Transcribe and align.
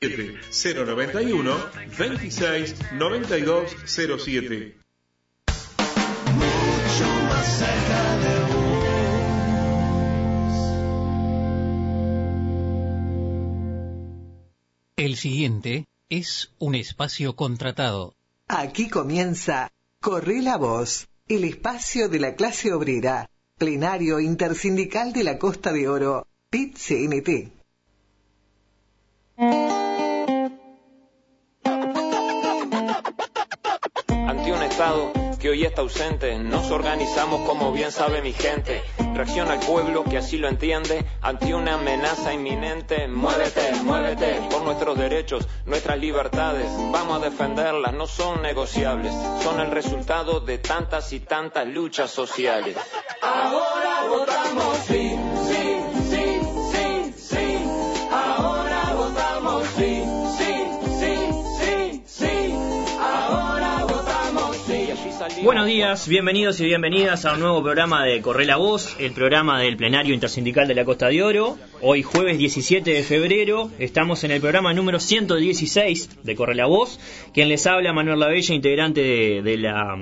091 0.00 1.56
26 1.98 2.92
92 2.92 3.76
07. 3.86 4.76
El 14.96 15.16
siguiente 15.16 15.86
es 16.08 16.52
un 16.58 16.76
espacio 16.76 17.34
contratado. 17.34 18.14
Aquí 18.46 18.88
comienza 18.88 19.72
Corre 20.00 20.42
la 20.42 20.58
Voz, 20.58 21.08
el 21.26 21.42
espacio 21.42 22.08
de 22.08 22.20
la 22.20 22.36
clase 22.36 22.72
obrera, 22.72 23.30
plenario 23.56 24.20
intersindical 24.20 25.12
de 25.12 25.24
la 25.24 25.38
Costa 25.38 25.72
de 25.72 25.88
Oro, 25.88 26.28
PIT-CNT. 26.50 27.58
Que 35.40 35.48
hoy 35.50 35.64
está 35.64 35.82
ausente. 35.82 36.38
Nos 36.38 36.70
organizamos 36.70 37.40
como 37.48 37.72
bien 37.72 37.90
sabe 37.90 38.22
mi 38.22 38.32
gente. 38.32 38.80
Reacciona 39.12 39.54
al 39.54 39.60
pueblo 39.60 40.04
que 40.04 40.18
así 40.18 40.38
lo 40.38 40.46
entiende 40.46 41.04
ante 41.20 41.52
una 41.52 41.74
amenaza 41.74 42.32
inminente. 42.32 43.08
Muévete, 43.08 43.72
muévete 43.82 44.40
por 44.48 44.62
nuestros 44.62 44.96
derechos, 44.96 45.48
nuestras 45.66 45.98
libertades. 45.98 46.70
Vamos 46.92 47.20
a 47.20 47.24
defenderlas, 47.24 47.92
no 47.92 48.06
son 48.06 48.40
negociables. 48.40 49.12
Son 49.42 49.58
el 49.58 49.72
resultado 49.72 50.38
de 50.38 50.58
tantas 50.58 51.12
y 51.12 51.20
tantas 51.20 51.66
luchas 51.66 52.12
sociales. 52.12 52.76
Ahora 53.20 54.06
votamos 54.08 54.90
Buenos 65.42 65.66
días, 65.66 66.08
bienvenidos 66.08 66.58
y 66.60 66.64
bienvenidas 66.64 67.24
a 67.24 67.34
un 67.34 67.40
nuevo 67.40 67.62
programa 67.62 68.04
de 68.04 68.20
Corre 68.20 68.44
la 68.44 68.56
Voz, 68.56 68.96
el 68.98 69.12
programa 69.12 69.60
del 69.60 69.76
plenario 69.76 70.12
intersindical 70.12 70.66
de 70.66 70.74
la 70.74 70.84
Costa 70.84 71.08
de 71.08 71.22
Oro. 71.22 71.56
Hoy 71.80 72.02
jueves 72.02 72.38
17 72.38 72.90
de 72.90 73.02
febrero 73.04 73.70
estamos 73.78 74.24
en 74.24 74.32
el 74.32 74.40
programa 74.40 74.74
número 74.74 74.98
116 74.98 76.24
de 76.24 76.34
Corre 76.34 76.56
la 76.56 76.66
Voz. 76.66 76.98
Quien 77.32 77.48
les 77.48 77.66
habla, 77.68 77.92
Manuel 77.92 78.18
Lavella, 78.18 78.52
integrante 78.52 79.00
de, 79.00 79.56
la, 79.56 79.96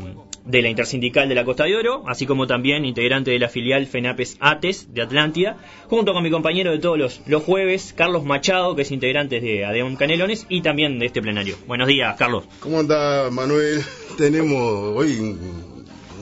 de 0.47 0.63
la 0.63 0.69
intersindical 0.69 1.29
de 1.29 1.35
la 1.35 1.45
Costa 1.45 1.65
de 1.65 1.77
Oro, 1.77 2.05
así 2.07 2.27
como 2.27 2.47
también 2.47 2.85
integrante 2.85 3.31
de 3.31 3.39
la 3.39 3.49
filial 3.49 3.87
FENAPES 3.87 4.39
ATES 4.41 4.95
de 4.95 5.03
Atlántida, 5.03 5.57
junto 5.89 6.13
con 6.13 6.23
mi 6.23 6.31
compañero 6.31 6.71
de 6.71 6.79
todos 6.79 6.99
los, 6.99 7.21
los 7.27 7.43
jueves, 7.43 7.93
Carlos 7.97 8.25
Machado, 8.25 8.77
que 8.77 8.83
es 8.83 8.91
integrante 8.91 9.41
de 9.41 9.65
Adeón 9.65 9.97
Canelones 9.97 10.47
y 10.49 10.63
también 10.63 10.99
de 10.99 11.07
este 11.07 11.21
plenario. 11.21 11.57
Buenos 11.67 11.89
días, 11.89 12.17
Carlos. 12.17 12.45
¿Cómo 12.61 12.81
anda, 12.81 13.31
Manuel? 13.31 13.83
Tenemos 14.17 14.97
hoy 14.97 15.37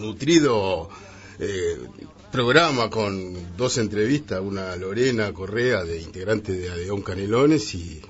nutrido 0.00 0.88
eh, 1.38 1.78
programa 2.32 2.90
con 2.90 3.56
dos 3.56 3.78
entrevistas, 3.78 4.40
una 4.40 4.74
Lorena 4.76 5.32
Correa, 5.32 5.84
de 5.84 6.00
integrante 6.00 6.52
de 6.52 6.70
Adeón 6.70 7.02
Canelones, 7.02 7.74
y 7.74 8.00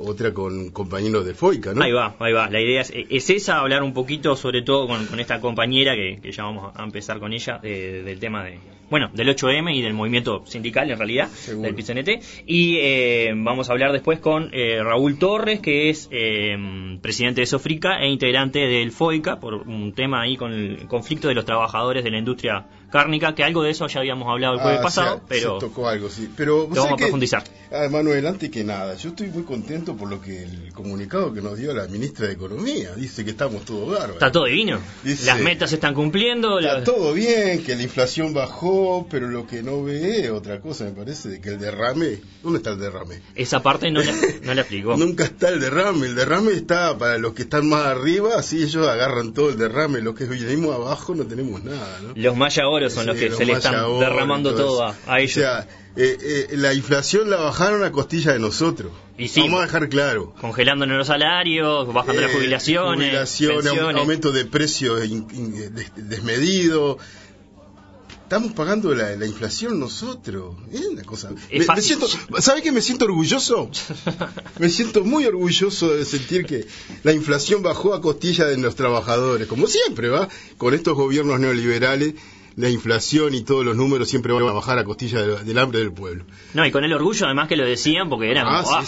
otra 0.00 0.32
con 0.32 0.70
compañeros 0.70 1.24
de 1.26 1.34
FOICA, 1.34 1.74
¿no? 1.74 1.82
Ahí 1.82 1.92
va, 1.92 2.16
ahí 2.18 2.32
va. 2.32 2.48
La 2.50 2.60
idea 2.60 2.82
es, 2.82 3.30
esa, 3.30 3.58
hablar 3.58 3.82
un 3.82 3.92
poquito, 3.92 4.36
sobre 4.36 4.62
todo 4.62 4.86
con, 4.86 5.20
esta 5.20 5.40
compañera, 5.40 5.94
que, 5.94 6.20
ya 6.30 6.44
vamos 6.44 6.72
a 6.74 6.84
empezar 6.84 7.18
con 7.18 7.32
ella, 7.32 7.58
del 7.58 8.18
tema 8.18 8.44
de, 8.44 8.58
bueno, 8.90 9.10
del 9.12 9.28
8M 9.28 9.74
y 9.74 9.82
del 9.82 9.92
movimiento 9.92 10.44
sindical, 10.46 10.90
en 10.90 10.98
realidad, 10.98 11.28
del 11.46 11.74
PCNT. 11.74 12.44
Y 12.46 12.76
eh, 12.78 13.32
vamos 13.36 13.68
a 13.68 13.72
hablar 13.72 13.92
después 13.92 14.18
con 14.18 14.50
eh, 14.52 14.82
Raúl 14.82 15.18
Torres, 15.18 15.60
que 15.60 15.90
es 15.90 16.08
eh, 16.10 16.56
presidente 17.02 17.42
de 17.42 17.46
Sofrica 17.46 18.00
e 18.00 18.08
integrante 18.08 18.60
del 18.60 18.92
FOICA, 18.92 19.40
por 19.40 19.54
un 19.54 19.92
tema 19.92 20.22
ahí 20.22 20.36
con 20.36 20.52
el 20.52 20.86
conflicto 20.86 21.28
de 21.28 21.34
los 21.34 21.44
trabajadores 21.44 22.04
de 22.04 22.10
la 22.10 22.18
industria 22.18 22.66
cárnica, 22.90 23.34
que 23.34 23.44
algo 23.44 23.62
de 23.62 23.70
eso 23.70 23.86
ya 23.86 24.00
habíamos 24.00 24.28
hablado 24.28 24.54
el 24.54 24.60
jueves 24.60 24.80
ah, 24.80 24.82
pasado, 24.82 25.20
pero 25.28 25.58
tocó 25.58 25.88
algo, 25.88 26.08
sí. 26.08 26.30
Pero 26.36 26.68
vamos 26.68 26.92
a 26.92 26.96
profundizar. 26.96 27.44
Ah, 27.70 27.88
Manuel, 27.90 28.26
antes 28.26 28.50
que 28.50 28.64
nada, 28.64 28.94
yo 28.94 29.10
estoy 29.10 29.28
muy 29.28 29.42
contento 29.42 29.96
por 29.96 30.08
lo 30.08 30.20
que 30.20 30.42
el 30.42 30.72
comunicado 30.72 31.32
que 31.32 31.42
nos 31.42 31.58
dio 31.58 31.74
la 31.74 31.86
ministra 31.86 32.26
de 32.26 32.32
Economía 32.32 32.94
dice 32.94 33.24
que 33.24 33.32
estamos 33.32 33.64
todo 33.64 33.86
bárbaros. 33.86 34.14
Está 34.14 34.32
todo 34.32 34.46
divino. 34.46 34.78
Las 35.04 35.40
metas 35.40 35.70
se 35.70 35.76
están 35.76 35.94
cumpliendo. 35.94 36.58
Está 36.58 36.84
todo 36.84 37.12
bien, 37.12 37.62
que 37.62 37.76
la 37.76 37.82
inflación 37.82 38.32
bajó, 38.32 39.06
pero 39.10 39.28
lo 39.28 39.46
que 39.46 39.62
no 39.62 39.82
ve 39.82 40.24
es 40.24 40.30
otra 40.30 40.60
cosa, 40.60 40.84
me 40.84 40.92
parece, 40.92 41.28
de 41.28 41.40
que 41.40 41.50
el 41.50 41.58
derrame, 41.58 42.20
¿dónde 42.42 42.58
está 42.58 42.70
el 42.70 42.80
derrame? 42.80 43.20
Esa 43.34 43.62
parte 43.62 43.90
no 43.90 44.02
la, 44.02 44.12
no 44.42 44.54
la 44.54 44.62
explicó. 44.62 44.96
Nunca 44.96 45.24
está 45.24 45.50
el 45.50 45.60
derrame, 45.60 46.06
el 46.06 46.14
derrame 46.14 46.52
está 46.52 46.96
para 46.96 47.18
los 47.18 47.34
que 47.34 47.42
están 47.42 47.68
más 47.68 47.86
arriba, 47.86 48.30
así 48.36 48.62
ellos 48.62 48.88
agarran 48.88 49.34
todo 49.34 49.50
el 49.50 49.58
derrame, 49.58 50.00
los 50.00 50.14
que 50.14 50.24
venimos 50.24 50.74
abajo 50.74 51.14
no 51.14 51.26
tenemos 51.26 51.62
nada, 51.62 52.00
¿no? 52.02 52.12
Los 52.14 52.36
maya 52.36 52.66
son 52.90 53.06
los 53.06 53.16
que 53.16 53.30
se 53.30 53.44
le 53.44 53.54
están 53.54 53.98
derramando 53.98 54.54
todo 54.54 54.94
a, 55.06 55.20
ellos. 55.20 55.36
O 55.36 55.40
sea, 55.40 55.68
eh, 55.96 56.16
eh, 56.20 56.56
la 56.56 56.74
inflación 56.74 57.28
la 57.28 57.38
bajaron 57.38 57.82
a 57.82 57.90
costilla 57.90 58.32
de 58.32 58.38
nosotros. 58.38 58.92
Y 59.18 59.28
Vamos 59.40 59.60
a 59.60 59.64
dejar 59.64 59.88
claro. 59.88 60.32
Congelándonos 60.40 60.96
los 60.96 61.06
salarios, 61.08 61.92
bajando 61.92 62.22
las 62.22 62.30
eh, 62.30 62.34
jubilaciones. 62.34 63.08
Jubilaciones, 63.08 63.96
aumento 63.96 64.30
de 64.30 64.44
precios 64.44 65.00
desmedido. 65.96 66.98
Estamos 68.28 68.52
pagando 68.52 68.94
la, 68.94 69.24
inflación 69.24 69.80
nosotros. 69.80 70.54
Es 70.70 70.86
una 70.86 71.02
cosa. 71.02 71.30
Me, 71.50 71.80
siento, 71.80 72.06
¿Sabe 72.40 72.60
que 72.60 72.70
me 72.70 72.82
siento 72.82 73.06
orgulloso? 73.06 73.70
me 74.58 74.68
siento 74.68 75.02
muy 75.02 75.24
orgulloso 75.24 75.96
de 75.96 76.04
sentir 76.04 76.44
que 76.44 76.66
la 77.04 77.12
inflación 77.12 77.62
bajó 77.62 77.94
a 77.94 78.02
costilla 78.02 78.44
de 78.44 78.58
los 78.58 78.76
trabajadores, 78.76 79.48
como 79.48 79.66
siempre, 79.66 80.10
¿va? 80.10 80.28
Con 80.58 80.74
estos 80.74 80.94
gobiernos 80.94 81.40
neoliberales 81.40 82.14
la 82.58 82.68
inflación 82.68 83.34
y 83.34 83.42
todos 83.42 83.64
los 83.64 83.76
números 83.76 84.08
siempre 84.08 84.32
van 84.32 84.42
a 84.42 84.52
bajar 84.52 84.80
a 84.80 84.84
costilla 84.84 85.22
del, 85.22 85.58
hambre 85.58 85.78
del 85.78 85.92
pueblo. 85.92 86.24
No, 86.54 86.66
y 86.66 86.72
con 86.72 86.82
el 86.82 86.92
orgullo 86.92 87.26
además 87.26 87.46
que 87.46 87.56
lo 87.56 87.64
decían 87.64 88.08
porque 88.08 88.32
eran... 88.32 88.46
Ah, 88.48 88.64
ah 88.66 88.84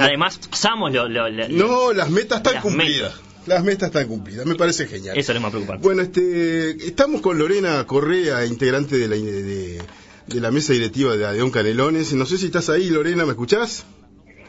además 0.00 0.40
pasamos 0.50 0.92
lo, 0.92 1.08
No, 1.48 1.92
las 1.92 2.10
metas 2.10 2.38
están 2.38 2.60
cumplidas. 2.60 3.14
Las 3.46 3.62
metas 3.62 3.88
están 3.90 4.08
cumplidas, 4.08 4.44
me 4.44 4.56
parece 4.56 4.86
genial. 4.86 5.16
Eso 5.16 5.30
es 5.30 5.36
lo 5.36 5.40
más 5.40 5.52
preocupante. 5.52 5.84
Bueno, 5.84 6.02
este, 6.02 6.70
estamos 6.84 7.20
con 7.20 7.38
Lorena 7.38 7.86
Correa, 7.86 8.44
integrante 8.44 8.98
de 8.98 9.08
la, 9.08 9.14
de, 9.14 10.40
la 10.40 10.50
mesa 10.50 10.72
directiva 10.72 11.16
de 11.16 11.24
Adeón 11.24 11.52
Canelones. 11.52 12.12
No 12.14 12.26
sé 12.26 12.38
si 12.38 12.46
estás 12.46 12.70
ahí, 12.70 12.90
Lorena, 12.90 13.24
¿me 13.24 13.30
escuchás? 13.30 13.84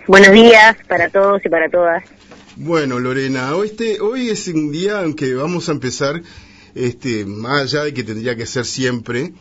Buenos 0.08 0.32
días 0.32 0.78
para 0.88 1.10
todos 1.10 1.46
y 1.46 1.50
para 1.50 1.70
todas. 1.70 2.04
Bueno, 2.56 3.00
Lorena, 3.00 3.56
hoy, 3.56 3.68
este, 3.68 4.02
hoy 4.02 4.30
es 4.30 4.48
un 4.48 4.72
día 4.72 5.02
en 5.02 5.14
que 5.14 5.34
vamos 5.36 5.70
a 5.70 5.74
empezar 5.74 6.22
este, 6.76 7.26
más 7.26 7.64
allá 7.64 7.84
de 7.86 7.94
que 7.94 8.04
tendría 8.04 8.36
que 8.36 8.46
ser 8.46 8.66
siempre, 8.66 9.34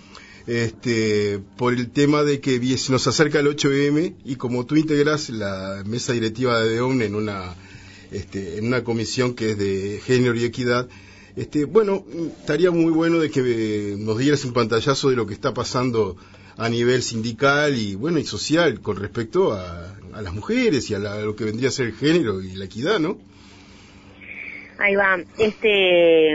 este, 0.46 1.40
por 1.56 1.72
el 1.72 1.90
tema 1.90 2.24
de 2.24 2.40
que 2.40 2.60
se 2.76 2.92
nos 2.92 3.06
acerca 3.06 3.40
el 3.40 3.46
8M 3.46 4.14
y 4.24 4.36
como 4.36 4.66
tú 4.66 4.76
integras 4.76 5.30
la 5.30 5.82
mesa 5.86 6.12
directiva 6.12 6.58
de 6.60 6.70
DEON 6.70 7.02
en 7.02 7.14
una, 7.14 7.54
este, 8.10 8.58
en 8.58 8.66
una 8.66 8.82
comisión 8.82 9.34
que 9.34 9.52
es 9.52 9.58
de 9.58 10.00
género 10.04 10.34
y 10.34 10.44
equidad, 10.44 10.88
este, 11.36 11.64
bueno, 11.64 12.04
estaría 12.40 12.70
muy 12.70 12.92
bueno 12.92 13.18
de 13.18 13.30
que 13.30 13.96
nos 13.98 14.18
dieras 14.18 14.44
un 14.44 14.52
pantallazo 14.52 15.10
de 15.10 15.16
lo 15.16 15.26
que 15.26 15.34
está 15.34 15.54
pasando 15.54 16.16
a 16.58 16.68
nivel 16.68 17.02
sindical 17.02 17.78
y 17.78 17.94
bueno 17.94 18.18
y 18.18 18.24
social 18.24 18.80
con 18.80 18.96
respecto 18.96 19.52
a, 19.52 19.96
las 20.20 20.34
mujeres 20.34 20.90
y 20.90 20.94
a, 20.94 20.98
a, 20.98 21.20
lo 21.20 21.34
que 21.34 21.44
vendría 21.44 21.70
a 21.70 21.72
ser 21.72 21.86
el 21.86 21.94
género 21.94 22.42
y 22.42 22.54
la 22.54 22.66
equidad, 22.66 22.98
¿no? 23.00 23.18
Ahí 24.82 24.96
va. 24.96 25.16
Este, 25.38 26.34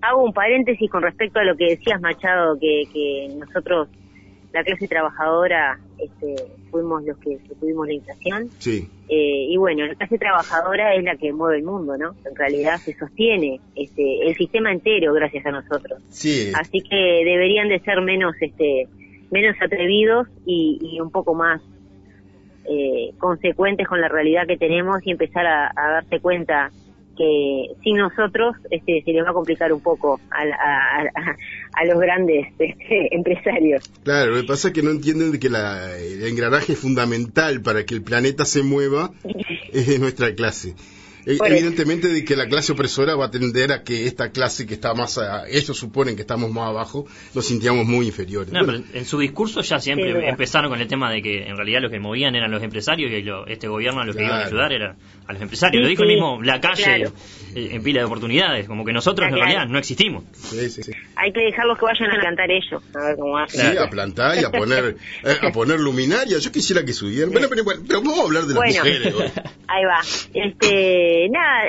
hago 0.00 0.24
un 0.24 0.32
paréntesis 0.32 0.90
con 0.90 1.00
respecto 1.00 1.38
a 1.38 1.44
lo 1.44 1.56
que 1.56 1.76
decías, 1.76 2.00
Machado, 2.00 2.58
que, 2.58 3.28
nosotros, 3.38 3.88
la 4.52 4.64
clase 4.64 4.88
trabajadora, 4.88 5.78
este, 5.96 6.34
fuimos 6.72 7.04
los 7.04 7.16
que 7.18 7.38
tuvimos 7.60 7.86
la 7.86 7.92
inflación. 7.92 8.48
Sí. 8.58 8.88
Eh, 9.08 9.46
y 9.48 9.56
bueno, 9.58 9.86
la 9.86 9.94
clase 9.94 10.18
trabajadora 10.18 10.96
es 10.96 11.04
la 11.04 11.14
que 11.14 11.32
mueve 11.32 11.58
el 11.58 11.62
mundo, 11.62 11.96
¿no? 11.96 12.16
En 12.28 12.34
realidad 12.34 12.78
se 12.78 12.94
sostiene 12.94 13.60
este, 13.76 14.26
el 14.26 14.34
sistema 14.34 14.72
entero 14.72 15.14
gracias 15.14 15.46
a 15.46 15.52
nosotros. 15.52 16.02
Sí. 16.08 16.50
Así 16.58 16.80
que 16.80 16.96
deberían 16.96 17.68
de 17.68 17.78
ser 17.78 18.00
menos, 18.00 18.34
este, 18.40 18.88
menos 19.30 19.54
atrevidos 19.62 20.26
y, 20.44 20.98
un 21.00 21.12
poco 21.12 21.34
más 21.34 21.62
eh, 22.68 23.12
consecuentes 23.18 23.86
con 23.86 24.00
la 24.00 24.08
realidad 24.08 24.48
que 24.48 24.56
tenemos 24.56 24.96
y 25.06 25.12
empezar 25.12 25.46
a, 25.46 25.68
a 25.76 25.92
darse 25.92 26.18
cuenta 26.18 26.72
que 27.16 27.68
sin 27.82 27.96
nosotros 27.96 28.56
este, 28.70 29.02
se 29.04 29.12
les 29.12 29.24
va 29.24 29.30
a 29.30 29.34
complicar 29.34 29.72
un 29.72 29.80
poco 29.80 30.20
a, 30.30 31.84
los 31.84 31.98
grandes 31.98 32.48
este, 32.58 33.14
empresarios. 33.14 33.88
Claro, 34.04 34.32
lo 34.32 34.40
que 34.42 34.46
pasa 34.46 34.68
es 34.68 34.74
que 34.74 34.82
no 34.82 34.90
entienden 34.90 35.38
que 35.38 35.48
la, 35.48 35.96
el 35.98 36.24
engranaje 36.24 36.74
fundamental 36.74 37.62
para 37.62 37.84
que 37.84 37.94
el 37.94 38.02
planeta 38.02 38.44
se 38.44 38.62
mueva 38.62 39.10
es 39.72 40.00
nuestra 40.00 40.34
clase. 40.34 40.74
Eh, 41.26 41.38
evidentemente 41.44 42.08
de 42.08 42.24
que 42.24 42.36
la 42.36 42.48
clase 42.48 42.72
opresora 42.72 43.14
va 43.14 43.26
a 43.26 43.30
tender 43.30 43.72
a 43.72 43.82
que 43.82 44.06
esta 44.06 44.30
clase 44.30 44.66
que 44.66 44.74
está 44.74 44.94
más, 44.94 45.18
a, 45.18 45.48
ellos 45.48 45.76
suponen 45.76 46.16
que 46.16 46.22
estamos 46.22 46.50
más 46.50 46.68
abajo, 46.68 47.06
nos 47.34 47.46
sintiamos 47.46 47.86
muy 47.86 48.06
inferiores. 48.06 48.52
No, 48.52 48.64
pero 48.64 48.82
en 48.92 49.04
su 49.04 49.18
discurso 49.18 49.62
ya 49.62 49.78
siempre 49.78 50.28
empezaron 50.28 50.70
con 50.70 50.80
el 50.80 50.88
tema 50.88 51.10
de 51.10 51.22
que 51.22 51.46
en 51.46 51.56
realidad 51.56 51.80
los 51.80 51.90
que 51.90 52.00
movían 52.00 52.34
eran 52.34 52.50
los 52.50 52.62
empresarios 52.62 53.10
y 53.10 53.52
este 53.52 53.68
gobierno 53.68 54.00
a 54.00 54.04
los 54.04 54.16
que 54.16 54.24
iban 54.24 54.40
a 54.40 54.46
ayudar 54.46 54.72
era 54.72 54.96
a 55.26 55.32
los 55.32 55.42
empresarios. 55.42 55.82
lo 55.82 55.88
dijo 55.88 56.02
el 56.02 56.08
mismo 56.08 56.42
la 56.42 56.60
calle 56.60 57.04
eh, 57.54 57.68
en 57.72 57.82
pila 57.82 58.00
de 58.00 58.06
oportunidades, 58.06 58.66
como 58.66 58.84
que 58.84 58.92
nosotros 58.92 59.28
en 59.28 59.34
realidad 59.36 59.66
no 59.68 59.78
existimos. 59.78 60.24
Hay 61.16 61.32
que 61.32 61.40
dejarlos 61.40 61.78
que 61.78 61.84
vayan 61.84 62.10
a 62.10 62.20
plantar 62.20 62.50
ellos, 62.50 62.82
a 62.94 63.04
ver 63.04 63.16
cómo 63.16 63.38
hacen. 63.38 63.72
Sí, 63.72 63.78
a 63.78 63.88
plantar 63.88 64.38
y 64.38 64.44
a 64.44 64.50
poner, 64.50 64.96
eh, 65.24 65.36
a 65.40 65.52
poner 65.52 65.78
luminaria. 65.78 66.38
Yo 66.38 66.50
quisiera 66.50 66.84
que 66.84 66.92
subieran. 66.92 67.30
Bueno, 67.30 67.48
pero, 67.48 67.64
vamos 68.02 68.18
a 68.18 68.22
hablar 68.22 68.44
de 68.44 68.54
las 68.54 68.76
mujeres. 68.76 69.14
Ahí 69.68 69.84
va. 69.84 70.00
Este, 70.34 71.11
nada, 71.30 71.64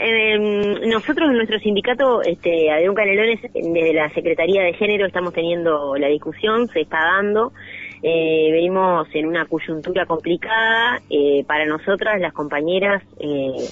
nosotros 0.88 1.30
en 1.30 1.36
nuestro 1.36 1.60
sindicato, 1.60 2.22
este, 2.22 2.72
Adrián 2.72 2.94
Canelones, 2.94 3.42
desde 3.42 3.94
la 3.94 4.10
Secretaría 4.14 4.64
de 4.64 4.74
Género 4.74 5.06
estamos 5.06 5.34
teniendo 5.34 5.96
la 5.96 6.08
discusión, 6.08 6.68
se 6.70 6.82
está 6.82 6.98
dando. 6.98 7.54
Eh, 8.02 8.50
venimos 8.52 9.08
en 9.14 9.28
una 9.28 9.46
coyuntura 9.46 10.06
complicada. 10.06 11.00
Eh, 11.10 11.46
para 11.48 11.66
nosotras, 11.66 12.20
las 12.20 12.34
compañeras 12.34 13.02
eh, 13.20 13.66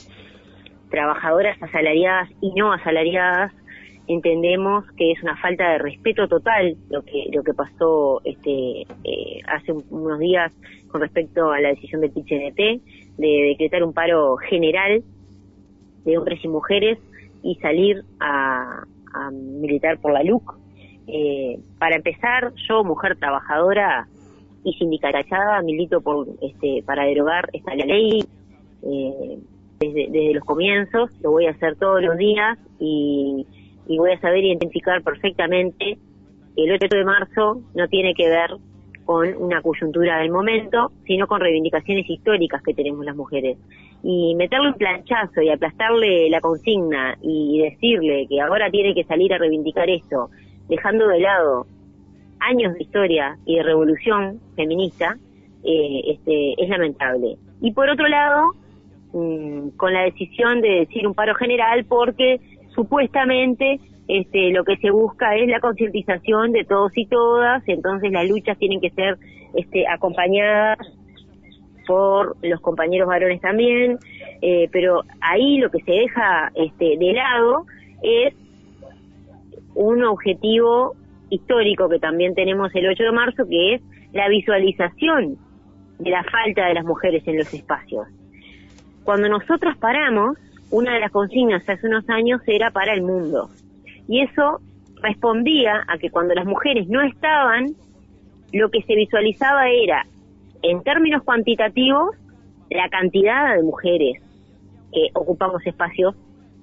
trabajadoras 0.89 1.61
asalariadas 1.61 2.29
y 2.39 2.53
no 2.53 2.71
asalariadas, 2.71 3.51
entendemos 4.07 4.85
que 4.97 5.11
es 5.11 5.21
una 5.21 5.35
falta 5.37 5.71
de 5.71 5.77
respeto 5.77 6.27
total 6.27 6.75
lo 6.89 7.03
que 7.03 7.27
lo 7.31 7.43
que 7.43 7.53
pasó 7.53 8.19
este 8.25 8.83
hace 9.47 9.71
unos 9.89 10.19
días 10.19 10.51
con 10.89 11.01
respecto 11.01 11.51
a 11.51 11.61
la 11.61 11.69
decisión 11.69 12.01
del 12.01 12.11
PCNT 12.11 12.81
de 13.17 13.47
decretar 13.49 13.83
un 13.83 13.93
paro 13.93 14.35
general 14.37 15.03
de 16.05 16.17
hombres 16.17 16.43
y 16.43 16.47
mujeres 16.47 16.99
y 17.43 17.55
salir 17.55 18.03
a, 18.19 18.83
militar 19.31 19.99
por 19.99 20.13
la 20.13 20.23
LUC. 20.23 20.55
para 21.79 21.97
empezar, 21.97 22.53
yo, 22.67 22.83
mujer 22.83 23.17
trabajadora, 23.17 24.07
y 24.63 24.73
sindicalizada 24.73 25.61
milito 25.61 26.01
por 26.01 26.27
este 26.41 26.83
para 26.85 27.05
derogar 27.05 27.49
esta 27.53 27.73
ley 27.75 28.23
eh, 28.83 29.39
desde, 29.79 30.07
desde 30.11 30.33
los 30.33 30.43
comienzos 30.43 31.09
lo 31.21 31.31
voy 31.31 31.47
a 31.47 31.51
hacer 31.51 31.75
todos 31.77 32.01
los 32.01 32.17
días 32.17 32.57
y, 32.79 33.45
y 33.87 33.97
voy 33.97 34.11
a 34.11 34.19
saber 34.19 34.43
identificar 34.43 35.01
perfectamente 35.01 35.97
que 36.55 36.63
el 36.63 36.71
8 36.71 36.87
de 36.95 37.05
marzo 37.05 37.61
no 37.73 37.87
tiene 37.87 38.13
que 38.13 38.29
ver 38.29 38.51
con 39.05 39.35
una 39.37 39.61
coyuntura 39.61 40.19
del 40.19 40.31
momento, 40.31 40.91
sino 41.05 41.27
con 41.27 41.41
reivindicaciones 41.41 42.09
históricas 42.09 42.61
que 42.63 42.73
tenemos 42.73 43.05
las 43.05 43.15
mujeres. 43.15 43.57
Y 44.03 44.35
meterle 44.35 44.69
un 44.69 44.75
planchazo 44.75 45.41
y 45.41 45.49
aplastarle 45.49 46.29
la 46.29 46.41
consigna 46.41 47.17
y 47.21 47.59
decirle 47.61 48.25
que 48.27 48.41
ahora 48.41 48.69
tiene 48.69 48.93
que 48.93 49.03
salir 49.03 49.33
a 49.33 49.37
reivindicar 49.37 49.89
esto, 49.89 50.29
dejando 50.67 51.07
de 51.07 51.19
lado 51.19 51.65
años 52.39 52.73
de 52.73 52.83
historia 52.83 53.37
y 53.45 53.57
de 53.57 53.63
revolución 53.63 54.39
feminista, 54.55 55.17
eh, 55.63 56.01
este, 56.07 56.53
es 56.61 56.69
lamentable. 56.69 57.37
Y 57.61 57.71
por 57.71 57.89
otro 57.89 58.07
lado, 58.07 58.53
mm, 59.13 59.69
con 59.77 59.93
la 59.93 60.03
decisión 60.03 60.61
de 60.61 60.79
decir 60.79 61.07
un 61.07 61.13
paro 61.13 61.35
general, 61.35 61.85
porque 61.85 62.39
supuestamente 62.73 63.79
este, 64.13 64.51
lo 64.51 64.65
que 64.65 64.75
se 64.75 64.91
busca 64.91 65.37
es 65.37 65.47
la 65.47 65.61
concientización 65.61 66.51
de 66.51 66.65
todos 66.65 66.91
y 66.97 67.05
todas, 67.05 67.63
entonces 67.65 68.11
las 68.11 68.27
luchas 68.27 68.57
tienen 68.57 68.81
que 68.81 68.89
ser 68.89 69.17
este, 69.53 69.87
acompañadas 69.87 70.79
por 71.87 72.35
los 72.41 72.59
compañeros 72.59 73.07
varones 73.07 73.39
también, 73.39 73.99
eh, 74.41 74.67
pero 74.73 75.03
ahí 75.21 75.59
lo 75.59 75.71
que 75.71 75.81
se 75.83 75.93
deja 75.93 76.51
este, 76.55 76.97
de 76.97 77.13
lado 77.13 77.65
es 78.03 78.33
un 79.75 80.03
objetivo 80.03 80.93
histórico 81.29 81.87
que 81.87 81.99
también 81.99 82.35
tenemos 82.35 82.75
el 82.75 82.89
8 82.89 83.03
de 83.03 83.11
marzo, 83.13 83.47
que 83.47 83.75
es 83.75 83.81
la 84.11 84.27
visualización 84.27 85.37
de 85.99 86.09
la 86.09 86.23
falta 86.25 86.65
de 86.65 86.73
las 86.73 86.83
mujeres 86.83 87.25
en 87.27 87.37
los 87.37 87.53
espacios. 87.53 88.07
Cuando 89.05 89.29
nosotros 89.29 89.77
paramos, 89.77 90.37
una 90.69 90.95
de 90.95 90.99
las 90.99 91.11
consignas 91.11 91.63
hace 91.69 91.87
unos 91.87 92.09
años 92.09 92.41
era 92.45 92.71
para 92.71 92.93
el 92.93 93.03
mundo. 93.03 93.49
Y 94.07 94.21
eso 94.21 94.59
respondía 95.01 95.83
a 95.87 95.97
que 95.97 96.09
cuando 96.09 96.33
las 96.33 96.45
mujeres 96.45 96.87
no 96.87 97.01
estaban, 97.01 97.67
lo 98.53 98.69
que 98.69 98.81
se 98.83 98.95
visualizaba 98.95 99.69
era, 99.69 100.05
en 100.61 100.83
términos 100.83 101.23
cuantitativos, 101.23 102.15
la 102.69 102.89
cantidad 102.89 103.55
de 103.55 103.63
mujeres 103.63 104.21
que 104.93 105.07
ocupamos 105.13 105.65
espacios 105.65 106.15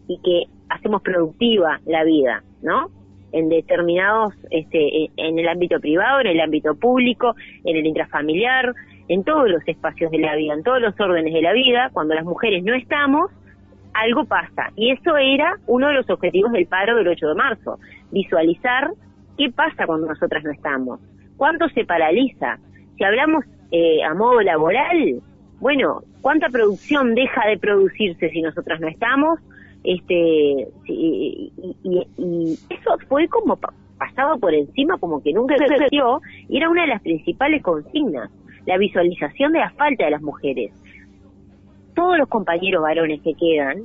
y 0.06 0.18
que 0.22 0.44
hacemos 0.68 1.02
productiva 1.02 1.80
la 1.86 2.04
vida, 2.04 2.42
¿no? 2.62 2.90
en 3.32 3.48
determinados, 3.48 4.34
este, 4.50 5.10
en 5.16 5.38
el 5.38 5.48
ámbito 5.48 5.80
privado, 5.80 6.20
en 6.20 6.28
el 6.28 6.40
ámbito 6.40 6.74
público, 6.74 7.34
en 7.64 7.76
el 7.76 7.86
intrafamiliar, 7.86 8.74
en 9.08 9.24
todos 9.24 9.48
los 9.48 9.66
espacios 9.66 10.10
de 10.10 10.18
la 10.18 10.34
vida, 10.36 10.54
en 10.54 10.62
todos 10.62 10.80
los 10.80 10.98
órdenes 10.98 11.32
de 11.32 11.42
la 11.42 11.52
vida, 11.52 11.90
cuando 11.92 12.14
las 12.14 12.24
mujeres 12.24 12.62
no 12.64 12.74
estamos, 12.74 13.30
algo 14.02 14.24
pasa. 14.24 14.70
Y 14.76 14.92
eso 14.92 15.16
era 15.16 15.56
uno 15.66 15.88
de 15.88 15.94
los 15.94 16.10
objetivos 16.10 16.52
del 16.52 16.66
paro 16.66 16.96
del 16.96 17.08
8 17.08 17.28
de 17.28 17.34
marzo, 17.34 17.78
visualizar 18.10 18.90
qué 19.36 19.50
pasa 19.50 19.86
cuando 19.86 20.06
nosotras 20.06 20.44
no 20.44 20.50
estamos, 20.50 21.00
cuánto 21.36 21.68
se 21.70 21.84
paraliza. 21.84 22.58
Si 22.96 23.04
hablamos 23.04 23.44
eh, 23.70 24.02
a 24.02 24.14
modo 24.14 24.40
laboral, 24.40 25.20
bueno, 25.60 26.02
¿cuánta 26.20 26.48
producción 26.48 27.14
deja 27.14 27.46
de 27.46 27.58
producirse 27.58 28.30
si 28.30 28.42
nosotras 28.42 28.80
no 28.80 28.88
estamos? 28.88 29.38
este 29.84 30.68
y, 30.86 31.52
eso 32.68 32.98
fue 33.08 33.28
como 33.28 33.56
pasado 33.56 34.38
por 34.38 34.54
encima 34.54 34.98
como 34.98 35.22
que 35.22 35.32
nunca 35.32 35.56
se 35.56 35.86
dio 35.90 36.20
y 36.48 36.56
era 36.56 36.68
una 36.68 36.82
de 36.82 36.88
las 36.88 37.02
principales 37.02 37.62
consignas 37.62 38.30
la 38.66 38.76
visualización 38.76 39.52
de 39.52 39.60
la 39.60 39.70
falta 39.70 40.04
de 40.04 40.10
las 40.10 40.22
mujeres 40.22 40.72
todos 41.98 42.16
los 42.16 42.28
compañeros 42.28 42.80
varones 42.80 43.20
que 43.22 43.34
quedan 43.34 43.82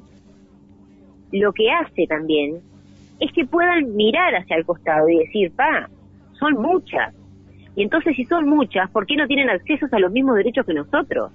lo 1.31 1.51
que 1.51 1.71
hace 1.71 2.05
también 2.05 2.61
es 3.19 3.31
que 3.31 3.43
puedan 3.43 3.95
mirar 3.95 4.35
hacia 4.35 4.55
el 4.55 4.65
costado 4.67 5.09
y 5.09 5.17
decir 5.17 5.51
pa 5.55 5.89
son 6.33 6.53
muchas 6.61 7.11
y 7.75 7.81
entonces 7.81 8.15
si 8.15 8.23
son 8.25 8.47
muchas 8.47 8.87
¿por 8.91 9.07
qué 9.07 9.15
no 9.15 9.25
tienen 9.25 9.49
acceso 9.49 9.87
a 9.91 9.97
los 9.97 10.11
mismos 10.11 10.35
derechos 10.35 10.63
que 10.63 10.75
nosotros? 10.75 11.31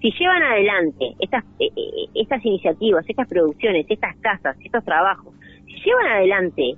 si 0.00 0.10
llevan 0.10 0.42
adelante 0.42 1.14
estas, 1.20 1.44
eh, 1.60 1.70
eh, 1.76 2.06
estas 2.14 2.44
iniciativas, 2.44 3.04
estas 3.08 3.28
producciones, 3.28 3.86
estas 3.88 4.16
casas, 4.16 4.56
estos 4.64 4.84
trabajos, 4.84 5.32
si 5.66 5.74
llevan 5.84 6.06
adelante 6.06 6.74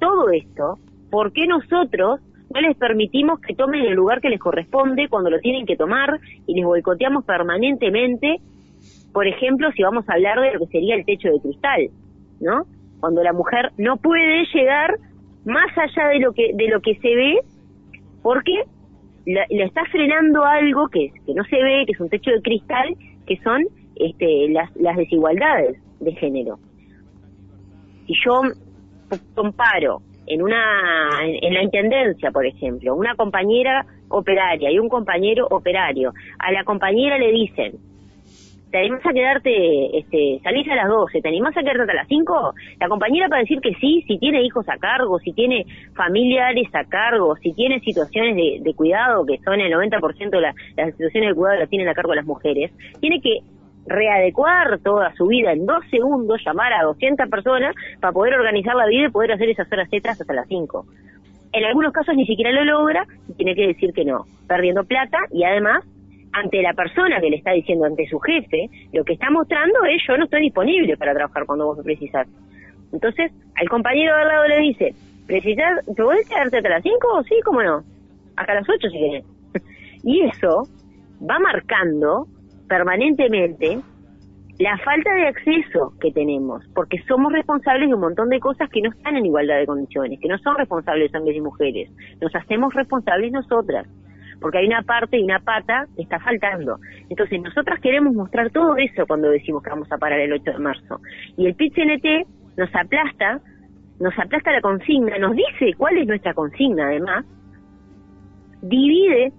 todo 0.00 0.30
esto, 0.30 0.78
¿por 1.10 1.32
qué 1.32 1.46
nosotros 1.46 2.20
no 2.54 2.60
les 2.60 2.76
permitimos 2.76 3.40
que 3.40 3.54
tomen 3.54 3.82
el 3.82 3.94
lugar 3.94 4.20
que 4.20 4.30
les 4.30 4.40
corresponde 4.40 5.08
cuando 5.08 5.30
lo 5.30 5.38
tienen 5.40 5.66
que 5.66 5.76
tomar 5.76 6.18
y 6.46 6.54
les 6.54 6.64
boicoteamos 6.64 7.24
permanentemente? 7.24 8.36
Por 9.12 9.26
ejemplo, 9.26 9.70
si 9.72 9.82
vamos 9.82 10.08
a 10.08 10.14
hablar 10.14 10.40
de 10.40 10.52
lo 10.52 10.60
que 10.60 10.66
sería 10.66 10.94
el 10.94 11.04
techo 11.04 11.28
de 11.28 11.40
cristal, 11.40 11.88
¿no? 12.40 12.64
Cuando 13.00 13.22
la 13.22 13.32
mujer 13.32 13.72
no 13.76 13.96
puede 13.96 14.44
llegar 14.52 14.96
más 15.44 15.70
allá 15.76 16.08
de 16.08 16.18
lo 16.20 16.32
que 16.32 16.50
de 16.54 16.68
lo 16.68 16.80
que 16.80 16.94
se 16.96 17.14
ve, 17.14 17.40
porque 18.22 18.64
le 19.26 19.64
está 19.64 19.84
frenando 19.86 20.44
algo 20.44 20.88
que, 20.88 21.12
que 21.26 21.34
no 21.34 21.44
se 21.44 21.62
ve, 21.62 21.84
que 21.86 21.92
es 21.92 22.00
un 22.00 22.08
techo 22.08 22.30
de 22.30 22.40
cristal, 22.40 22.94
que 23.26 23.36
son 23.42 23.66
este, 23.96 24.48
las, 24.48 24.74
las 24.76 24.96
desigualdades 24.96 25.78
de 26.00 26.12
género. 26.12 26.58
Si 28.06 28.14
yo 28.24 28.40
comparo 29.34 30.00
en 30.28 30.42
una 30.42 31.24
en, 31.24 31.54
la 31.54 31.62
intendencia, 31.62 32.30
por 32.30 32.46
ejemplo, 32.46 32.94
una 32.94 33.14
compañera 33.14 33.84
operaria 34.08 34.70
y 34.70 34.78
un 34.78 34.88
compañero 34.88 35.46
operario, 35.50 36.12
a 36.38 36.52
la 36.52 36.64
compañera 36.64 37.18
le 37.18 37.32
dicen, 37.32 37.72
¿te 38.70 38.78
animás 38.78 39.04
a 39.06 39.12
quedarte, 39.12 39.98
este, 39.98 40.40
salís 40.42 40.68
a 40.70 40.76
las 40.76 40.88
12, 40.88 41.20
¿te 41.20 41.28
animás 41.28 41.56
a 41.56 41.60
quedarte 41.60 41.82
hasta 41.82 41.94
las 41.94 42.08
5? 42.08 42.54
La 42.80 42.88
compañera 42.88 43.28
para 43.28 43.40
decir 43.40 43.60
que 43.60 43.74
sí, 43.74 44.04
si 44.06 44.18
tiene 44.18 44.42
hijos 44.42 44.68
a 44.68 44.76
cargo, 44.78 45.18
si 45.18 45.32
tiene 45.32 45.64
familiares 45.94 46.68
a 46.74 46.84
cargo, 46.84 47.36
si 47.36 47.52
tiene 47.54 47.80
situaciones 47.80 48.62
de, 48.62 48.74
cuidado, 48.74 49.24
que 49.24 49.38
son 49.38 49.60
el 49.60 49.72
90% 49.72 50.30
de 50.30 50.40
las 50.40 50.54
situaciones 50.92 51.30
de 51.30 51.34
cuidado 51.34 51.60
las 51.60 51.70
tienen 51.70 51.88
a 51.88 51.94
cargo 51.94 52.14
las 52.14 52.26
mujeres, 52.26 52.70
tiene 53.00 53.20
que 53.20 53.38
readecuar 53.88 54.78
toda 54.80 55.14
su 55.14 55.26
vida 55.26 55.52
en 55.52 55.66
dos 55.66 55.84
segundos, 55.90 56.40
llamar 56.44 56.72
a 56.72 56.84
200 56.84 57.28
personas 57.28 57.74
para 58.00 58.12
poder 58.12 58.34
organizar 58.34 58.74
la 58.74 58.86
vida 58.86 59.06
y 59.06 59.10
poder 59.10 59.32
hacer 59.32 59.50
esas 59.50 59.70
horas 59.72 59.88
extras 59.90 60.20
hasta 60.20 60.34
las 60.34 60.46
5. 60.48 60.86
En 61.52 61.64
algunos 61.64 61.92
casos 61.92 62.14
ni 62.14 62.26
siquiera 62.26 62.52
lo 62.52 62.64
logra 62.64 63.06
y 63.28 63.32
tiene 63.34 63.54
que 63.54 63.68
decir 63.68 63.92
que 63.92 64.04
no, 64.04 64.26
perdiendo 64.46 64.84
plata 64.84 65.18
y 65.32 65.44
además 65.44 65.84
ante 66.32 66.60
la 66.62 66.74
persona 66.74 67.20
que 67.20 67.30
le 67.30 67.36
está 67.36 67.52
diciendo, 67.52 67.86
ante 67.86 68.06
su 68.06 68.18
jefe, 68.20 68.68
lo 68.92 69.02
que 69.04 69.14
está 69.14 69.30
mostrando 69.30 69.84
es 69.86 70.02
yo 70.06 70.16
no 70.16 70.24
estoy 70.24 70.42
disponible 70.42 70.96
para 70.96 71.14
trabajar 71.14 71.46
cuando 71.46 71.66
vos 71.66 71.78
me 71.78 71.84
precisás. 71.84 72.28
Entonces, 72.92 73.32
al 73.56 73.68
compañero 73.68 74.14
de 74.14 74.22
al 74.22 74.28
lado 74.28 74.48
le 74.48 74.58
dice, 74.60 74.94
¿precisás, 75.26 75.84
te 75.86 76.02
podés 76.02 76.28
quedarte 76.28 76.58
hasta 76.58 76.68
las 76.68 76.82
5? 76.82 77.22
Sí, 77.28 77.34
cómo 77.44 77.62
no. 77.62 77.82
Hasta 78.36 78.54
las 78.54 78.68
8 78.68 78.88
si 78.90 78.98
querés. 78.98 79.24
y 80.04 80.20
eso 80.26 80.68
va 81.28 81.38
marcando 81.38 82.26
permanentemente 82.68 83.80
la 84.58 84.76
falta 84.78 85.14
de 85.14 85.28
acceso 85.28 85.92
que 86.00 86.10
tenemos, 86.10 86.64
porque 86.74 86.98
somos 87.06 87.32
responsables 87.32 87.88
de 87.88 87.94
un 87.94 88.00
montón 88.00 88.28
de 88.28 88.40
cosas 88.40 88.68
que 88.70 88.82
no 88.82 88.90
están 88.90 89.16
en 89.16 89.26
igualdad 89.26 89.58
de 89.58 89.66
condiciones, 89.66 90.18
que 90.20 90.28
no 90.28 90.36
son 90.38 90.56
responsables 90.56 91.14
hombres 91.14 91.36
y 91.36 91.40
mujeres, 91.40 91.90
nos 92.20 92.34
hacemos 92.34 92.74
responsables 92.74 93.30
nosotras, 93.30 93.86
porque 94.40 94.58
hay 94.58 94.66
una 94.66 94.82
parte 94.82 95.18
y 95.18 95.22
una 95.22 95.38
pata 95.38 95.86
que 95.96 96.02
está 96.02 96.18
faltando. 96.18 96.78
Entonces 97.08 97.40
nosotras 97.40 97.80
queremos 97.80 98.14
mostrar 98.14 98.50
todo 98.50 98.76
eso 98.76 99.06
cuando 99.06 99.30
decimos 99.30 99.62
que 99.62 99.70
vamos 99.70 99.90
a 99.92 99.98
parar 99.98 100.20
el 100.20 100.32
8 100.32 100.52
de 100.52 100.58
marzo. 100.58 101.00
Y 101.36 101.46
el 101.46 101.54
pit 101.54 101.76
nos 102.56 102.74
aplasta, 102.74 103.40
nos 104.00 104.18
aplasta 104.18 104.52
la 104.52 104.60
consigna, 104.60 105.18
nos 105.18 105.34
dice 105.34 105.74
cuál 105.76 105.98
es 105.98 106.06
nuestra 106.06 106.34
consigna 106.34 106.86
además, 106.86 107.24
divide 108.62 109.32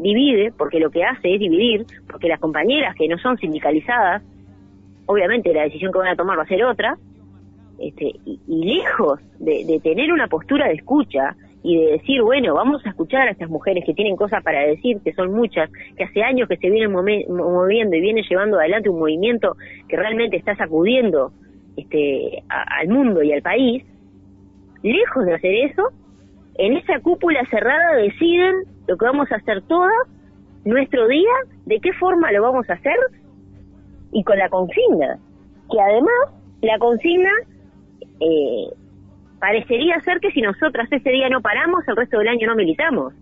divide, 0.00 0.52
porque 0.56 0.80
lo 0.80 0.90
que 0.90 1.04
hace 1.04 1.34
es 1.34 1.40
dividir, 1.40 1.86
porque 2.10 2.28
las 2.28 2.40
compañeras 2.40 2.94
que 2.96 3.08
no 3.08 3.18
son 3.18 3.36
sindicalizadas, 3.38 4.22
obviamente 5.06 5.52
la 5.52 5.64
decisión 5.64 5.92
que 5.92 5.98
van 5.98 6.08
a 6.08 6.16
tomar 6.16 6.38
va 6.38 6.42
a 6.42 6.46
ser 6.46 6.64
otra, 6.64 6.96
este, 7.78 8.12
y, 8.24 8.38
lejos 8.46 9.20
de, 9.38 9.80
tener 9.82 10.12
una 10.12 10.28
postura 10.28 10.68
de 10.68 10.74
escucha 10.74 11.34
y 11.62 11.78
de 11.78 11.92
decir, 11.92 12.22
bueno, 12.22 12.54
vamos 12.54 12.84
a 12.84 12.90
escuchar 12.90 13.28
a 13.28 13.30
estas 13.30 13.48
mujeres 13.48 13.84
que 13.86 13.94
tienen 13.94 14.16
cosas 14.16 14.42
para 14.42 14.60
decir, 14.66 14.98
que 15.02 15.12
son 15.14 15.32
muchas, 15.32 15.70
que 15.96 16.04
hace 16.04 16.22
años 16.22 16.48
que 16.48 16.56
se 16.56 16.70
vienen 16.70 16.92
moviendo 16.92 17.96
y 17.96 18.00
vienen 18.00 18.24
llevando 18.28 18.58
adelante 18.58 18.88
un 18.88 18.98
movimiento 18.98 19.56
que 19.88 19.96
realmente 19.96 20.36
está 20.36 20.54
sacudiendo 20.56 21.32
este, 21.76 22.42
al 22.48 22.88
mundo 22.88 23.22
y 23.22 23.32
al 23.32 23.42
país, 23.42 23.84
lejos 24.82 25.24
de 25.24 25.34
hacer 25.34 25.54
eso, 25.70 25.90
en 26.54 26.76
esa 26.76 27.00
cúpula 27.00 27.44
cerrada 27.50 27.96
deciden 27.96 28.64
lo 28.86 28.96
que 28.96 29.04
vamos 29.04 29.30
a 29.32 29.36
hacer 29.36 29.62
todas, 29.62 30.08
nuestro 30.64 31.08
día, 31.08 31.30
de 31.66 31.80
qué 31.80 31.92
forma 31.94 32.30
lo 32.32 32.42
vamos 32.42 32.68
a 32.68 32.74
hacer 32.74 32.96
y 34.12 34.22
con 34.24 34.38
la 34.38 34.48
consigna. 34.48 35.18
Que 35.70 35.80
además, 35.80 36.34
la 36.60 36.78
consigna 36.78 37.30
eh, 38.20 38.74
parecería 39.38 40.00
ser 40.00 40.20
que 40.20 40.30
si 40.32 40.42
nosotras 40.42 40.88
ese 40.90 41.10
día 41.10 41.28
no 41.28 41.40
paramos, 41.40 41.86
el 41.88 41.96
resto 41.96 42.18
del 42.18 42.28
año 42.28 42.46
no 42.46 42.56
militamos. 42.56 43.14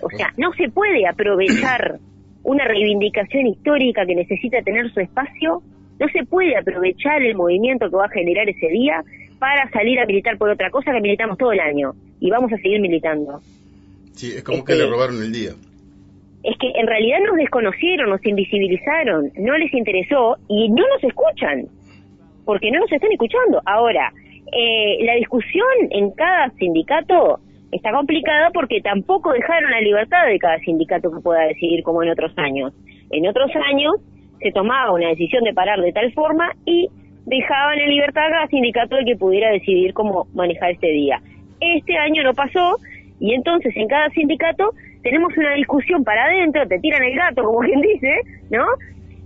O 0.00 0.10
sea, 0.10 0.32
no 0.36 0.52
se 0.52 0.68
puede 0.68 1.06
aprovechar 1.08 1.98
una 2.44 2.64
reivindicación 2.64 3.48
histórica 3.48 4.06
que 4.06 4.14
necesita 4.14 4.62
tener 4.62 4.90
su 4.92 5.00
espacio, 5.00 5.62
no 5.98 6.08
se 6.08 6.24
puede 6.24 6.56
aprovechar 6.56 7.20
el 7.22 7.34
movimiento 7.34 7.90
que 7.90 7.96
va 7.96 8.06
a 8.06 8.10
generar 8.10 8.48
ese 8.48 8.68
día 8.68 9.02
para 9.38 9.70
salir 9.70 9.98
a 10.00 10.06
militar 10.06 10.36
por 10.38 10.50
otra 10.50 10.70
cosa 10.70 10.92
que 10.92 11.00
militamos 11.00 11.38
todo 11.38 11.52
el 11.52 11.60
año 11.60 11.92
y 12.20 12.30
vamos 12.30 12.52
a 12.52 12.56
seguir 12.56 12.80
militando. 12.80 13.40
Sí, 14.12 14.32
es 14.36 14.42
como 14.42 14.64
que 14.64 14.74
le 14.74 14.84
este, 14.84 14.90
robaron 14.90 15.22
el 15.22 15.32
día. 15.32 15.50
Es 16.42 16.56
que 16.58 16.70
en 16.74 16.86
realidad 16.86 17.18
nos 17.26 17.36
desconocieron, 17.36 18.10
nos 18.10 18.24
invisibilizaron, 18.24 19.30
no 19.36 19.56
les 19.58 19.72
interesó 19.72 20.36
y 20.48 20.68
no 20.70 20.84
nos 20.88 21.04
escuchan, 21.04 21.66
porque 22.44 22.70
no 22.70 22.80
nos 22.80 22.90
están 22.90 23.12
escuchando. 23.12 23.60
Ahora, 23.64 24.12
eh, 24.52 25.04
la 25.04 25.14
discusión 25.14 25.66
en 25.90 26.10
cada 26.12 26.50
sindicato 26.58 27.40
está 27.70 27.92
complicada 27.92 28.50
porque 28.52 28.80
tampoco 28.80 29.32
dejaron 29.32 29.70
la 29.70 29.80
libertad 29.80 30.26
de 30.26 30.38
cada 30.38 30.58
sindicato 30.60 31.10
que 31.12 31.20
pueda 31.20 31.42
decidir 31.46 31.82
como 31.82 32.02
en 32.02 32.10
otros 32.10 32.32
años. 32.36 32.72
En 33.10 33.26
otros 33.26 33.50
años 33.70 33.94
se 34.40 34.52
tomaba 34.52 34.92
una 34.92 35.08
decisión 35.08 35.44
de 35.44 35.52
parar 35.52 35.80
de 35.80 35.92
tal 35.92 36.12
forma 36.12 36.52
y 36.64 36.88
dejaban 37.28 37.78
en 37.78 37.90
libertad 37.90 38.26
a 38.26 38.30
cada 38.30 38.46
sindicato 38.48 38.96
de 38.96 39.04
que 39.04 39.16
pudiera 39.16 39.50
decidir 39.50 39.92
cómo 39.92 40.26
manejar 40.34 40.70
este 40.72 40.88
día. 40.88 41.20
Este 41.60 41.96
año 41.96 42.22
no 42.22 42.34
pasó 42.34 42.76
y 43.20 43.34
entonces 43.34 43.76
en 43.76 43.88
cada 43.88 44.08
sindicato 44.10 44.72
tenemos 45.02 45.36
una 45.36 45.54
discusión 45.54 46.04
para 46.04 46.24
adentro, 46.24 46.66
te 46.66 46.78
tiran 46.78 47.02
el 47.02 47.16
gato, 47.16 47.44
como 47.44 47.60
quien 47.60 47.80
dice, 47.80 48.20
¿no? 48.50 48.64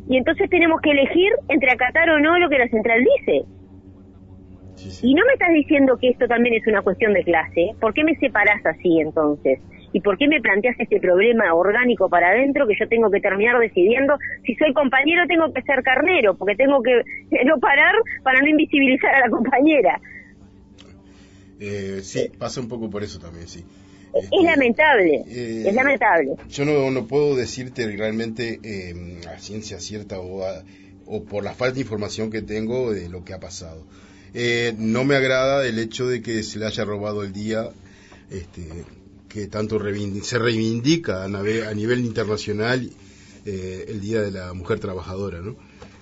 Y 0.08 0.16
entonces 0.16 0.50
tenemos 0.50 0.80
que 0.80 0.90
elegir 0.90 1.32
entre 1.48 1.70
acatar 1.70 2.10
o 2.10 2.18
no 2.18 2.38
lo 2.38 2.48
que 2.48 2.58
la 2.58 2.68
central 2.68 3.04
dice. 3.18 3.44
Y 5.02 5.14
no 5.14 5.22
me 5.26 5.32
estás 5.34 5.52
diciendo 5.52 5.96
que 6.00 6.08
esto 6.08 6.26
también 6.26 6.56
es 6.56 6.66
una 6.66 6.82
cuestión 6.82 7.12
de 7.12 7.22
clase. 7.22 7.70
¿Por 7.80 7.94
qué 7.94 8.02
me 8.02 8.16
separás 8.16 8.64
así 8.66 9.00
entonces? 9.00 9.60
¿Y 9.92 10.00
por 10.00 10.16
qué 10.16 10.26
me 10.28 10.40
planteas 10.40 10.78
este 10.78 11.00
problema 11.00 11.54
orgánico 11.54 12.08
para 12.08 12.30
adentro 12.30 12.66
que 12.66 12.74
yo 12.78 12.88
tengo 12.88 13.10
que 13.10 13.20
terminar 13.20 13.58
decidiendo 13.58 14.16
si 14.44 14.54
soy 14.54 14.72
compañero 14.72 15.26
tengo 15.26 15.52
que 15.52 15.62
ser 15.62 15.82
carnero, 15.82 16.34
porque 16.36 16.56
tengo 16.56 16.82
que 16.82 17.02
no 17.44 17.58
parar 17.58 17.94
para 18.22 18.40
no 18.40 18.48
invisibilizar 18.48 19.14
a 19.14 19.20
la 19.20 19.30
compañera? 19.30 20.00
Eh, 21.60 22.00
sí, 22.02 22.30
pasa 22.38 22.60
un 22.60 22.68
poco 22.68 22.90
por 22.90 23.02
eso 23.02 23.18
también, 23.18 23.46
sí. 23.46 23.64
Es 24.14 24.24
este, 24.24 24.42
lamentable, 24.42 25.24
eh, 25.26 25.64
es 25.66 25.74
lamentable. 25.74 26.32
Yo 26.48 26.64
no, 26.64 26.90
no 26.90 27.06
puedo 27.06 27.34
decirte 27.34 27.86
realmente 27.86 28.60
eh, 28.62 29.20
a 29.32 29.38
ciencia 29.38 29.80
cierta 29.80 30.20
o, 30.20 30.42
o 31.06 31.24
por 31.24 31.44
la 31.44 31.54
falta 31.54 31.74
de 31.74 31.80
información 31.80 32.30
que 32.30 32.42
tengo 32.42 32.92
de 32.92 33.08
lo 33.08 33.24
que 33.24 33.32
ha 33.32 33.40
pasado. 33.40 33.86
Eh, 34.34 34.74
no 34.78 35.04
me 35.04 35.14
agrada 35.14 35.66
el 35.66 35.78
hecho 35.78 36.06
de 36.06 36.22
que 36.22 36.42
se 36.42 36.58
le 36.58 36.66
haya 36.66 36.84
robado 36.84 37.22
el 37.22 37.32
día 37.32 37.68
este, 38.30 38.62
que 39.32 39.46
tanto 39.46 39.80
se 40.22 40.38
reivindica 40.38 41.22
a, 41.22 41.24
a 41.24 41.74
nivel 41.74 42.04
internacional 42.04 42.90
eh, 43.46 43.86
el 43.88 44.00
Día 44.00 44.20
de 44.20 44.30
la 44.30 44.52
Mujer 44.52 44.78
Trabajadora. 44.78 45.40
¿no? 45.40 45.56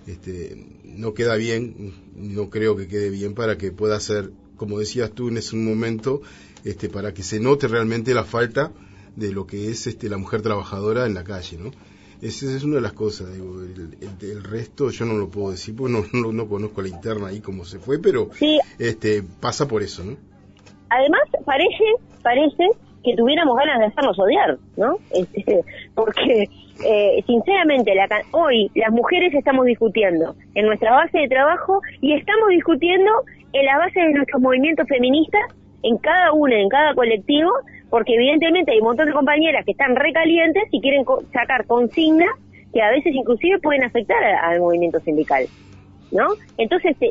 Este, 0.07 0.67
no 0.85 1.15
queda 1.15 1.37
bien, 1.37 1.95
no 2.17 2.51
creo 2.51 2.77
que 2.77 2.89
quede 2.89 3.11
bien 3.11 3.35
para 3.35 3.57
que 3.57 3.71
pueda 3.71 4.01
ser, 4.01 4.33
como 4.57 4.81
decías 4.81 5.13
tú 5.13 5.29
en 5.29 5.37
ese 5.37 5.55
momento, 5.55 6.23
este, 6.65 6.89
para 6.89 7.15
que 7.15 7.23
se 7.23 7.39
note 7.39 7.69
realmente 7.69 8.15
la 8.15 8.25
falta 8.25 8.73
de 9.15 9.33
lo 9.33 9.47
que 9.47 9.71
es 9.71 9.87
este, 9.87 10.09
la 10.09 10.19
mujer 10.19 10.43
trabajadora 10.43 11.07
en 11.07 11.15
la 11.15 11.23
calle, 11.23 11.57
¿no? 11.57 11.71
Esa 12.21 12.55
es 12.55 12.65
una 12.65 12.77
de 12.77 12.83
las 12.83 12.93
cosas, 12.93 13.33
digo, 13.33 13.63
el, 13.63 14.45
resto 14.45 14.91
yo 14.91 15.07
no 15.07 15.15
lo 15.15 15.31
puedo 15.31 15.53
decir 15.53 15.75
porque 15.75 15.95
no, 16.13 16.33
no, 16.33 16.49
conozco 16.49 16.83
la 16.83 16.89
interna 16.89 17.29
ahí 17.29 17.41
cómo 17.41 17.65
se 17.65 17.79
fue, 17.79 17.99
pero 17.99 18.29
este, 18.79 19.23
pasa 19.23 19.67
por 19.67 19.83
eso, 19.83 20.05
¿no? 20.05 20.19
Además, 20.91 21.23
parece, 21.47 21.85
parece 22.23 22.69
que 23.05 23.15
tuviéramos 23.17 23.57
ganas 23.57 23.79
de 23.79 23.87
hacernos 23.87 24.19
odiar, 24.19 24.59
¿no? 24.77 24.97
Este, 25.13 25.63
porque, 25.95 26.49
eh, 26.85 27.23
sinceramente, 27.27 27.95
la, 27.95 28.09
hoy 28.33 28.71
las 28.75 28.91
mujeres 28.91 29.33
estamos 29.35 29.67
discutiendo 29.67 30.35
en 30.55 30.67
nuestra 30.67 30.93
base 30.93 31.19
de 31.19 31.29
trabajo 31.29 31.81
y 32.01 32.15
estamos 32.15 32.49
discutiendo 32.51 33.11
en 33.53 33.65
la 33.65 33.79
base 33.79 34.01
de 34.01 34.13
nuestros 34.13 34.41
movimientos 34.41 34.87
feministas 34.89 35.43
en 35.83 35.97
cada 35.99 36.33
una, 36.33 36.57
en 36.61 36.69
cada 36.69 36.95
colectivo, 36.95 37.51
porque 37.89 38.15
evidentemente 38.15 38.73
hay 38.73 38.79
un 38.79 38.85
montón 38.85 39.07
de 39.07 39.13
compañeras 39.13 39.65
que 39.65 39.73
están 39.73 39.97
recalientes 39.97 40.65
y 40.71 40.81
quieren 40.81 41.05
sacar 41.33 41.67
consignas 41.67 42.31
que 42.73 42.83
a 42.83 42.91
veces 42.91 43.13
inclusive 43.15 43.59
pueden 43.59 43.83
afectar 43.83 44.23
al 44.23 44.61
movimiento 44.61 45.01
sindical, 45.01 45.45
¿no? 46.13 46.29
Entonces 46.57 46.97
te, 46.99 47.11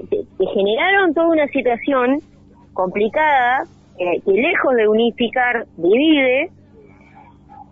generaron 0.53 1.13
toda 1.13 1.27
una 1.27 1.47
situación 1.47 2.21
complicada 2.73 3.63
eh, 3.99 4.21
que 4.25 4.31
lejos 4.31 4.75
de 4.75 4.87
unificar 4.87 5.65
divide 5.77 6.49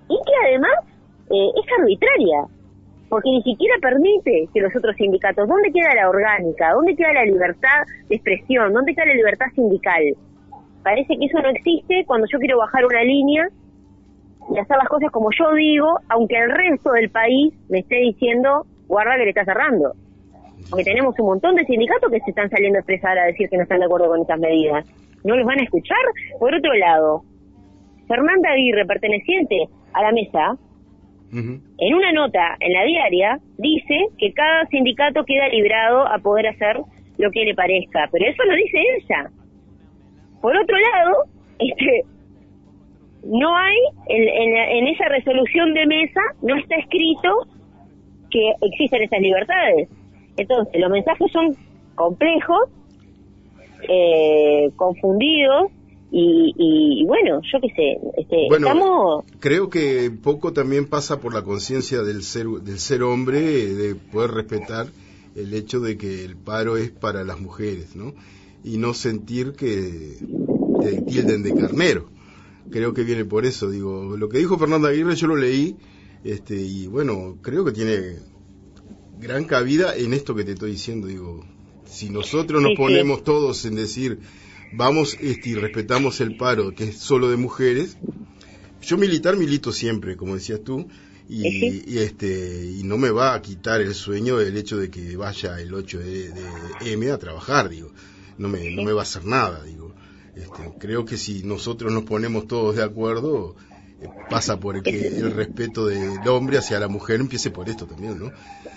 y 0.10 0.16
que 0.26 0.34
además 0.46 0.72
eh, 1.30 1.52
es 1.56 1.80
arbitraria, 1.80 2.44
porque 3.10 3.30
ni 3.30 3.44
siquiera 3.44 3.76
permite 3.82 4.48
que 4.54 4.62
los 4.62 4.76
otros 4.76 4.96
sindicatos, 4.98 5.48
¿dónde 5.48 5.72
queda 5.72 5.96
la 5.96 6.10
orgánica? 6.10 6.74
¿Dónde 6.74 6.96
queda 6.96 7.14
la 7.14 7.24
libertad 7.24 7.84
de 8.10 8.16
expresión? 8.16 8.74
¿Dónde 8.74 8.94
queda 8.94 9.06
la 9.06 9.14
libertad 9.14 9.46
sindical? 9.56 10.04
Parece 10.84 11.18
que 11.18 11.26
eso 11.26 11.40
no 11.42 11.50
existe 11.50 12.04
cuando 12.06 12.28
yo 12.32 12.40
quiero 12.40 12.58
bajar 12.58 12.86
una 12.86 13.04
línea 13.04 13.48
y 14.54 14.60
hacer 14.60 14.78
las 14.78 14.88
cosas 14.88 15.12
como 15.12 15.30
yo 15.32 15.54
digo, 15.54 16.00
aunque 16.10 16.38
el 16.38 16.52
resto 16.52 16.92
del 16.92 17.10
país 17.10 17.54
me 17.70 17.80
esté 17.80 17.98
diciendo, 17.98 18.66
guarda 18.88 19.18
que 19.18 19.24
le 19.24 19.30
está 19.30 19.46
cerrando. 19.46 19.94
Porque 20.70 20.84
tenemos 20.84 21.18
un 21.20 21.26
montón 21.26 21.56
de 21.56 21.66
sindicatos 21.66 22.12
que 22.12 22.20
se 22.20 22.32
están 22.32 22.50
saliendo 22.50 22.78
a 22.78 22.80
expresar 22.80 23.18
a 23.18 23.26
decir 23.26 23.50
que 23.50 23.58
no 23.58 23.64
están 23.64 23.80
de 23.80 23.86
acuerdo 23.86 24.08
con 24.08 24.22
estas 24.22 24.40
medidas. 24.40 24.86
¿No 25.28 25.36
los 25.36 25.46
van 25.46 25.60
a 25.60 25.64
escuchar? 25.64 25.98
Por 26.40 26.56
otro 26.56 26.74
lado, 26.74 27.24
Fernanda 28.08 28.52
Aguirre, 28.52 28.86
perteneciente 28.86 29.68
a 29.94 30.02
la 30.02 30.12
mesa, 30.14 30.58
en 31.34 31.94
una 31.94 32.14
nota 32.14 32.56
en 32.62 32.72
la 32.72 32.86
diaria, 32.86 33.40
dice 33.58 34.08
que 34.18 34.32
cada 34.32 34.66
sindicato 34.68 35.26
queda 35.26 35.50
librado 35.50 36.08
a 36.08 36.18
poder 36.20 36.48
hacer 36.48 36.78
lo 37.18 37.30
que 37.32 37.44
le 37.44 37.54
parezca. 37.54 38.08
Pero 38.10 38.30
eso 38.32 38.44
lo 38.46 38.56
dice 38.56 38.78
ella. 38.98 39.30
Por 40.42 40.56
otro 40.56 40.78
lado, 40.78 41.24
este, 41.60 42.04
no 43.26 43.58
hay, 43.58 43.76
en, 44.08 44.88
esa 44.88 45.10
resolución 45.10 45.74
de 45.74 45.86
mesa, 45.88 46.22
no 46.42 46.56
está 46.56 46.76
escrito 46.78 47.48
que 48.32 48.54
existen 48.62 49.04
esas 49.04 49.20
libertades. 49.20 49.90
Entonces, 50.38 50.80
los 50.80 50.90
mensajes 50.90 51.30
son 51.34 51.54
complejos, 51.96 52.70
eh, 53.88 54.72
confundidos, 54.76 55.72
y, 56.10 57.04
bueno, 57.06 57.42
yo 57.52 57.60
qué 57.62 57.68
sé, 57.76 58.00
este, 58.18 58.48
estamos... 58.48 59.26
Creo 59.40 59.70
que 59.70 60.10
poco 60.10 60.54
también 60.54 60.88
pasa 60.88 61.20
por 61.20 61.34
la 61.34 61.44
conciencia 61.44 62.02
del 62.02 62.24
ser, 62.24 62.48
del 62.48 62.80
ser 62.80 63.04
hombre, 63.04 63.42
de 63.42 63.96
poder 63.96 64.32
respetar 64.32 64.88
el 65.36 65.54
hecho 65.54 65.82
de 65.82 65.98
que 65.98 66.24
el 66.24 66.38
paro 66.38 66.78
es 66.78 66.92
para 66.92 67.24
las 67.26 67.42
mujeres, 67.42 67.96
¿no? 67.96 68.14
y 68.68 68.78
no 68.78 68.94
sentir 68.94 69.54
que 69.54 70.18
te 70.82 71.02
tilden 71.02 71.44
de 71.44 71.56
carnero. 71.56 72.10
Creo 72.70 72.94
que 72.94 73.04
viene 73.04 73.24
por 73.24 73.46
eso, 73.46 73.70
digo, 73.70 74.18
lo 74.18 74.28
que 74.28 74.40
dijo 74.40 74.58
Fernanda 74.58 74.90
Aguirre 74.90 75.16
yo 75.16 75.28
lo 75.28 75.38
leí 75.38 75.78
este 76.24 76.56
y 76.56 76.88
bueno, 76.88 77.38
creo 77.42 77.64
que 77.64 77.72
tiene 77.72 78.18
gran 79.20 79.46
cabida 79.46 79.96
en 79.96 80.14
esto 80.14 80.36
que 80.36 80.44
te 80.44 80.52
estoy 80.52 80.72
diciendo, 80.72 81.08
digo, 81.08 81.46
si 81.90 82.10
nosotros 82.10 82.62
nos 82.62 82.76
ponemos 82.76 83.24
todos 83.24 83.66
en 83.66 83.76
decir, 83.76 84.20
vamos 84.74 85.18
este, 85.20 85.50
y 85.50 85.56
respetamos 85.56 86.22
el 86.22 86.38
paro, 86.38 86.74
que 86.74 86.86
es 86.86 86.98
solo 86.98 87.30
de 87.30 87.38
mujeres, 87.38 87.98
yo 88.82 88.98
militar 88.98 89.38
milito 89.38 89.72
siempre, 89.72 90.16
como 90.16 90.36
decías 90.36 90.62
tú, 90.64 90.88
y, 91.30 91.98
este 91.98 92.66
y 92.66 92.84
no 92.84 92.98
me 92.98 93.10
va 93.10 93.34
a 93.34 93.42
quitar 93.42 93.82
el 93.82 93.94
sueño 93.94 94.40
el 94.40 94.56
hecho 94.56 94.78
de 94.78 94.90
que 94.90 95.18
vaya 95.18 95.60
el 95.60 95.74
8 95.74 96.00
de, 96.00 96.34
M 96.86 97.12
a 97.12 97.18
trabajar, 97.18 97.70
digo, 97.70 97.92
no 98.38 98.48
me, 98.48 98.72
no 98.72 98.84
me 98.84 98.94
va 98.94 99.02
a 99.02 99.04
hacer 99.04 99.26
nada, 99.26 99.64
digo. 99.64 99.94
Este, 100.36 100.72
creo 100.80 101.04
que 101.04 101.18
si 101.18 101.44
nosotros 101.44 101.92
nos 101.92 102.04
ponemos 102.04 102.48
todos 102.48 102.76
de 102.76 102.84
acuerdo, 102.84 103.56
eh, 104.00 104.08
pasa 104.30 104.60
por 104.60 104.82
que 104.84 105.08
el 105.08 105.32
respeto 105.32 105.88
del 105.88 106.26
hombre 106.28 106.60
hacia 106.60 106.80
la 106.80 106.88
mujer 106.88 107.20
empiece 107.20 107.50
por 107.50 107.68
esto 107.68 107.88
también, 107.88 108.20
¿no? 108.20 108.32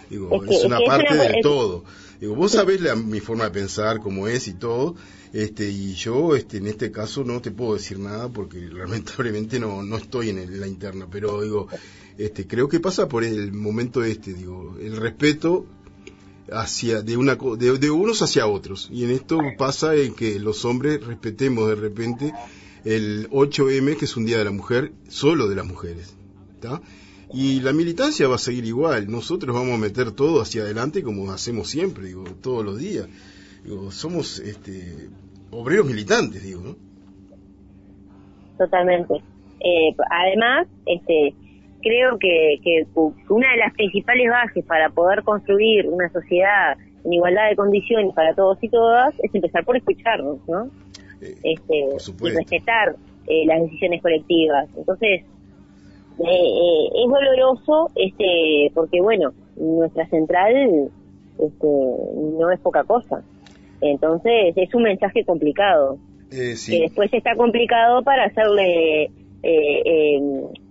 Digo, 0.08 0.42
es, 0.44 0.64
una 0.64 0.78
parte 0.80 1.14
del 1.14 1.34
todo. 1.42 1.84
Digo, 2.20 2.34
vos 2.34 2.52
sabés 2.52 2.80
mi 2.96 3.20
forma 3.20 3.44
de 3.44 3.50
pensar, 3.50 4.00
cómo 4.00 4.28
es 4.28 4.46
y 4.46 4.54
todo, 4.54 4.94
este, 5.32 5.70
y 5.70 5.94
yo, 5.94 6.36
este, 6.36 6.58
en 6.58 6.66
este 6.66 6.90
caso 6.90 7.24
no 7.24 7.40
te 7.40 7.50
puedo 7.50 7.74
decir 7.74 7.98
nada 7.98 8.28
porque 8.28 8.60
lamentablemente 8.72 9.58
no, 9.58 9.82
no 9.82 9.96
estoy 9.96 10.28
en 10.28 10.60
la 10.60 10.66
interna, 10.66 11.06
pero 11.10 11.40
digo, 11.40 11.68
este, 12.18 12.46
creo 12.46 12.68
que 12.68 12.78
pasa 12.78 13.08
por 13.08 13.24
el 13.24 13.52
momento 13.52 14.04
este, 14.04 14.34
digo, 14.34 14.76
el 14.78 14.96
respeto 14.96 15.66
hacia 16.52 17.00
de 17.02 17.16
una 17.16 17.36
de, 17.36 17.90
unos 17.90 18.22
hacia 18.22 18.46
otros. 18.46 18.88
Y 18.92 19.04
en 19.04 19.12
esto 19.12 19.38
pasa 19.56 19.94
en 19.94 20.14
que 20.14 20.38
los 20.40 20.64
hombres 20.64 21.02
respetemos 21.04 21.68
de 21.68 21.76
repente 21.76 22.34
el 22.84 23.30
8M 23.30 23.96
que 23.96 24.04
es 24.04 24.16
un 24.16 24.26
día 24.26 24.38
de 24.38 24.44
la 24.44 24.50
mujer 24.50 24.92
solo 25.08 25.48
de 25.48 25.54
las 25.54 25.66
mujeres 25.66 26.14
y 27.32 27.60
la 27.60 27.72
militancia 27.72 28.28
va 28.28 28.36
a 28.36 28.38
seguir 28.38 28.64
igual 28.64 29.10
nosotros 29.10 29.54
vamos 29.54 29.74
a 29.74 29.78
meter 29.78 30.12
todo 30.12 30.40
hacia 30.40 30.62
adelante 30.62 31.02
como 31.02 31.30
hacemos 31.30 31.68
siempre 31.68 32.06
digo 32.06 32.24
todos 32.42 32.64
los 32.64 32.78
días 32.78 33.08
digo 33.64 33.90
somos 33.90 34.38
este 34.38 35.08
obreros 35.50 35.86
militantes 35.86 36.42
digo 36.42 36.62
¿no? 36.62 36.76
totalmente 38.58 39.14
eh, 39.60 39.94
además 40.10 40.66
este 40.86 41.34
creo 41.82 42.18
que, 42.18 42.58
que 42.62 42.86
una 43.28 43.50
de 43.52 43.58
las 43.58 43.72
principales 43.74 44.28
bases 44.30 44.64
para 44.64 44.90
poder 44.90 45.22
construir 45.22 45.86
una 45.88 46.08
sociedad 46.10 46.76
en 47.04 47.12
igualdad 47.12 47.48
de 47.48 47.56
condiciones 47.56 48.14
para 48.14 48.34
todos 48.34 48.58
y 48.62 48.68
todas 48.68 49.14
es 49.22 49.34
empezar 49.34 49.64
por 49.64 49.76
escucharnos, 49.76 50.38
¿no? 50.48 50.66
Eh, 51.20 51.34
este, 51.42 51.88
y 52.22 52.30
respetar 52.30 52.96
eh, 53.26 53.46
las 53.46 53.62
decisiones 53.62 54.02
colectivas. 54.02 54.68
Entonces, 54.76 55.24
eh, 56.24 56.88
es 56.94 57.10
doloroso 57.10 57.90
este 57.94 58.70
porque, 58.74 59.00
bueno, 59.00 59.32
nuestra 59.56 60.06
central 60.08 60.90
este, 61.38 61.66
no 61.66 62.50
es 62.50 62.60
poca 62.60 62.84
cosa. 62.84 63.22
Entonces, 63.80 64.54
es 64.56 64.74
un 64.74 64.82
mensaje 64.82 65.24
complicado. 65.24 65.98
Que 66.30 66.54
después 66.82 67.12
está 67.12 67.34
complicado 67.34 68.02
para 68.04 68.26
hacerle 68.26 69.10
eh, 69.42 70.20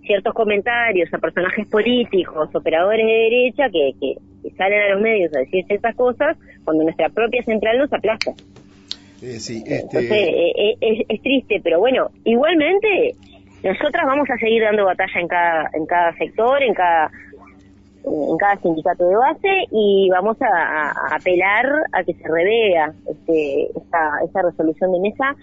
ciertos 0.06 0.32
comentarios 0.32 1.12
a 1.12 1.18
personajes 1.18 1.66
políticos, 1.68 2.48
operadores 2.54 3.06
de 3.06 3.12
derecha 3.12 3.68
que, 3.70 3.92
que, 4.00 4.16
salen 4.56 4.80
a 4.80 4.94
los 4.94 5.02
medios 5.02 5.34
a 5.36 5.40
decir 5.40 5.64
ciertas 5.66 5.94
cosas 5.96 6.36
cuando 6.64 6.84
nuestra 6.84 7.08
propia 7.10 7.44
central 7.44 7.78
nos 7.78 7.92
aplasta. 7.92 8.32
Eh, 9.22 9.38
sí, 9.38 9.62
este... 9.66 9.98
Eh, 9.98 10.76
eh, 10.80 11.04
es, 11.08 11.22
triste, 11.22 11.60
pero 11.62 11.78
bueno, 11.78 12.10
igualmente 12.24 13.14
nosotras 13.62 14.06
vamos 14.06 14.28
a 14.30 14.38
seguir 14.38 14.62
dando 14.62 14.84
batalla 14.84 15.20
en 15.20 15.28
cada, 15.28 15.70
en 15.74 15.86
cada 15.86 16.12
sector, 16.16 16.62
en 16.62 16.74
cada 16.74 17.10
en 18.04 18.36
cada 18.38 18.56
sindicato 18.60 19.06
de 19.06 19.14
base 19.14 19.48
y 19.70 20.08
vamos 20.10 20.36
a, 20.40 21.14
apelar 21.14 21.66
a 21.92 22.02
que 22.02 22.14
se 22.14 22.26
revea 22.26 22.92
este, 23.08 23.66
esta, 23.76 24.20
esta 24.24 24.42
resolución 24.42 24.92
de 24.92 25.00
mesa. 25.00 25.36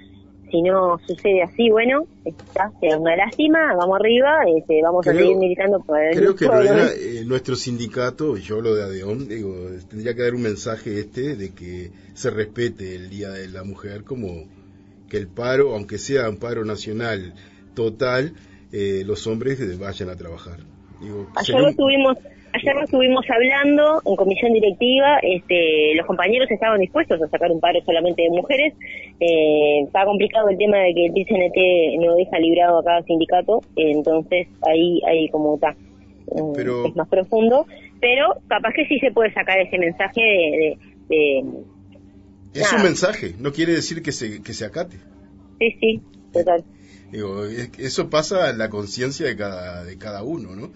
Si 0.50 0.62
no 0.62 0.98
sucede 1.06 1.44
así, 1.44 1.70
bueno, 1.70 2.06
está, 2.24 2.72
sea 2.80 2.98
una 2.98 3.18
lástima, 3.18 3.76
vamos 3.76 4.00
arriba, 4.00 4.44
este, 4.58 4.82
vamos 4.82 5.06
a 5.06 5.12
seguir 5.12 5.36
militando 5.36 5.82
por 5.82 6.02
el 6.02 6.16
Creo 6.16 6.36
que 6.36 6.46
eh, 6.46 7.26
nuestro 7.26 7.58
sindicato, 7.58 8.38
yo 8.38 8.62
lo 8.62 8.74
de 8.74 8.84
Adeón, 8.84 9.28
digo, 9.28 9.54
tendría 9.90 10.16
que 10.16 10.22
dar 10.22 10.34
un 10.34 10.44
mensaje 10.44 11.02
este 11.02 11.36
de 11.36 11.54
que 11.54 11.92
se 12.14 12.30
respete 12.30 12.96
el 12.96 13.10
Día 13.10 13.30
de 13.30 13.50
la 13.50 13.66
Mujer 13.66 14.06
como 14.06 14.46
que 15.10 15.18
el 15.18 15.28
paro, 15.28 15.76
aunque 15.76 15.98
sea 15.98 16.30
un 16.30 16.38
paro 16.38 16.64
nacional 16.64 17.34
total, 17.78 18.34
eh, 18.74 19.04
los 19.06 19.28
hombres 19.28 19.62
vayan 19.78 20.10
a 20.10 20.16
trabajar. 20.16 20.58
Digo, 21.00 21.28
Ayer 21.36 21.62
lo 21.62 21.74
tuvimos 21.76 22.18
Ayer 22.54 22.74
lo 22.74 22.84
estuvimos 22.86 23.24
hablando 23.30 24.02
en 24.04 24.16
comisión 24.16 24.52
directiva, 24.54 25.20
este, 25.22 25.94
los 25.96 26.08
compañeros 26.08 26.50
estaban 26.50 26.80
dispuestos 26.80 27.22
a 27.22 27.28
sacar 27.28 27.52
un 27.52 27.60
paro 27.60 27.80
solamente 27.86 28.24
de 28.24 28.30
mujeres. 28.30 28.74
Eh, 29.20 29.82
está 29.86 30.06
complicado 30.06 30.50
el 30.50 30.58
tema 30.58 30.78
de 30.80 30.94
que 30.96 31.06
el 31.06 31.12
PCNT 31.12 32.04
no 32.04 32.16
deja 32.16 32.40
librado 32.40 32.80
a 32.80 32.84
cada 32.84 33.04
sindicato, 33.04 33.62
entonces 33.76 34.48
ahí, 34.66 35.02
ahí 35.08 35.30
como 35.30 35.56
está, 35.56 35.76
mm, 36.32 36.88
es 36.88 36.96
más 36.96 37.10
profundo, 37.10 37.68
pero 38.00 38.38
capaz 38.48 38.72
que 38.74 38.88
sí 38.88 38.98
se 39.00 39.12
puede 39.12 39.32
sacar 39.34 39.60
ese 39.60 39.78
mensaje 39.78 40.78
de... 41.10 41.44
es 42.56 42.74
un 42.74 42.82
mensaje, 42.82 43.36
no 43.38 43.52
quiere 43.52 43.74
decir 43.74 44.02
que 44.02 44.14
se, 44.14 44.42
que 44.42 44.54
se 44.54 44.66
acate. 44.66 44.98
Sí, 45.60 45.78
sí, 45.80 46.02
total. 46.34 46.64
Digo, 47.12 47.46
eso 47.46 48.10
pasa 48.10 48.50
en 48.50 48.58
la 48.58 48.70
conciencia 48.70 49.28
de 49.28 49.36
cada, 49.36 49.84
de 49.84 49.98
cada 49.98 50.24
uno, 50.24 50.56
¿no? 50.56 50.72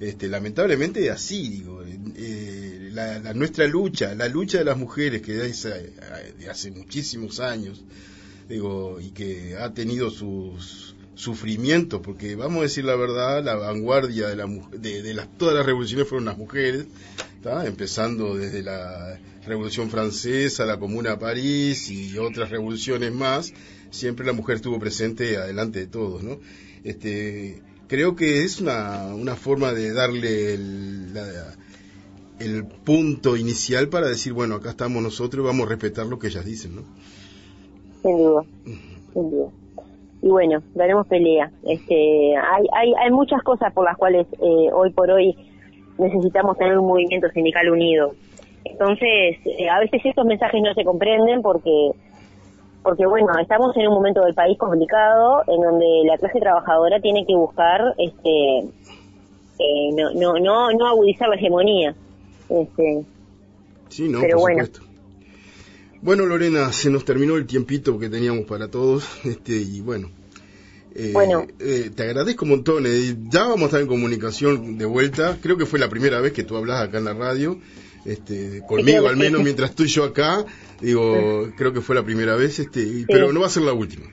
Este, 0.00 0.28
lamentablemente 0.28 1.10
así, 1.10 1.48
digo, 1.48 1.82
eh, 1.84 2.90
la, 2.92 3.34
nuestra 3.34 3.66
lucha, 3.66 4.14
la 4.14 4.28
lucha 4.28 4.58
de 4.58 4.64
las 4.64 4.78
mujeres 4.78 5.22
que 5.22 5.34
de 5.34 6.50
hace 6.50 6.70
muchísimos 6.70 7.40
años, 7.40 7.82
digo, 8.48 9.00
y 9.00 9.10
que 9.10 9.56
ha 9.56 9.72
tenido 9.74 10.10
sus 10.10 10.94
sufrimientos, 11.16 12.00
porque 12.00 12.36
vamos 12.36 12.60
a 12.60 12.62
decir 12.62 12.84
la 12.84 12.94
verdad, 12.94 13.42
la 13.42 13.56
vanguardia 13.56 14.28
de, 14.28 14.36
la, 14.36 14.46
de, 14.46 15.14
las, 15.14 15.36
todas 15.36 15.56
las 15.56 15.66
revoluciones 15.66 16.06
fueron 16.06 16.26
las 16.26 16.38
mujeres, 16.38 16.86
empezando 17.64 18.36
desde 18.36 18.62
la 18.62 19.18
Revolución 19.46 19.90
Francesa, 19.90 20.66
la 20.66 20.78
Comuna 20.78 21.10
de 21.10 21.16
París 21.16 21.90
y 21.90 22.18
otras 22.18 22.50
revoluciones 22.50 23.12
más, 23.12 23.52
siempre 23.90 24.26
la 24.26 24.32
mujer 24.32 24.56
estuvo 24.56 24.78
presente 24.78 25.36
adelante 25.36 25.80
de 25.80 25.86
todos, 25.86 26.22
¿no? 26.22 26.38
Este, 26.84 27.62
creo 27.88 28.16
que 28.16 28.44
es 28.44 28.60
una, 28.60 29.14
una 29.14 29.34
forma 29.34 29.72
de 29.72 29.92
darle 29.92 30.54
el, 30.54 31.12
el 32.40 32.64
punto 32.64 33.36
inicial 33.36 33.88
para 33.88 34.08
decir, 34.08 34.32
bueno, 34.32 34.56
acá 34.56 34.70
estamos 34.70 35.02
nosotros 35.02 35.42
y 35.42 35.46
vamos 35.46 35.66
a 35.66 35.70
respetar 35.70 36.06
lo 36.06 36.18
que 36.18 36.28
ellas 36.28 36.44
dicen, 36.44 36.76
¿no? 36.76 36.82
Sin 38.02 38.16
duda, 38.16 38.44
sin 39.12 39.30
duda. 39.30 39.50
Y 40.20 40.28
bueno, 40.28 40.62
daremos 40.74 41.06
pelea. 41.06 41.50
Este, 41.64 42.36
hay, 42.36 42.66
hay, 42.72 42.92
hay 43.04 43.10
muchas 43.10 43.42
cosas 43.42 43.72
por 43.72 43.84
las 43.84 43.96
cuales 43.96 44.26
eh, 44.32 44.72
hoy 44.72 44.90
por 44.90 45.10
hoy 45.10 45.36
necesitamos 45.98 46.56
tener 46.56 46.78
un 46.78 46.86
movimiento 46.86 47.28
sindical 47.30 47.70
unido. 47.70 48.14
Entonces, 48.64 49.38
eh, 49.46 49.68
a 49.68 49.78
veces 49.80 50.00
estos 50.04 50.26
mensajes 50.26 50.60
no 50.62 50.74
se 50.74 50.84
comprenden 50.84 51.42
porque 51.42 51.90
porque 52.82 53.06
bueno, 53.06 53.28
estamos 53.40 53.76
en 53.76 53.88
un 53.88 53.94
momento 53.94 54.22
del 54.24 54.34
país 54.34 54.58
complicado 54.58 55.42
en 55.46 55.60
donde 55.60 55.86
la 56.04 56.16
clase 56.18 56.40
trabajadora 56.40 57.00
tiene 57.00 57.26
que 57.26 57.34
buscar 57.34 57.94
este 57.98 58.68
eh, 59.58 59.92
no, 59.92 60.12
no, 60.14 60.38
no, 60.38 60.72
no 60.72 60.86
agudizar 60.86 61.28
la 61.28 61.36
hegemonía. 61.36 61.94
Este, 62.48 63.04
sí, 63.88 64.08
no, 64.08 64.20
pero 64.20 64.36
por 64.36 64.42
bueno. 64.42 64.64
Supuesto. 64.64 64.88
Bueno, 66.00 66.26
Lorena, 66.26 66.72
se 66.72 66.90
nos 66.90 67.04
terminó 67.04 67.36
el 67.36 67.46
tiempito 67.46 67.98
que 67.98 68.08
teníamos 68.08 68.44
para 68.44 68.68
todos, 68.68 69.04
este, 69.24 69.56
y 69.56 69.80
bueno, 69.80 70.08
eh, 70.94 71.10
bueno. 71.12 71.44
Eh, 71.58 71.90
te 71.94 72.04
agradezco 72.04 72.44
un 72.44 72.50
montón. 72.52 72.84
ya 73.30 73.42
vamos 73.44 73.62
a 73.62 73.64
estar 73.66 73.80
en 73.80 73.86
comunicación 73.86 74.78
de 74.78 74.84
vuelta. 74.84 75.38
Creo 75.42 75.56
que 75.56 75.66
fue 75.66 75.78
la 75.78 75.88
primera 75.88 76.20
vez 76.20 76.32
que 76.32 76.44
tú 76.44 76.56
hablas 76.56 76.82
acá 76.82 76.98
en 76.98 77.04
la 77.04 77.14
radio 77.14 77.58
este, 78.08 78.62
conmigo 78.66 79.08
al 79.08 79.16
menos 79.16 79.42
mientras 79.42 79.70
estoy 79.70 79.86
yo 79.88 80.04
acá, 80.04 80.44
digo, 80.80 81.50
creo 81.56 81.72
que 81.72 81.80
fue 81.80 81.94
la 81.94 82.02
primera 82.02 82.34
vez, 82.36 82.58
este, 82.58 83.04
pero 83.06 83.32
no 83.32 83.40
va 83.40 83.46
a 83.46 83.50
ser 83.50 83.62
la 83.64 83.72
última. 83.72 84.06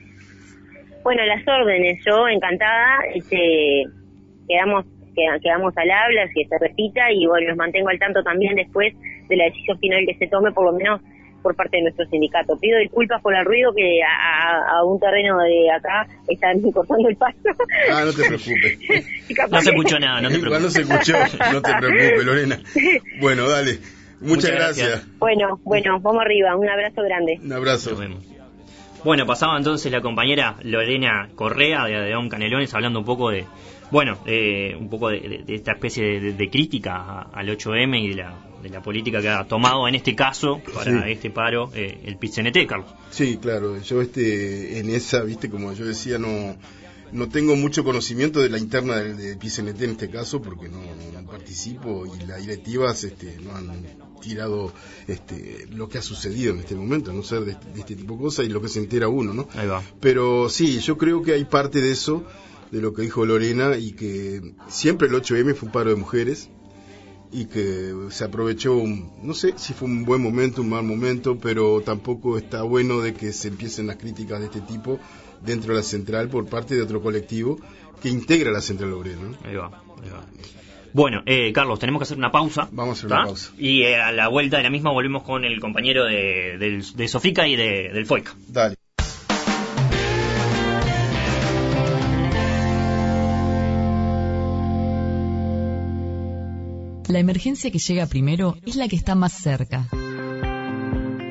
Bueno, 1.02 1.24
las 1.24 1.46
órdenes, 1.46 2.02
yo 2.04 2.28
encantada, 2.28 2.98
este, 3.14 3.84
quedamos 4.48 4.84
quedamos 5.42 5.72
al 5.76 5.90
habla, 5.90 6.28
que 6.34 6.46
se 6.46 6.58
repita 6.58 7.10
y 7.10 7.26
bueno, 7.26 7.48
los 7.48 7.56
mantengo 7.56 7.88
al 7.88 7.98
tanto 7.98 8.22
también 8.22 8.54
después 8.54 8.92
de 9.28 9.36
la 9.36 9.44
decisión 9.44 9.78
final 9.78 10.04
que 10.06 10.14
se 10.18 10.26
tome, 10.26 10.52
por 10.52 10.66
lo 10.66 10.72
menos 10.72 11.00
por 11.46 11.54
parte 11.54 11.76
de 11.76 11.84
nuestro 11.84 12.04
sindicato. 12.06 12.58
Pido 12.58 12.76
disculpas 12.80 13.22
por 13.22 13.32
el 13.32 13.44
ruido 13.44 13.72
que 13.72 14.00
a, 14.02 14.82
un 14.82 14.98
terreno 14.98 15.38
de 15.38 15.70
acá 15.70 16.04
están 16.26 16.60
cortando 16.72 17.08
el 17.08 17.14
paso. 17.14 17.38
Ah, 17.92 18.02
no 18.04 18.12
te 18.12 18.24
preocupes. 18.24 18.78
no 19.50 19.60
se 19.60 19.70
escuchó 19.70 20.00
nada, 20.00 20.22
no 20.22 20.28
te 20.28 20.40
preocupes. 20.40 20.62
No 20.62 20.70
se 20.70 20.82
escuchó, 20.82 21.12
no 21.52 21.62
te 21.62 21.72
preocupes, 21.76 22.24
Lorena. 22.24 22.58
Bueno, 23.20 23.48
dale. 23.48 23.78
Muchas, 24.20 24.50
gracias. 24.50 25.06
Bueno, 25.18 25.60
bueno, 25.62 26.00
vamos 26.00 26.20
arriba. 26.20 26.56
Un 26.56 26.68
abrazo 26.68 27.02
grande. 27.02 27.38
Un 27.40 27.52
abrazo. 27.52 27.96
Bueno, 29.04 29.24
pasaba 29.24 29.56
entonces 29.56 29.92
la 29.92 30.00
compañera 30.00 30.56
Lorena 30.64 31.28
Correa 31.36 31.84
de 31.84 31.94
Adeón 31.94 32.28
Canelones 32.28 32.74
hablando 32.74 32.98
un 32.98 33.04
poco 33.04 33.30
de, 33.30 33.44
bueno, 33.92 34.18
un 34.26 34.88
poco 34.90 35.10
de, 35.10 35.44
esta 35.46 35.72
especie 35.74 36.32
de, 36.32 36.50
crítica 36.50 37.28
al 37.32 37.48
8M 37.48 38.02
y 38.02 38.08
de 38.08 38.14
la 38.16 38.34
de 38.66 38.74
la 38.74 38.82
política 38.82 39.20
que 39.20 39.28
ha 39.28 39.44
tomado 39.46 39.86
en 39.86 39.94
este 39.94 40.14
caso 40.14 40.60
para 40.74 41.08
este 41.08 41.30
paro 41.30 41.70
eh, 41.74 42.00
el 42.04 42.16
PCNT, 42.16 42.66
Carlos. 42.66 42.90
Sí, 43.10 43.38
claro, 43.38 43.80
yo 43.80 44.02
este, 44.02 44.78
en 44.78 44.90
esa, 44.90 45.22
viste, 45.22 45.48
como 45.48 45.72
yo 45.72 45.84
decía, 45.84 46.18
no, 46.18 46.56
no 47.12 47.28
tengo 47.28 47.54
mucho 47.56 47.84
conocimiento 47.84 48.40
de 48.40 48.50
la 48.50 48.58
interna 48.58 48.96
del 48.96 49.16
de 49.16 49.36
PCNT 49.36 49.82
en 49.82 49.90
este 49.90 50.10
caso 50.10 50.42
porque 50.42 50.68
no, 50.68 50.80
participo 51.26 52.04
y 52.06 52.24
las 52.26 52.40
directivas 52.40 53.04
este, 53.04 53.38
no 53.42 53.54
han 53.54 53.84
tirado 54.20 54.72
este, 55.06 55.66
lo 55.70 55.88
que 55.88 55.98
ha 55.98 56.02
sucedido 56.02 56.52
en 56.54 56.60
este 56.60 56.74
momento, 56.74 57.12
no 57.12 57.22
ser 57.22 57.44
de, 57.44 57.56
este 57.76 57.94
tipo 57.94 58.14
de 58.14 58.20
cosas 58.20 58.46
y 58.46 58.48
lo 58.48 58.60
que 58.60 58.68
se 58.68 58.80
entera 58.80 59.08
uno, 59.08 59.34
¿no? 59.34 59.48
Ahí 59.54 59.66
va. 59.66 59.82
Pero 60.00 60.48
sí, 60.48 60.78
yo 60.80 60.96
creo 60.96 61.22
que 61.22 61.32
hay 61.32 61.44
parte 61.44 61.80
de 61.80 61.90
eso, 61.90 62.24
de 62.70 62.80
lo 62.80 62.94
que 62.94 63.02
dijo 63.02 63.26
Lorena, 63.26 63.76
y 63.76 63.92
que 63.92 64.54
siempre 64.68 65.08
el 65.08 65.14
8M 65.14 65.54
fue 65.54 65.66
un 65.66 65.72
paro 65.72 65.90
de 65.90 65.96
mujeres 65.96 66.48
y 67.36 67.44
que 67.44 67.92
se 68.08 68.24
aprovechó, 68.24 68.82
no 69.22 69.34
sé 69.34 69.52
si 69.58 69.74
fue 69.74 69.88
un 69.88 70.06
buen 70.06 70.22
momento, 70.22 70.62
un 70.62 70.70
mal 70.70 70.84
momento, 70.84 71.38
pero 71.38 71.82
tampoco 71.82 72.38
está 72.38 72.62
bueno 72.62 73.00
de 73.00 73.12
que 73.12 73.34
se 73.34 73.48
empiecen 73.48 73.88
las 73.88 73.96
críticas 73.96 74.40
de 74.40 74.46
este 74.46 74.62
tipo 74.62 74.98
dentro 75.42 75.74
de 75.74 75.80
la 75.80 75.82
central 75.82 76.30
por 76.30 76.48
parte 76.48 76.74
de 76.74 76.80
otro 76.80 77.02
colectivo 77.02 77.58
que 78.00 78.08
integra 78.08 78.50
la 78.50 78.62
central 78.62 78.94
obrera. 78.94 79.20
Ahí 79.44 79.54
va, 79.54 79.66
ahí 80.02 80.08
va. 80.08 80.24
Bueno, 80.94 81.22
eh, 81.26 81.52
Carlos, 81.52 81.78
tenemos 81.78 82.00
que 82.00 82.04
hacer 82.04 82.16
una 82.16 82.32
pausa. 82.32 82.70
Vamos 82.72 82.96
a 82.96 82.98
hacer 83.00 83.12
una 83.12 83.24
pausa. 83.26 83.52
Y 83.58 83.82
eh, 83.82 83.96
a 83.96 84.12
la 84.12 84.28
vuelta 84.28 84.56
de 84.56 84.62
la 84.62 84.70
misma 84.70 84.90
volvemos 84.92 85.22
con 85.22 85.44
el 85.44 85.60
compañero 85.60 86.06
de, 86.06 86.82
de 86.94 87.08
Sofica 87.08 87.46
y 87.46 87.54
de, 87.54 87.90
del 87.92 88.06
FOIC. 88.06 88.34
Dale. 88.48 88.75
La 97.16 97.20
emergencia 97.20 97.70
que 97.70 97.78
llega 97.78 98.04
primero 98.04 98.58
es 98.66 98.76
la 98.76 98.88
que 98.88 98.96
está 98.96 99.14
más 99.14 99.32
cerca. 99.32 99.88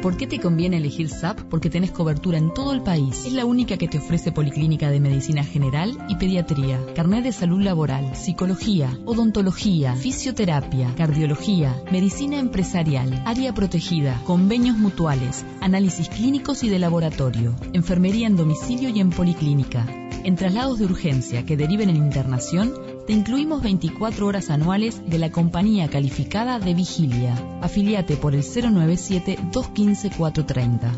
¿Por 0.01 0.17
qué 0.17 0.25
te 0.25 0.39
conviene 0.39 0.77
elegir 0.77 1.09
SAP? 1.09 1.41
Porque 1.41 1.69
tenés 1.69 1.91
cobertura 1.91 2.39
en 2.39 2.51
todo 2.55 2.73
el 2.73 2.81
país. 2.81 3.23
Es 3.27 3.33
la 3.33 3.45
única 3.45 3.77
que 3.77 3.87
te 3.87 3.99
ofrece 3.99 4.31
Policlínica 4.31 4.89
de 4.89 4.99
Medicina 4.99 5.43
General 5.43 5.95
y 6.09 6.15
Pediatría, 6.15 6.79
carnet 6.95 7.23
de 7.23 7.31
salud 7.31 7.61
laboral, 7.61 8.15
psicología, 8.15 8.97
odontología, 9.05 9.95
fisioterapia, 9.95 10.91
cardiología, 10.95 11.79
medicina 11.91 12.39
empresarial, 12.39 13.21
área 13.23 13.53
protegida, 13.53 14.19
convenios 14.25 14.79
mutuales, 14.79 15.45
análisis 15.61 16.09
clínicos 16.09 16.63
y 16.63 16.69
de 16.69 16.79
laboratorio, 16.79 17.55
enfermería 17.73 18.25
en 18.25 18.37
domicilio 18.37 18.89
y 18.89 19.01
en 19.01 19.11
policlínica. 19.11 19.85
En 20.23 20.35
traslados 20.35 20.79
de 20.79 20.85
urgencia 20.85 21.45
que 21.45 21.55
deriven 21.55 21.91
en 21.91 21.97
internación, 21.97 22.73
te 23.05 23.13
incluimos 23.13 23.61
24 23.61 24.25
horas 24.25 24.49
anuales 24.49 25.01
de 25.05 25.19
la 25.19 25.31
compañía 25.31 25.87
calificada 25.89 26.57
de 26.59 26.73
Vigilia. 26.73 27.35
Afiliate 27.61 28.17
por 28.17 28.33
el 28.33 28.43
097-215-430. 28.43 30.91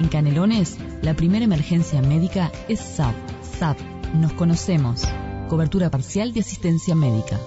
En 0.00 0.08
Canelones, 0.08 0.76
la 1.02 1.14
primera 1.14 1.44
emergencia 1.44 2.00
médica 2.02 2.52
es 2.68 2.78
SAP. 2.80 3.14
SAP, 3.58 3.80
nos 4.14 4.34
conocemos. 4.34 5.02
Cobertura 5.48 5.90
parcial 5.90 6.32
de 6.32 6.38
asistencia 6.40 6.94
médica. 6.94 7.40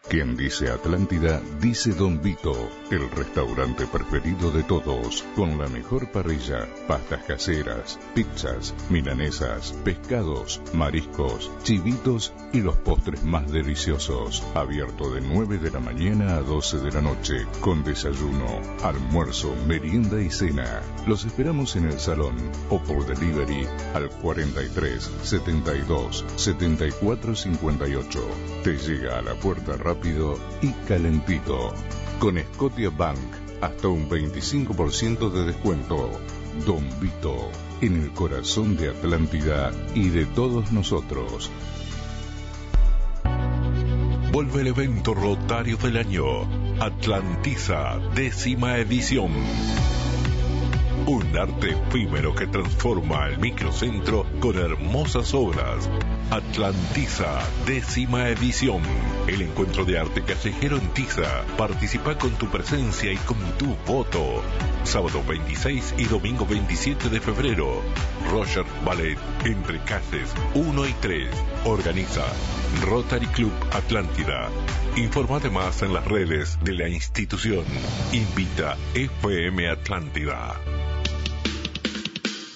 Quien 0.09 0.35
dice 0.35 0.71
Atlántida, 0.71 1.41
dice 1.61 1.93
Don 1.93 2.21
Vito, 2.21 2.71
el 2.91 3.09
restaurante 3.11 3.87
preferido 3.87 4.51
de 4.51 4.65
todos, 4.65 5.25
con 5.37 5.57
la 5.59 5.69
mejor 5.69 6.11
parrilla, 6.11 6.67
pastas 6.89 7.23
caseras, 7.25 7.99
pizzas, 8.15 8.75
milanesas, 8.89 9.73
pescados, 9.85 10.61
mariscos, 10.73 11.53
chivitos 11.63 12.33
y 12.53 12.61
los 12.61 12.77
postres 12.79 13.23
más 13.23 13.53
deliciosos. 13.53 14.43
Abierto 14.55 15.13
de 15.13 15.21
9 15.21 15.59
de 15.59 15.71
la 15.71 15.81
mañana 15.81 16.37
a 16.37 16.41
12 16.41 16.79
de 16.79 16.91
la 16.91 17.03
noche, 17.03 17.47
con 17.61 17.85
desayuno, 17.85 18.61
almuerzo, 18.83 19.55
merienda 19.69 20.21
y 20.21 20.31
cena. 20.31 20.83
Los 21.07 21.25
esperamos 21.25 21.77
en 21.77 21.85
el 21.85 22.01
salón 22.01 22.35
o 22.71 22.83
por 22.83 23.07
delivery 23.07 23.65
al 23.95 24.09
43 24.09 25.11
72 25.23 26.25
74 26.35 27.37
58. 27.37 28.29
Te 28.65 28.77
llega 28.77 29.19
a 29.19 29.23
la 29.23 29.35
puerta 29.35 29.77
rápida 29.77 29.90
rápido 29.91 30.39
y 30.63 30.71
calentito. 30.87 31.75
Con 32.21 32.39
Scotia 32.39 32.91
Bank, 32.91 33.19
hasta 33.61 33.89
un 33.89 34.09
25% 34.09 35.31
de 35.31 35.47
descuento. 35.47 36.11
Don 36.65 36.89
Vito, 37.01 37.51
en 37.81 38.03
el 38.03 38.11
corazón 38.13 38.77
de 38.77 38.91
Atlántida 38.91 39.73
y 39.95 40.11
de 40.11 40.27
todos 40.27 40.71
nosotros. 40.71 41.51
Vuelve 44.33 44.61
el 44.61 44.69
evento 44.69 45.13
rotario 45.15 45.77
del 45.77 45.97
año. 45.97 46.25
Atlantiza, 46.81 47.99
décima 48.15 48.77
edición. 48.79 49.33
Un 51.13 51.37
arte 51.37 51.71
efímero 51.71 52.37
que 52.37 52.47
transforma 52.47 53.27
el 53.27 53.39
microcentro 53.39 54.25
con 54.39 54.57
hermosas 54.57 55.35
obras 55.35 55.91
Atlantiza, 56.31 57.41
décima 57.67 58.29
edición. 58.29 58.81
El 59.27 59.43
encuentro 59.43 59.85
de 59.85 59.99
arte 59.99 60.23
callejero 60.23 60.77
en 60.77 60.87
Tiza. 60.95 61.45
Participa 61.59 62.17
con 62.17 62.31
tu 62.39 62.47
presencia 62.47 63.13
y 63.13 63.17
con 63.17 63.37
tu 63.59 63.75
voto. 63.85 64.41
Sábado 64.85 65.25
26 65.27 65.97
y 65.99 66.05
domingo 66.05 66.47
27 66.47 67.09
de 67.09 67.21
febrero. 67.21 67.83
Roger 68.31 68.65
Ballet, 68.85 69.19
entre 69.45 69.81
calles 69.81 70.33
1 70.55 70.87
y 70.87 70.93
3. 71.01 71.29
Organiza 71.65 72.27
Rotary 72.83 73.27
Club 73.27 73.53
Atlántida. 73.73 74.51
Informate 74.97 75.51
más 75.51 75.83
en 75.83 75.93
las 75.93 76.05
redes 76.05 76.61
de 76.63 76.75
la 76.75 76.89
institución. 76.89 77.65
Invita 78.13 78.77
FM 78.95 79.69
Atlántida. 79.69 80.55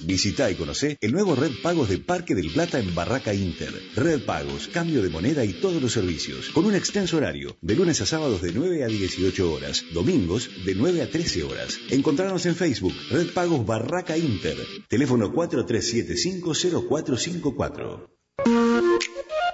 Visita 0.06 0.50
y 0.50 0.54
conoce 0.54 0.98
el 1.00 1.12
nuevo 1.12 1.34
Red 1.34 1.62
Pagos 1.62 1.88
de 1.88 1.96
Parque 1.98 2.34
del 2.34 2.50
Plata 2.50 2.78
en 2.78 2.94
Barraca 2.94 3.32
Inter. 3.32 3.72
Red 3.96 4.26
Pagos, 4.26 4.68
cambio 4.68 5.02
de 5.02 5.08
moneda 5.08 5.42
y 5.44 5.54
todos 5.54 5.80
los 5.80 5.92
servicios. 5.92 6.50
Con 6.50 6.66
un 6.66 6.74
extenso 6.74 7.16
horario, 7.16 7.56
de 7.62 7.74
lunes 7.74 8.02
a 8.02 8.06
sábados 8.06 8.42
de 8.42 8.52
9 8.52 8.84
a 8.84 8.88
18 8.88 9.52
horas, 9.52 9.82
domingos 9.94 10.50
de 10.64 10.74
9 10.74 11.00
a 11.02 11.10
13 11.10 11.44
horas. 11.44 11.78
Encontrarnos 11.90 12.44
en 12.44 12.54
Facebook, 12.54 12.92
Red 13.10 13.32
Pagos 13.32 13.64
Barraca 13.64 14.18
Inter. 14.18 14.58
Teléfono 14.88 15.32
43750454. 15.32 18.10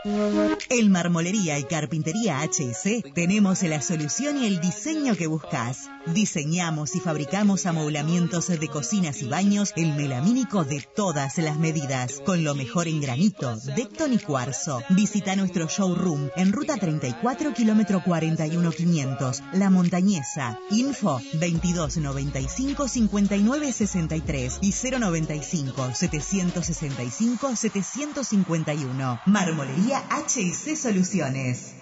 En 0.03 0.91
Marmolería 0.91 1.59
y 1.59 1.65
Carpintería 1.65 2.41
HC 2.41 3.13
tenemos 3.13 3.63
la 3.63 3.83
solución 3.83 4.39
y 4.39 4.47
el 4.47 4.59
diseño 4.59 5.15
que 5.15 5.27
buscas. 5.27 5.91
Diseñamos 6.07 6.97
y 6.97 7.01
fabricamos 7.01 7.67
amoblamientos 7.67 8.49
de 8.49 8.69
cocinas 8.69 9.21
y 9.21 9.29
baños, 9.29 9.75
el 9.77 9.95
melamínico 9.95 10.65
de 10.65 10.81
todas 10.81 11.37
las 11.37 11.59
medidas, 11.59 12.23
con 12.25 12.45
lo 12.45 12.55
mejor 12.55 12.89
en 12.89 13.03
granito, 13.03 13.57
decton 13.77 14.15
y 14.15 14.19
cuarzo. 14.19 14.83
Visita 14.89 15.37
nuestro 15.37 15.67
showroom 15.67 16.31
en 16.35 16.53
ruta 16.53 16.79
34, 16.79 17.53
kilómetro 17.53 18.03
41 18.03 18.73
500, 18.73 19.43
La 19.53 19.69
Montañesa. 19.69 20.59
Info 20.71 21.21
2295 21.35 22.89
5963 22.89 24.59
y 24.63 24.73
095 24.73 25.91
765 25.93 27.57
751. 27.57 29.21
Marmolería 29.27 29.90
HC 29.95 30.77
Soluciones. 30.77 31.80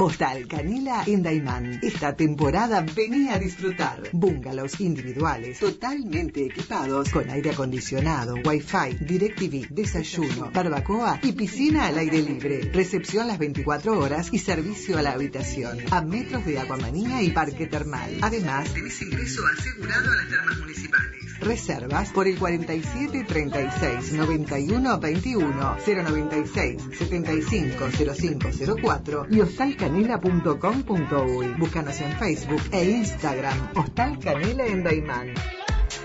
Hostal 0.00 0.46
Canela 0.46 1.02
en 1.06 1.24
Daimán. 1.24 1.80
Esta 1.82 2.14
temporada 2.14 2.86
venía 2.94 3.34
a 3.34 3.38
disfrutar. 3.38 4.00
Bungalows 4.12 4.80
individuales 4.80 5.58
totalmente 5.58 6.46
equipados 6.46 7.10
con 7.10 7.28
aire 7.28 7.50
acondicionado, 7.50 8.36
wifi, 8.44 8.94
DirecTV, 9.00 9.68
desayuno, 9.70 10.50
barbacoa 10.52 11.18
y 11.22 11.32
piscina 11.32 11.88
al 11.88 11.98
aire 11.98 12.22
libre. 12.22 12.70
Recepción 12.72 13.26
las 13.26 13.38
24 13.38 13.98
horas 13.98 14.28
y 14.32 14.38
servicio 14.38 14.98
a 14.98 15.02
la 15.02 15.12
habitación. 15.12 15.78
A 15.90 16.00
metros 16.00 16.46
de 16.46 16.60
Aguamanía 16.60 17.20
y 17.22 17.30
Parque 17.30 17.66
Termal. 17.66 18.18
Además, 18.20 18.72
tenés 18.72 19.02
ingreso 19.02 19.42
asegurado 19.58 20.12
a 20.12 20.14
las 20.14 20.28
termas 20.28 20.58
municipales. 20.58 21.18
Reservas 21.40 22.10
por 22.10 22.26
el 22.26 22.36
47 22.36 23.24
36 23.24 24.12
91 24.12 24.98
21 24.98 25.76
096 25.86 26.82
75 26.98 27.88
05 28.14 28.48
04 28.82 29.26
y 29.30 29.40
hostalcanela.com.uy. 29.88 31.54
Búscanos 31.58 32.00
en 32.00 32.12
Facebook 32.12 32.62
e 32.72 32.84
Instagram. 32.90 33.70
Hostal 33.74 34.18
Canela 34.18 34.66
en 34.66 34.84
Daimán. 34.84 35.34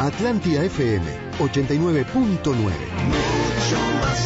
Atlántida 0.00 0.62
FM 0.62 1.26
89.9. 1.38 2.54
Mucho 2.54 3.78
más 4.00 4.25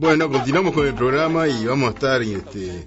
Bueno, 0.00 0.30
continuamos 0.30 0.72
con 0.72 0.86
el 0.86 0.94
programa 0.94 1.46
y 1.46 1.66
vamos 1.66 1.90
a 1.90 1.92
estar 1.92 2.22
este, 2.22 2.86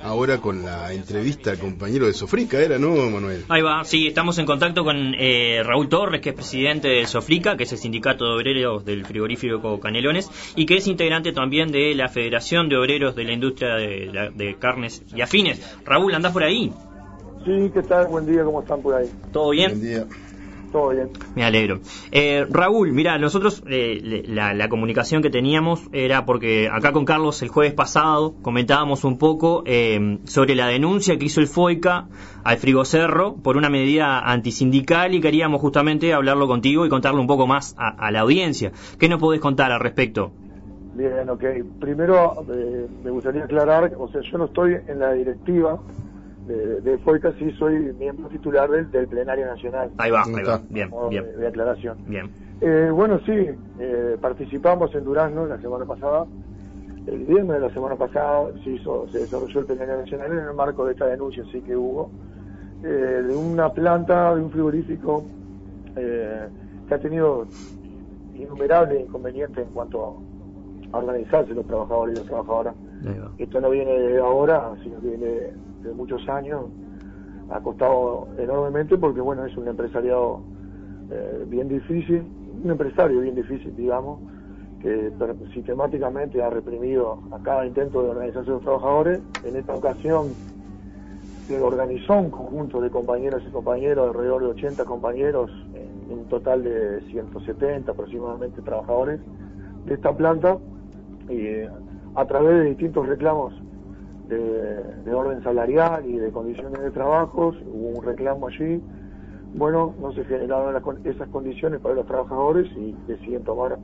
ahora 0.00 0.38
con 0.38 0.64
la 0.64 0.92
entrevista 0.92 1.50
al 1.50 1.58
compañero 1.58 2.06
de 2.06 2.12
Sofrica, 2.12 2.60
¿era, 2.60 2.78
no, 2.78 3.10
Manuel? 3.10 3.42
Ahí 3.48 3.62
va, 3.62 3.82
sí, 3.82 4.06
estamos 4.06 4.38
en 4.38 4.46
contacto 4.46 4.84
con 4.84 4.96
eh, 5.18 5.60
Raúl 5.64 5.88
Torres, 5.88 6.20
que 6.20 6.28
es 6.28 6.36
presidente 6.36 6.86
de 6.86 7.04
Sofrica, 7.06 7.56
que 7.56 7.64
es 7.64 7.72
el 7.72 7.78
sindicato 7.78 8.24
de 8.26 8.34
obreros 8.36 8.84
del 8.84 9.04
frigorífico 9.04 9.80
Canelones, 9.80 10.30
y 10.54 10.66
que 10.66 10.76
es 10.76 10.86
integrante 10.86 11.32
también 11.32 11.72
de 11.72 11.96
la 11.96 12.06
Federación 12.06 12.68
de 12.68 12.76
Obreros 12.76 13.16
de 13.16 13.24
la 13.24 13.32
Industria 13.32 13.74
de, 13.74 14.30
de 14.32 14.54
Carnes 14.54 15.02
y 15.16 15.22
Afines. 15.22 15.60
Raúl, 15.84 16.14
¿andás 16.14 16.32
por 16.32 16.44
ahí? 16.44 16.72
Sí, 17.44 17.70
¿qué 17.74 17.82
tal? 17.82 18.06
Buen 18.06 18.24
día, 18.24 18.44
¿cómo 18.44 18.60
están 18.60 18.80
por 18.82 18.94
ahí? 18.94 19.10
¿Todo 19.32 19.50
bien? 19.50 19.72
Buen 19.72 19.82
día. 19.82 20.06
Todo 20.76 20.90
bien. 20.90 21.08
Me 21.34 21.42
alegro. 21.42 21.80
Eh, 22.12 22.46
Raúl, 22.50 22.92
mira, 22.92 23.16
nosotros 23.16 23.64
eh, 23.66 24.22
la, 24.26 24.52
la, 24.52 24.68
comunicación 24.68 25.22
que 25.22 25.30
teníamos 25.30 25.88
era 25.90 26.26
porque 26.26 26.68
acá 26.70 26.92
con 26.92 27.06
Carlos 27.06 27.40
el 27.40 27.48
jueves 27.48 27.72
pasado 27.72 28.34
comentábamos 28.42 29.02
un 29.04 29.16
poco 29.16 29.62
eh, 29.64 30.18
sobre 30.24 30.54
la 30.54 30.66
denuncia 30.66 31.16
que 31.16 31.24
hizo 31.24 31.40
el 31.40 31.46
FOICA 31.46 32.08
al 32.44 32.58
Frigocerro 32.58 33.36
por 33.36 33.56
una 33.56 33.70
medida 33.70 34.20
antisindical 34.20 35.14
y 35.14 35.22
queríamos 35.22 35.62
justamente 35.62 36.12
hablarlo 36.12 36.46
contigo 36.46 36.84
y 36.84 36.90
contarle 36.90 37.22
un 37.22 37.26
poco 37.26 37.46
más 37.46 37.74
a, 37.78 37.88
a 37.88 38.10
la 38.10 38.20
audiencia. 38.20 38.70
¿Qué 38.98 39.08
nos 39.08 39.18
podés 39.18 39.40
contar 39.40 39.72
al 39.72 39.80
respecto? 39.80 40.30
Bien, 40.92 41.26
ok. 41.30 41.42
Primero 41.80 42.34
eh, 42.52 42.86
me 43.02 43.10
gustaría 43.10 43.44
aclarar, 43.44 43.92
o 43.98 44.08
sea, 44.08 44.20
yo 44.20 44.36
no 44.36 44.44
estoy 44.44 44.76
en 44.88 44.98
la 44.98 45.12
directiva 45.12 45.78
de, 46.46 46.80
de 46.80 46.98
FOICA 46.98 47.32
sí 47.38 47.50
soy 47.58 47.92
miembro 47.98 48.28
titular 48.28 48.70
del, 48.70 48.90
del 48.90 49.06
Plenario 49.08 49.46
Nacional. 49.46 49.90
Ahí 49.98 50.10
va, 50.10 50.22
ahí 50.22 50.44
va, 50.44 50.60
bien, 50.68 50.90
bien. 51.10 51.24
De, 51.24 51.36
de, 51.38 51.46
aclaración. 51.48 51.98
Bien. 52.06 52.30
Eh, 52.60 52.90
bueno, 52.92 53.18
sí, 53.26 53.50
eh, 53.78 54.16
participamos 54.20 54.94
en 54.94 55.04
Durazno 55.04 55.46
la 55.46 55.58
semana 55.60 55.84
pasada. 55.84 56.26
El 57.06 57.24
viernes 57.24 57.60
de 57.60 57.60
la 57.60 57.72
semana 57.72 57.96
pasada 57.96 58.50
se, 58.64 58.70
hizo, 58.70 59.06
se 59.12 59.18
desarrolló 59.18 59.60
el 59.60 59.66
Plenario 59.66 59.98
Nacional 59.98 60.32
en 60.32 60.38
el 60.38 60.54
marco 60.54 60.86
de 60.86 60.92
esta 60.92 61.06
denuncia, 61.06 61.44
sí 61.52 61.60
que 61.60 61.76
hubo, 61.76 62.10
eh, 62.82 62.88
de 62.88 63.36
una 63.36 63.72
planta, 63.72 64.34
de 64.34 64.42
un 64.42 64.50
frigorífico 64.50 65.24
eh, 65.94 66.48
que 66.88 66.94
ha 66.94 66.98
tenido 66.98 67.46
innumerables 68.34 69.02
inconvenientes 69.02 69.66
en 69.66 69.72
cuanto 69.72 70.18
a 70.92 70.98
organizarse 70.98 71.54
los 71.54 71.66
trabajadores 71.66 72.16
y 72.16 72.18
las 72.18 72.26
trabajadoras. 72.26 72.74
Esto 73.38 73.60
no 73.60 73.70
viene 73.70 73.92
de 73.92 74.18
ahora, 74.18 74.72
sino 74.82 75.00
que 75.00 75.08
viene 75.08 75.52
de 75.86 75.94
muchos 75.94 76.28
años, 76.28 76.66
ha 77.50 77.60
costado 77.60 78.28
enormemente 78.38 78.98
porque, 78.98 79.20
bueno, 79.20 79.44
es 79.44 79.56
un 79.56 79.68
empresariado 79.68 80.40
eh, 81.10 81.44
bien 81.48 81.68
difícil, 81.68 82.22
un 82.64 82.70
empresario 82.70 83.20
bien 83.20 83.34
difícil, 83.34 83.74
digamos, 83.76 84.20
que 84.80 85.12
sistemáticamente 85.54 86.42
ha 86.42 86.50
reprimido 86.50 87.18
a 87.32 87.38
cada 87.42 87.66
intento 87.66 88.02
de 88.02 88.10
organización 88.10 88.46
de 88.46 88.52
los 88.52 88.62
trabajadores. 88.62 89.20
En 89.44 89.56
esta 89.56 89.74
ocasión 89.74 90.28
se 91.46 91.60
organizó 91.60 92.14
un 92.18 92.30
conjunto 92.30 92.80
de 92.80 92.90
compañeros 92.90 93.42
y 93.46 93.50
compañeros, 93.50 94.08
alrededor 94.08 94.42
de 94.42 94.48
80 94.48 94.84
compañeros, 94.84 95.50
en 95.74 96.18
un 96.18 96.24
total 96.26 96.62
de 96.62 97.00
170 97.10 97.90
aproximadamente 97.90 98.62
trabajadores 98.62 99.20
de 99.86 99.94
esta 99.94 100.16
planta, 100.16 100.58
y 101.28 101.46
eh, 101.46 101.68
a 102.14 102.24
través 102.26 102.58
de 102.58 102.64
distintos 102.64 103.06
reclamos 103.06 103.54
de, 104.28 104.82
de, 105.04 105.14
orden 105.14 105.42
salarial 105.42 106.04
y 106.06 106.18
de 106.18 106.30
condiciones 106.30 106.80
de 106.80 106.90
trabajo, 106.90 107.54
hubo 107.66 107.98
un 107.98 108.04
reclamo 108.04 108.48
allí, 108.48 108.82
bueno, 109.54 109.94
no 110.00 110.12
se 110.12 110.24
generaron 110.24 110.74
las, 110.74 110.82
esas 111.04 111.28
condiciones 111.28 111.80
para 111.80 111.94
los 111.94 112.06
trabajadores 112.06 112.70
y 112.76 112.94
deciden 113.06 113.42
tomar 113.44 113.78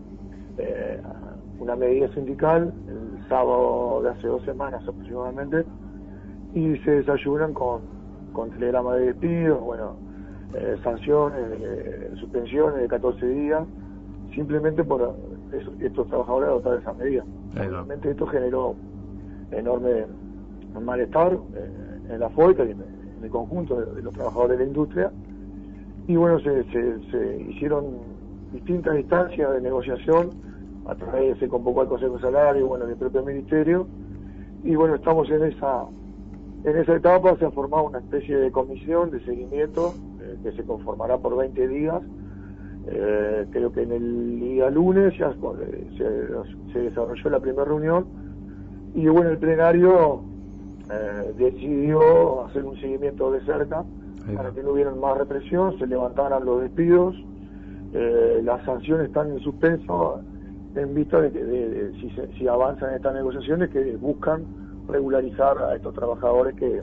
eh, 0.58 1.00
una 1.58 1.76
medida 1.76 2.12
sindical 2.12 2.74
el 2.88 3.28
sábado 3.28 4.02
de 4.02 4.10
hace 4.10 4.26
dos 4.26 4.44
semanas 4.44 4.82
aproximadamente 4.86 5.64
y 6.54 6.76
se 6.78 6.90
desayunan 6.90 7.54
con, 7.54 7.80
con 8.32 8.50
telegrama 8.50 8.96
de 8.96 9.06
despidos, 9.06 9.60
bueno, 9.60 9.96
eh, 10.54 10.76
sanciones, 10.82 11.40
eh, 11.60 12.10
suspensiones 12.20 12.82
de 12.82 12.88
14 12.88 13.26
días, 13.26 13.64
simplemente 14.34 14.84
por 14.84 15.14
eso, 15.52 15.72
estos 15.80 16.06
trabajadores 16.08 16.48
adoptar 16.50 16.78
esa 16.78 16.92
medida. 16.92 17.24
Realmente 17.54 18.10
esto 18.10 18.26
generó 18.26 18.74
enorme 19.50 20.06
malestar 20.80 21.32
eh, 21.32 22.14
en 22.14 22.20
la 22.20 22.28
FOICA 22.30 22.64
y 22.64 22.70
en, 22.72 22.82
el 23.22 23.30
conjunto 23.30 23.80
de, 23.80 23.94
de, 23.94 24.02
los 24.02 24.12
trabajadores 24.14 24.58
de 24.58 24.64
la 24.64 24.68
industria. 24.68 25.12
Y 26.08 26.16
bueno, 26.16 26.40
se, 26.40 27.46
hicieron 27.48 27.98
distintas 28.52 28.98
instancias 28.98 29.52
de 29.52 29.60
negociación, 29.60 30.30
a 30.86 30.94
través 30.94 31.38
se 31.38 31.48
convocó 31.48 31.82
al 31.82 31.88
Consejo 31.88 32.16
de 32.16 32.22
Salario, 32.22 32.66
bueno, 32.66 32.86
del 32.86 32.96
propio 32.96 33.22
Ministerio, 33.22 33.86
y 34.64 34.74
bueno, 34.74 34.96
estamos 34.96 35.30
en 35.30 35.44
esa 35.44 35.84
en 36.64 36.76
esa 36.76 36.94
etapa, 36.94 37.36
se 37.38 37.44
ha 37.44 37.50
formado 37.50 37.84
una 37.84 37.98
especie 37.98 38.36
de 38.36 38.52
comisión 38.52 39.10
de 39.10 39.18
seguimiento 39.24 39.94
eh, 40.20 40.36
que 40.44 40.52
se 40.52 40.62
conformará 40.62 41.18
por 41.18 41.36
20 41.36 41.68
días. 41.68 42.00
Eh, 42.86 43.46
creo 43.50 43.72
que 43.72 43.82
en 43.82 43.92
el 43.92 44.40
día 44.40 44.70
lunes 44.70 45.12
ya 45.18 45.34
se, 46.72 46.78
desarrolló 46.78 47.30
la 47.30 47.40
primera 47.40 47.64
reunión. 47.64 48.06
Y 48.94 49.08
bueno, 49.08 49.30
el 49.30 49.38
plenario 49.38 50.22
eh, 50.92 51.32
decidió 51.38 52.44
hacer 52.44 52.64
un 52.64 52.76
seguimiento 52.76 53.32
de 53.32 53.40
cerca 53.44 53.84
para 54.36 54.50
que 54.52 54.62
no 54.62 54.72
hubiera 54.72 54.92
más 54.92 55.18
represión, 55.18 55.76
se 55.78 55.86
levantaran 55.86 56.44
los 56.44 56.62
despidos, 56.62 57.16
eh, 57.92 58.40
las 58.44 58.64
sanciones 58.64 59.08
están 59.08 59.30
en 59.32 59.40
suspenso 59.40 60.20
en 60.74 60.94
vista 60.94 61.20
de 61.20 61.32
que 61.32 61.92
si, 62.00 62.10
si 62.38 62.46
avanzan 62.46 62.94
estas 62.94 63.14
negociaciones 63.14 63.70
que 63.70 63.96
buscan 63.96 64.44
regularizar 64.88 65.58
a 65.58 65.74
estos 65.74 65.94
trabajadores 65.94 66.54
que 66.54 66.82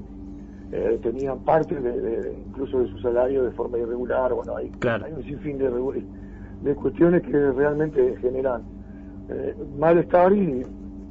eh, 0.71 0.99
tenían 1.01 1.39
parte 1.39 1.75
de, 1.75 2.37
incluso 2.47 2.79
de 2.79 2.89
su 2.89 2.99
salario 2.99 3.43
de 3.43 3.51
forma 3.51 3.77
irregular. 3.77 4.33
Bueno, 4.33 4.55
hay, 4.57 4.71
hay 5.03 5.13
un 5.13 5.23
sinfín 5.23 5.57
de, 5.57 5.69
de 6.61 6.75
cuestiones 6.75 7.23
que 7.23 7.51
realmente 7.51 8.17
generan 8.21 8.61
eh, 9.29 9.55
malestar 9.77 10.33
y, 10.33 10.65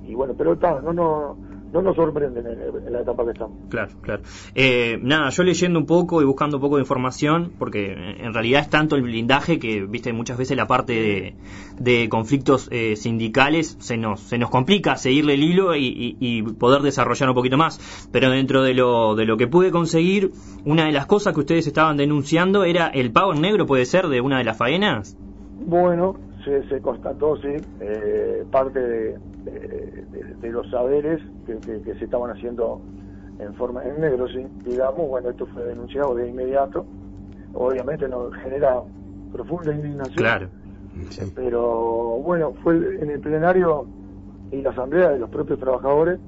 y 0.04 0.14
bueno, 0.14 0.34
pero 0.36 0.52
está, 0.52 0.80
no, 0.80 0.92
no, 0.92 1.36
no 1.72 1.82
nos 1.82 1.96
sorprenden 1.96 2.46
en, 2.46 2.92
la 2.92 3.00
etapa 3.00 3.24
que 3.24 3.32
estamos. 3.32 3.56
Claro, 3.68 3.92
claro. 4.00 4.22
Eh, 4.54 4.98
nada, 5.02 5.30
yo 5.30 5.42
leyendo 5.42 5.78
un 5.78 5.86
poco 5.86 6.22
y 6.22 6.24
buscando 6.24 6.56
un 6.56 6.60
poco 6.60 6.76
de 6.76 6.82
información, 6.82 7.52
porque 7.58 7.92
en 7.92 8.32
realidad 8.32 8.62
es 8.62 8.70
tanto 8.70 8.96
el 8.96 9.02
blindaje 9.02 9.58
que, 9.58 9.84
viste, 9.84 10.12
muchas 10.12 10.38
veces 10.38 10.56
la 10.56 10.66
parte 10.66 11.34
de, 11.78 12.08
conflictos 12.08 12.68
eh, 12.70 12.96
sindicales 12.96 13.76
se 13.80 13.96
nos, 13.96 14.20
se 14.20 14.38
nos 14.38 14.50
complica 14.50 14.96
seguirle 14.96 15.34
el 15.34 15.42
hilo 15.42 15.76
y, 15.76 16.42
poder 16.58 16.82
desarrollar 16.82 17.28
un 17.28 17.34
poquito 17.34 17.56
más. 17.56 18.08
Pero 18.12 18.30
dentro 18.30 18.62
de 18.62 18.74
lo, 18.74 19.14
de 19.14 19.26
lo 19.26 19.36
que 19.36 19.46
pude 19.46 19.70
conseguir, 19.70 20.32
una 20.64 20.86
de 20.86 20.92
las 20.92 21.06
cosas 21.06 21.34
que 21.34 21.40
ustedes 21.40 21.66
estaban 21.66 21.96
denunciando 21.96 22.64
era 22.64 22.88
el 22.88 23.12
pago 23.12 23.34
en 23.34 23.40
negro, 23.40 23.66
puede 23.66 23.84
ser, 23.84 24.08
de 24.08 24.20
una 24.20 24.38
de 24.38 24.44
las 24.44 24.56
faenas. 24.56 25.16
Bueno, 25.66 26.16
se, 26.48 26.68
se 26.68 26.80
constató, 26.80 27.36
sí, 27.36 27.56
eh, 27.80 28.44
parte 28.50 28.80
de 28.80 29.18
de, 30.40 30.50
los 30.50 30.68
saberes 30.70 31.20
que, 31.46 31.94
se 31.94 32.04
estaban 32.04 32.30
haciendo 32.30 32.80
en 33.38 33.54
forma 33.54 33.84
en 33.84 34.00
negro, 34.00 34.26
digamos, 34.64 35.08
bueno, 35.08 35.30
esto 35.30 35.46
fue 35.46 35.64
denunciado 35.64 36.14
de 36.14 36.28
inmediato, 36.28 36.84
obviamente 37.54 38.08
nos 38.08 38.34
genera 38.36 38.80
profunda 39.32 39.74
indignación. 39.74 40.16
Claro. 40.16 40.48
Pero 41.34 42.20
bueno, 42.24 42.54
fue 42.62 42.74
en 43.00 43.10
el 43.10 43.20
plenario 43.20 43.86
y 44.50 44.62
la 44.62 44.70
asamblea 44.70 45.10
de 45.10 45.18
los 45.18 45.30
propios 45.30 45.60
trabajadores 45.60 46.18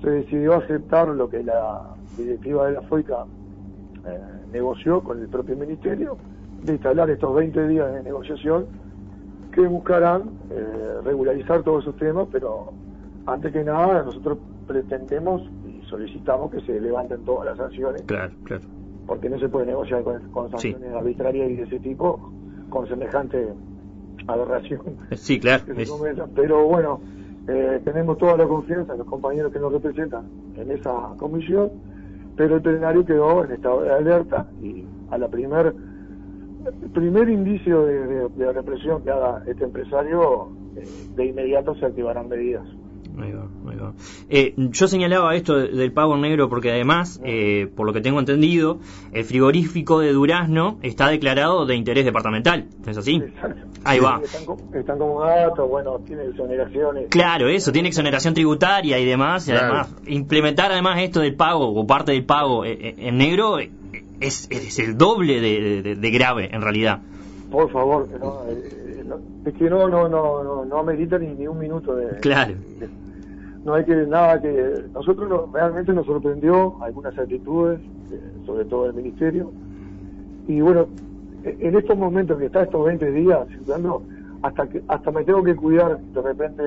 se 0.00 0.10
decidió 0.10 0.54
aceptar 0.54 1.08
lo 1.08 1.28
que 1.28 1.42
la 1.42 1.94
directiva 2.16 2.66
de 2.66 2.72
la 2.74 2.82
FOICA 2.82 3.24
eh, 4.06 4.20
negoció 4.52 5.00
con 5.02 5.20
el 5.20 5.28
propio 5.28 5.56
ministerio 5.56 6.16
de 6.62 6.74
instalar 6.74 7.10
estos 7.10 7.34
20 7.34 7.66
días 7.66 7.92
de 7.92 8.02
negociación 8.04 8.66
que 9.52 9.60
buscarán 9.62 10.22
eh, 10.50 11.00
regularizar 11.04 11.62
todos 11.62 11.84
esos 11.84 11.96
temas, 11.96 12.26
pero 12.32 12.72
antes 13.26 13.52
que 13.52 13.62
nada 13.62 14.02
nosotros 14.02 14.38
pretendemos 14.66 15.42
y 15.66 15.84
solicitamos 15.86 16.50
que 16.50 16.60
se 16.62 16.80
levanten 16.80 17.24
todas 17.24 17.46
las 17.46 17.58
sanciones. 17.58 18.02
Claro, 18.02 18.32
claro. 18.44 18.62
Porque 19.06 19.28
no 19.28 19.38
se 19.38 19.48
puede 19.48 19.66
negociar 19.66 20.02
con, 20.02 20.50
sanciones 20.50 20.94
arbitrarias 20.94 21.50
y 21.50 21.56
de 21.56 21.62
ese 21.64 21.80
tipo 21.80 22.32
con 22.70 22.88
semejante 22.88 23.48
aberración. 24.26 24.80
Sí, 25.12 25.38
claro. 25.38 25.64
Pero 26.34 26.66
bueno, 26.66 27.00
eh, 27.48 27.80
tenemos 27.84 28.18
toda 28.18 28.36
la 28.36 28.46
confianza 28.46 28.92
en 28.92 28.98
los 28.98 29.06
compañeros 29.06 29.52
que 29.52 29.58
nos 29.58 29.72
representan 29.72 30.24
en 30.56 30.70
esa 30.70 30.92
comisión, 31.18 31.70
pero 32.36 32.56
el 32.56 32.62
plenario 32.62 33.04
quedó 33.04 33.44
en 33.44 33.52
estado 33.52 33.82
de 33.82 33.90
alerta 33.90 34.46
y 34.62 34.84
a 35.10 35.18
la 35.18 35.28
primera 35.28 35.72
el 36.64 36.90
primer 36.90 37.28
indicio 37.28 37.84
de, 37.84 38.52
represión 38.52 39.02
que 39.02 39.10
haga 39.10 39.42
este 39.46 39.64
empresario, 39.64 40.48
eh, 40.76 40.84
de 41.16 41.26
inmediato 41.26 41.74
se 41.74 41.86
activarán 41.86 42.28
medidas. 42.28 42.66
Eh, 44.30 44.54
yo 44.56 44.88
señalaba 44.88 45.34
esto 45.34 45.56
del 45.56 45.92
pago 45.92 46.16
negro 46.16 46.48
porque 46.48 46.70
además, 46.70 47.20
eh, 47.24 47.70
por 47.76 47.86
lo 47.86 47.92
que 47.92 48.00
tengo 48.00 48.18
entendido, 48.18 48.78
el 49.12 49.24
frigorífico 49.24 50.00
de 50.00 50.12
Durazno 50.12 50.78
está 50.82 51.08
declarado 51.08 51.66
de 51.66 51.76
interés 51.76 52.06
departamental, 52.06 52.68
¿es 52.86 52.96
así? 52.96 53.22
Ahí 53.84 54.00
va. 54.00 54.20
Están, 54.72 54.98
como 54.98 55.18
gatos, 55.18 55.68
bueno, 55.68 55.98
tiene 56.06 56.24
exoneraciones. 56.24 57.08
Claro, 57.10 57.48
eso, 57.48 57.70
tiene 57.70 57.88
exoneración 57.88 58.32
tributaria 58.32 58.98
y 58.98 59.04
demás, 59.04 59.46
y 59.46 59.52
además, 59.52 59.94
implementar 60.06 60.72
además 60.72 61.02
esto 61.02 61.20
del 61.20 61.34
pago 61.34 61.68
o 61.68 61.86
parte 61.86 62.12
del 62.12 62.24
pago 62.24 62.64
en 62.64 63.18
negro 63.18 63.58
es, 64.20 64.48
es 64.50 64.78
el 64.78 64.96
doble 64.96 65.40
de, 65.40 66.10
grave 66.10 66.48
en 66.52 66.62
realidad. 66.62 67.00
Por 67.50 67.70
favor, 67.70 68.08
no, 68.18 68.44
eh, 68.48 69.04
es 69.44 69.54
que 69.54 69.68
no, 69.68 69.88
no, 69.88 70.08
no, 70.08 70.42
no, 70.42 70.64
no 70.64 70.78
amerita 70.78 71.18
ni, 71.18 71.34
ni 71.34 71.46
un 71.46 71.58
minuto 71.58 71.94
de... 71.94 72.18
Claro. 72.20 72.54
no 73.64 73.74
hay 73.74 73.84
que 73.84 73.94
nada 74.06 74.40
que... 74.40 74.84
Nosotros 74.94 75.52
realmente 75.52 75.92
nos 75.92 76.06
sorprendió 76.06 76.82
algunas 76.82 77.18
actitudes, 77.18 77.80
eh, 78.10 78.20
sobre 78.46 78.64
todo 78.64 78.84
del 78.84 78.94
Ministerio, 78.94 79.52
y 80.48 80.60
bueno, 80.60 80.86
e, 81.44 81.56
en 81.60 81.76
estos 81.76 81.96
momentos 81.96 82.38
que 82.38 82.46
está 82.46 82.62
estos 82.62 82.84
20 82.84 83.10
días 83.12 83.46
hasta 84.42 84.68
que 84.68 84.82
hasta 84.88 85.10
me 85.10 85.24
tengo 85.24 85.42
que 85.42 85.54
cuidar 85.54 85.98
de 85.98 86.22
repente 86.22 86.62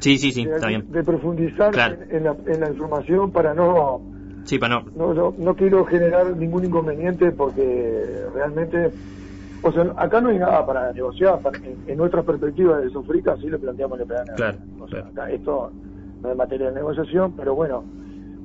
sí 0.00 0.18
sí 0.18 0.32
sí 0.32 0.44
de, 0.44 0.54
está 0.54 0.68
bien 0.68 0.84
de 0.90 1.04
profundizar 1.04 1.72
en, 2.10 2.24
la, 2.24 2.36
en, 2.46 2.60
la, 2.60 2.70
información 2.70 3.30
para 3.30 3.54
no 3.54 4.00
Sí, 4.46 4.58
para 4.58 4.80
no. 4.80 5.12
No, 5.14 5.34
no. 5.36 5.54
quiero 5.54 5.84
generar 5.84 6.36
ningún 6.36 6.64
inconveniente 6.64 7.32
porque 7.32 8.24
realmente. 8.32 8.90
O 9.62 9.72
sea, 9.72 9.92
acá 9.96 10.20
no 10.20 10.28
hay 10.28 10.38
nada 10.38 10.64
para 10.64 10.92
negociar. 10.92 11.40
en, 11.86 11.96
nuestra 11.96 12.22
perspectiva 12.22 12.78
de 12.78 12.88
Sofrica, 12.90 13.36
sí 13.38 13.48
lo 13.48 13.58
planteamos 13.58 13.98
en 13.98 14.02
el 14.02 14.06
plenario. 14.06 14.34
Claro, 14.36 14.58
o 14.80 14.88
sea, 14.88 15.00
acá 15.00 15.30
esto 15.30 15.72
no 16.22 16.30
es 16.30 16.36
materia 16.36 16.68
de 16.68 16.74
negociación, 16.76 17.32
pero 17.36 17.56
bueno, 17.56 17.82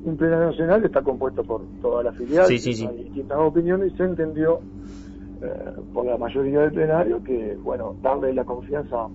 un 0.03 0.17
plenario 0.17 0.47
nacional 0.47 0.83
está 0.83 1.03
compuesto 1.03 1.43
por 1.43 1.61
todas 1.81 2.05
las 2.05 2.15
filiales, 2.15 2.63
sí, 2.63 2.87
hay 2.87 3.03
distintas 3.03 3.37
opiniones 3.37 3.93
y 3.93 3.97
se 3.97 4.03
entendió 4.03 4.59
eh, 5.43 5.71
por 5.93 6.05
la 6.05 6.17
mayoría 6.17 6.61
del 6.61 6.71
plenario 6.71 7.23
que, 7.23 7.55
bueno, 7.61 7.95
darle 8.01 8.33
la 8.33 8.43
confianza 8.43 9.07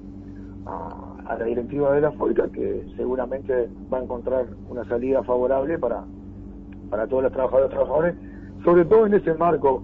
a, 0.67 1.17
a 1.27 1.37
la 1.37 1.45
directiva 1.45 1.93
de 1.93 2.03
la 2.03 2.13
FOICA 2.13 2.49
que 2.49 2.87
seguramente 2.97 3.69
va 3.93 3.99
a 3.99 4.03
encontrar 4.03 4.47
una 4.69 4.85
salida 4.85 5.25
favorable 5.25 5.79
para 5.79 6.05
para 6.91 7.07
todos 7.07 7.25
los 7.25 7.33
trabajadores 7.33 7.71
trabajadores, 7.71 8.15
sobre 8.65 8.85
todo 8.85 9.07
en 9.07 9.15
ese 9.15 9.35
marco. 9.35 9.83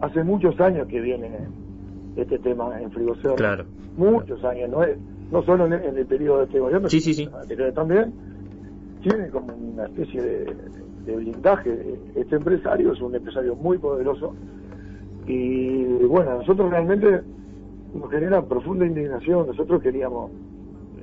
Hace 0.00 0.22
muchos 0.22 0.58
años 0.60 0.86
que 0.86 1.00
viene 1.00 1.30
este 2.16 2.38
tema 2.38 2.80
en 2.80 2.90
Frigocer. 2.92 3.34
Claro. 3.34 3.64
Muchos 3.96 4.44
años, 4.44 4.70
no 4.70 4.84
es 4.84 4.96
no 5.30 5.42
solo 5.42 5.66
en 5.66 5.72
el, 5.72 6.06
periodo 6.06 6.38
de 6.38 6.44
este 6.44 6.60
gobierno, 6.60 6.88
sí, 6.88 7.00
sí, 7.00 7.12
sí. 7.12 7.28
también. 7.74 8.12
Tiene 9.02 9.28
como 9.28 9.52
una 9.54 9.84
especie 9.84 10.22
de, 10.22 11.16
blindaje. 11.16 11.98
Este 12.14 12.36
empresario 12.36 12.92
es 12.92 13.00
un 13.00 13.14
empresario 13.14 13.54
muy 13.54 13.78
poderoso 13.78 14.34
y 15.26 15.84
bueno, 16.04 16.38
nosotros 16.38 16.70
realmente 16.70 17.22
nos 17.94 18.10
genera 18.10 18.42
profunda 18.42 18.86
indignación. 18.86 19.46
Nosotros 19.46 19.82
queríamos 19.82 20.30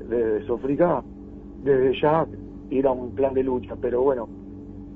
desde 0.10 0.45
Sofrica, 0.45 1.03
desde 1.63 1.99
ya, 1.99 2.25
ir 2.69 2.88
a 2.88 2.91
un 2.91 3.12
plan 3.15 3.34
de 3.34 3.43
lucha, 3.43 3.75
pero 3.79 4.01
bueno, 4.01 4.27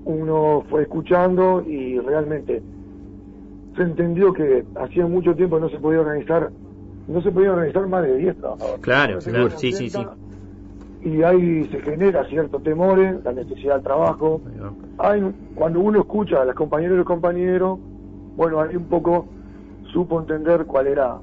uno 0.09 0.63
fue 0.69 0.81
escuchando 0.81 1.63
y 1.67 1.99
realmente 1.99 2.63
se 3.75 3.83
entendió 3.83 4.33
que 4.33 4.65
hacía 4.75 5.05
mucho 5.05 5.35
tiempo 5.35 5.59
no 5.59 5.69
se 5.69 5.77
podía 5.77 6.01
organizar, 6.01 6.49
no 7.07 7.21
se 7.21 7.31
podía 7.31 7.51
organizar 7.51 7.87
más 7.87 8.03
de 8.03 8.17
10 8.17 8.37
trabajadores. 8.37 8.81
Claro, 8.81 9.21
seguro, 9.21 9.51
sí, 9.51 9.71
sí, 9.71 9.89
sí. 9.89 10.05
Y 11.03 11.21
ahí 11.21 11.65
se 11.71 11.79
genera 11.81 12.25
cierto 12.25 12.59
temores, 12.59 13.23
la 13.23 13.33
necesidad 13.33 13.75
del 13.75 13.83
trabajo. 13.83 14.41
Hay, 14.97 15.21
cuando 15.53 15.79
uno 15.79 15.99
escucha 15.99 16.41
a 16.41 16.45
las 16.45 16.55
compañeras 16.55 16.95
y 16.95 16.97
los 16.97 17.05
compañeros, 17.05 17.79
bueno, 18.35 18.59
ahí 18.59 18.75
un 18.75 18.85
poco 18.85 19.27
supo 19.93 20.19
entender 20.19 20.65
cuál 20.65 20.87
era 20.87 21.17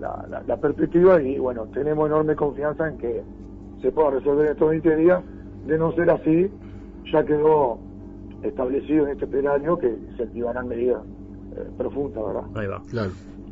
la, 0.00 0.42
la, 0.46 0.56
perspectiva 0.56 1.22
y 1.22 1.38
bueno, 1.38 1.66
tenemos 1.72 2.08
enorme 2.08 2.34
confianza 2.34 2.88
en 2.88 2.98
que 2.98 3.22
se 3.80 3.92
pueda 3.92 4.10
resolver 4.10 4.50
estos 4.50 4.68
20 4.68 4.96
días. 4.96 5.22
De 5.66 5.78
no 5.78 5.92
ser 5.92 6.10
así, 6.10 6.50
ya 7.12 7.24
quedó 7.24 7.78
establecido 8.42 9.06
en 9.06 9.12
este 9.12 9.26
plenario 9.26 9.78
que 9.78 9.94
se 10.16 10.24
activarán 10.24 10.68
medidas 10.68 11.02
eh, 11.56 11.64
profundas, 11.76 12.24
¿verdad? 12.24 12.42
Ahí 12.54 12.66
va. 12.66 12.82
Claro. 12.90 13.10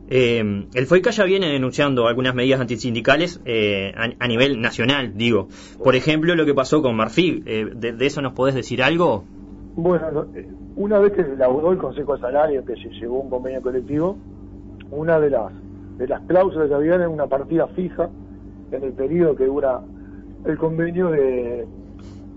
Eh, 0.09 0.67
el 0.75 0.87
FOICA 0.87 1.11
ya 1.11 1.25
viene 1.25 1.53
denunciando 1.53 2.09
algunas 2.09 2.35
medidas 2.35 2.61
antisindicales 2.61 3.41
eh, 3.45 3.93
a, 3.95 4.27
nivel 4.27 4.61
nacional, 4.61 5.13
digo. 5.17 5.49
Por 5.83 5.95
ejemplo, 5.95 6.35
lo 6.35 6.45
que 6.45 6.55
pasó 6.55 6.83
con 6.83 6.97
Marfil. 6.97 7.45
De, 7.45 7.95
eso 8.01 8.21
nos 8.21 8.33
podés 8.33 8.57
decir 8.57 8.83
algo? 8.83 9.25
Bueno, 9.77 10.27
una 10.75 10.99
vez 10.99 11.13
que 11.13 11.21
elaboró 11.21 11.71
el 11.71 11.79
Consejo 11.79 12.17
de 12.17 12.23
Salario, 12.23 12.65
que 12.65 12.75
se 12.75 12.89
llegó 12.89 13.21
un 13.21 13.31
convenio 13.31 13.63
colectivo, 13.63 14.19
una 14.91 15.21
de 15.21 15.31
las, 15.31 15.53
de 15.97 16.09
las 16.09 16.21
cláusulas 16.23 16.69
que 16.69 16.75
había 16.75 16.97
era 16.97 17.09
una 17.09 17.29
partida 17.29 17.69
fija 17.69 18.11
en 18.73 18.83
el 18.83 18.93
periodo 18.93 19.37
que 19.37 19.47
dura 19.47 19.81
el 20.45 20.59
convenio 20.59 21.11
de 21.11 21.67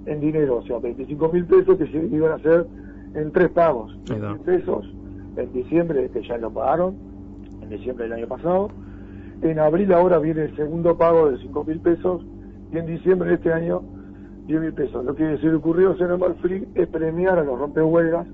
en 0.06 0.20
dinero, 0.20 0.58
o 0.58 0.64
sea, 0.64 0.80
25 0.80 1.30
mil 1.30 1.46
pesos 1.46 1.78
que 1.78 1.88
se 1.88 1.98
iban 1.98 2.32
a 2.32 2.36
hacer 2.36 2.66
en 3.16 3.32
tres 3.32 3.50
pagos. 3.50 3.98
mil 4.10 4.40
pesos 4.46 4.86
en 5.38 5.52
diciembre, 5.54 6.10
que 6.12 6.22
ya 6.24 6.38
lo 6.38 6.52
pagaron, 6.52 6.96
en 7.62 7.70
diciembre 7.70 8.06
del 8.06 8.14
año 8.14 8.28
pasado. 8.28 8.70
En 9.42 9.60
abril 9.60 9.92
ahora 9.94 10.20
viene 10.20 10.44
el 10.44 10.56
segundo 10.56 10.98
pago 10.98 11.30
de 11.32 11.38
5 11.38 11.64
mil 11.66 11.80
pesos 11.80 12.24
y 12.72 12.78
en 12.78 12.86
diciembre 12.86 13.30
de 13.30 13.36
este 13.36 13.52
año 13.52 13.82
10 14.48 14.62
mil 14.62 14.74
pesos. 14.74 15.04
Lo 15.04 15.16
que 15.16 15.38
se 15.38 15.48
le 15.48 15.56
ocurrió 15.56 15.92
a 15.92 16.26
el 16.28 16.34
Free 16.36 16.68
es 16.76 16.88
premiar 16.88 17.40
a 17.40 17.44
los 17.44 17.60
rompehuelgas 17.60 18.26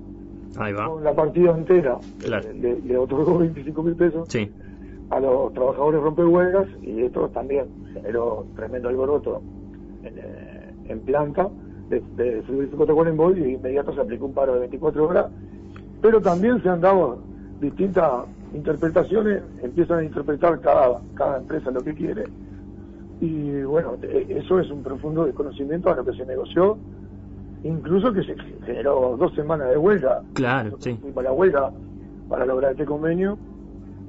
Ahí 0.56 0.72
va. 0.72 0.86
con 0.88 1.02
la 1.04 1.14
partida 1.14 1.50
entera. 1.56 1.98
Claro. 2.18 2.48
Le, 2.54 2.80
le 2.80 2.96
otorgó 2.96 3.38
25 3.38 3.82
mil 3.82 3.94
pesos 3.96 4.28
Sí. 4.28 4.50
a 5.10 5.18
los 5.20 5.52
trabajadores 5.54 6.00
rompehuelgas 6.00 6.68
y 6.82 7.02
esto 7.02 7.28
también 7.30 7.66
generó 7.92 8.46
tremendo 8.56 8.88
alboroto 8.88 9.42
en, 10.04 10.14
en 10.90 11.00
planta 11.00 11.48
de, 11.88 12.00
de 12.16 12.42
Tacuarembó 12.86 13.30
y 13.32 13.40
de 13.40 13.50
inmediato 13.52 13.92
se 13.94 14.00
aplicó 14.00 14.26
un 14.26 14.34
paro 14.34 14.54
de 14.54 14.60
24 14.60 15.08
horas. 15.08 15.26
Pero 16.00 16.20
también 16.20 16.62
se 16.62 16.68
han 16.68 16.80
dado 16.80 17.18
distintas 17.60 18.24
interpretaciones, 18.54 19.42
empiezan 19.62 19.98
a 20.00 20.04
interpretar 20.04 20.60
cada, 20.60 21.00
cada 21.14 21.38
empresa 21.38 21.70
lo 21.70 21.80
que 21.82 21.94
quiere. 21.94 22.24
Y 23.20 23.62
bueno, 23.62 23.96
eh, 24.02 24.26
eso 24.42 24.58
es 24.60 24.70
un 24.70 24.82
profundo 24.82 25.26
desconocimiento 25.26 25.90
a 25.90 25.96
lo 25.96 26.04
que 26.04 26.12
se 26.14 26.24
negoció, 26.24 26.78
incluso 27.62 28.12
que 28.12 28.22
se 28.22 28.34
generó 28.64 29.16
dos 29.18 29.34
semanas 29.34 29.68
de 29.70 29.76
huelga, 29.76 30.22
Claro, 30.32 30.76
sí. 30.78 30.98
para 31.14 31.28
la 31.28 31.32
huelga 31.34 31.70
para 32.28 32.46
lograr 32.46 32.72
este 32.72 32.86
convenio. 32.86 33.36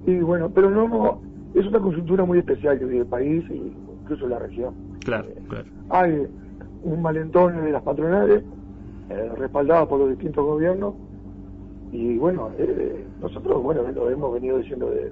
Y 0.08 0.20
bueno, 0.20 0.50
pero 0.54 0.70
no, 0.70 0.88
no, 0.88 1.22
es 1.54 1.66
una 1.68 1.80
conjuntura 1.80 2.24
muy 2.24 2.40
especial 2.40 2.80
que 2.80 2.86
vive 2.86 3.00
el 3.02 3.06
país 3.08 3.44
y 3.50 3.74
incluso 4.02 4.28
la 4.28 4.40
región. 4.40 4.74
Claro, 5.04 5.28
claro. 5.50 5.66
Hay 5.90 6.28
un 6.84 7.02
malentón 7.02 7.64
de 7.64 7.72
las 7.72 7.84
patronales, 7.84 8.44
eh, 9.10 9.32
por 9.52 10.00
los 10.00 10.10
distintos 10.10 10.46
gobiernos, 10.46 10.94
y 11.92 12.18
bueno, 12.18 12.50
eh, 12.58 13.06
nosotros, 13.22 13.62
bueno, 13.62 13.82
lo 13.94 14.10
hemos 14.10 14.34
venido 14.34 14.58
diciendo 14.58 14.90
de- 14.90 15.12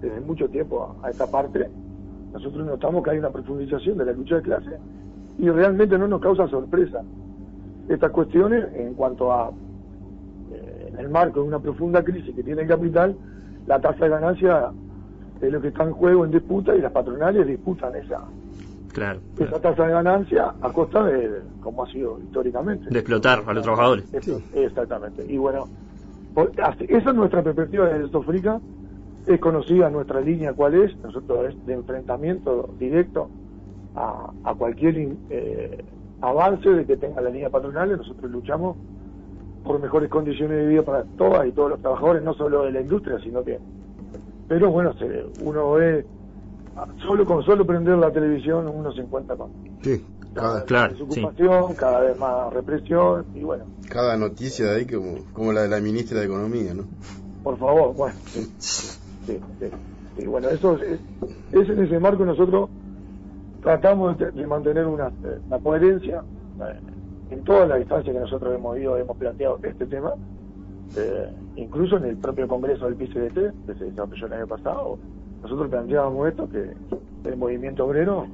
desde 0.00 0.20
mucho 0.20 0.48
tiempo 0.48 0.96
a, 1.02 1.06
a 1.06 1.10
esta 1.10 1.26
parte, 1.26 1.68
nosotros 2.32 2.64
notamos 2.66 3.02
que 3.02 3.10
hay 3.10 3.18
una 3.18 3.30
profundización 3.30 3.98
de 3.98 4.04
la 4.04 4.12
lucha 4.12 4.36
de 4.36 4.42
clase 4.42 4.70
y 5.38 5.48
realmente 5.50 5.98
no 5.98 6.06
nos 6.06 6.20
causa 6.20 6.46
sorpresa 6.48 7.02
estas 7.88 8.10
cuestiones 8.12 8.66
en 8.74 8.94
cuanto 8.94 9.32
a, 9.32 9.50
eh, 10.52 10.88
en 10.92 10.98
el 11.00 11.08
marco 11.08 11.40
de 11.42 11.48
una 11.48 11.58
profunda 11.58 12.04
crisis 12.04 12.34
que 12.34 12.42
tiene 12.44 12.62
el 12.62 12.68
capital, 12.68 13.16
la 13.66 13.80
tasa 13.80 14.04
de 14.04 14.10
ganancia 14.10 14.70
es 15.40 15.52
lo 15.52 15.60
que 15.60 15.68
está 15.68 15.84
en 15.84 15.92
juego 15.92 16.24
en 16.24 16.30
disputa 16.30 16.74
y 16.76 16.80
las 16.80 16.92
patronales 16.92 17.46
disputan 17.46 17.94
esa, 17.96 18.20
Claro. 18.92 19.20
esa 19.38 19.60
tasa 19.60 19.86
de 19.86 19.92
ganancia 19.92 20.52
a 20.60 20.72
costa 20.72 21.04
de, 21.04 21.42
como 21.60 21.84
ha 21.84 21.86
sido 21.90 22.18
históricamente. 22.20 22.86
De 22.90 22.98
explotar 22.98 23.44
a 23.46 23.52
los 23.52 23.62
trabajadores. 23.62 24.04
Exactamente. 24.54 25.24
Y 25.28 25.36
bueno, 25.38 25.66
esa 26.88 27.08
es 27.10 27.14
nuestra 27.14 27.42
perspectiva 27.42 27.88
desde 27.88 28.10
Sofrica. 28.10 28.60
Es 29.26 29.38
conocida 29.38 29.90
nuestra 29.90 30.20
línea 30.20 30.52
cuál 30.54 30.74
es. 30.74 30.96
Nosotros 31.04 31.50
es 31.54 31.66
de 31.66 31.74
enfrentamiento 31.74 32.70
directo 32.78 33.28
a, 33.94 34.30
a 34.44 34.54
cualquier 34.54 35.16
eh, 35.30 35.84
avance 36.20 36.68
de 36.70 36.84
que 36.86 36.96
tenga 36.96 37.20
la 37.20 37.30
línea 37.30 37.50
patronal. 37.50 37.96
Nosotros 37.96 38.30
luchamos 38.30 38.76
por 39.64 39.78
mejores 39.80 40.08
condiciones 40.08 40.56
de 40.58 40.66
vida 40.66 40.82
para 40.82 41.04
todas 41.16 41.46
y 41.46 41.52
todos 41.52 41.70
los 41.70 41.80
trabajadores, 41.80 42.22
no 42.22 42.34
solo 42.34 42.62
de 42.64 42.72
la 42.72 42.80
industria, 42.80 43.18
sino 43.22 43.44
que... 43.44 43.58
Pero 44.48 44.70
bueno, 44.70 44.92
se- 44.94 45.26
uno 45.44 45.72
ve, 45.72 46.04
solo 47.02 47.24
con 47.24 47.42
solo 47.44 47.66
prender 47.66 47.98
la 47.98 48.10
televisión, 48.12 48.68
uno 48.68 48.92
se 48.92 49.00
encuentra 49.00 49.36
con 49.36 49.50
Sí, 49.82 50.04
cada, 50.34 50.64
Claro, 50.64 50.92
desocupación, 50.92 51.74
cada 51.74 52.00
vez 52.00 52.18
más 52.18 52.52
represión, 52.52 53.24
y 53.34 53.42
bueno, 53.42 53.64
cada 53.88 54.16
noticia 54.16 54.66
de 54.66 54.76
ahí 54.78 54.86
como, 54.86 55.18
como 55.32 55.52
la 55.52 55.62
de 55.62 55.68
la 55.68 55.80
ministra 55.80 56.20
de 56.20 56.26
Economía, 56.26 56.74
¿no? 56.74 56.84
Por 57.42 57.58
favor, 57.58 57.94
bueno. 57.94 58.14
Sí, 58.26 58.44
sí, 58.58 59.40
sí, 59.58 59.66
sí. 60.18 60.26
bueno, 60.26 60.48
eso 60.50 60.76
es, 60.76 61.00
es 61.52 61.68
en 61.68 61.84
ese 61.84 61.98
marco 61.98 62.24
nosotros 62.24 62.68
tratamos 63.62 64.16
de, 64.18 64.30
de 64.30 64.46
mantener 64.46 64.86
una, 64.86 65.10
una 65.46 65.58
coherencia 65.58 66.22
eh, 66.60 66.80
en 67.30 67.44
todas 67.44 67.68
las 67.68 67.80
instancias 67.80 68.14
que 68.14 68.20
nosotros 68.20 68.54
hemos 68.54 68.78
ido, 68.78 68.96
hemos 68.96 69.16
planteado 69.16 69.58
este 69.62 69.86
tema, 69.86 70.12
eh, 70.96 71.28
incluso 71.56 71.96
en 71.96 72.04
el 72.04 72.16
propio 72.16 72.48
Congreso 72.48 72.86
del 72.86 72.96
PCDT, 72.96 73.66
que 73.66 73.74
se 73.78 73.84
desarrolló 73.84 74.26
el 74.26 74.32
año 74.32 74.46
pasado, 74.46 74.98
nosotros 75.42 75.68
planteábamos 75.68 76.28
esto, 76.28 76.48
que 76.48 76.74
el 77.28 77.36
movimiento 77.36 77.86
obrero 77.86 78.26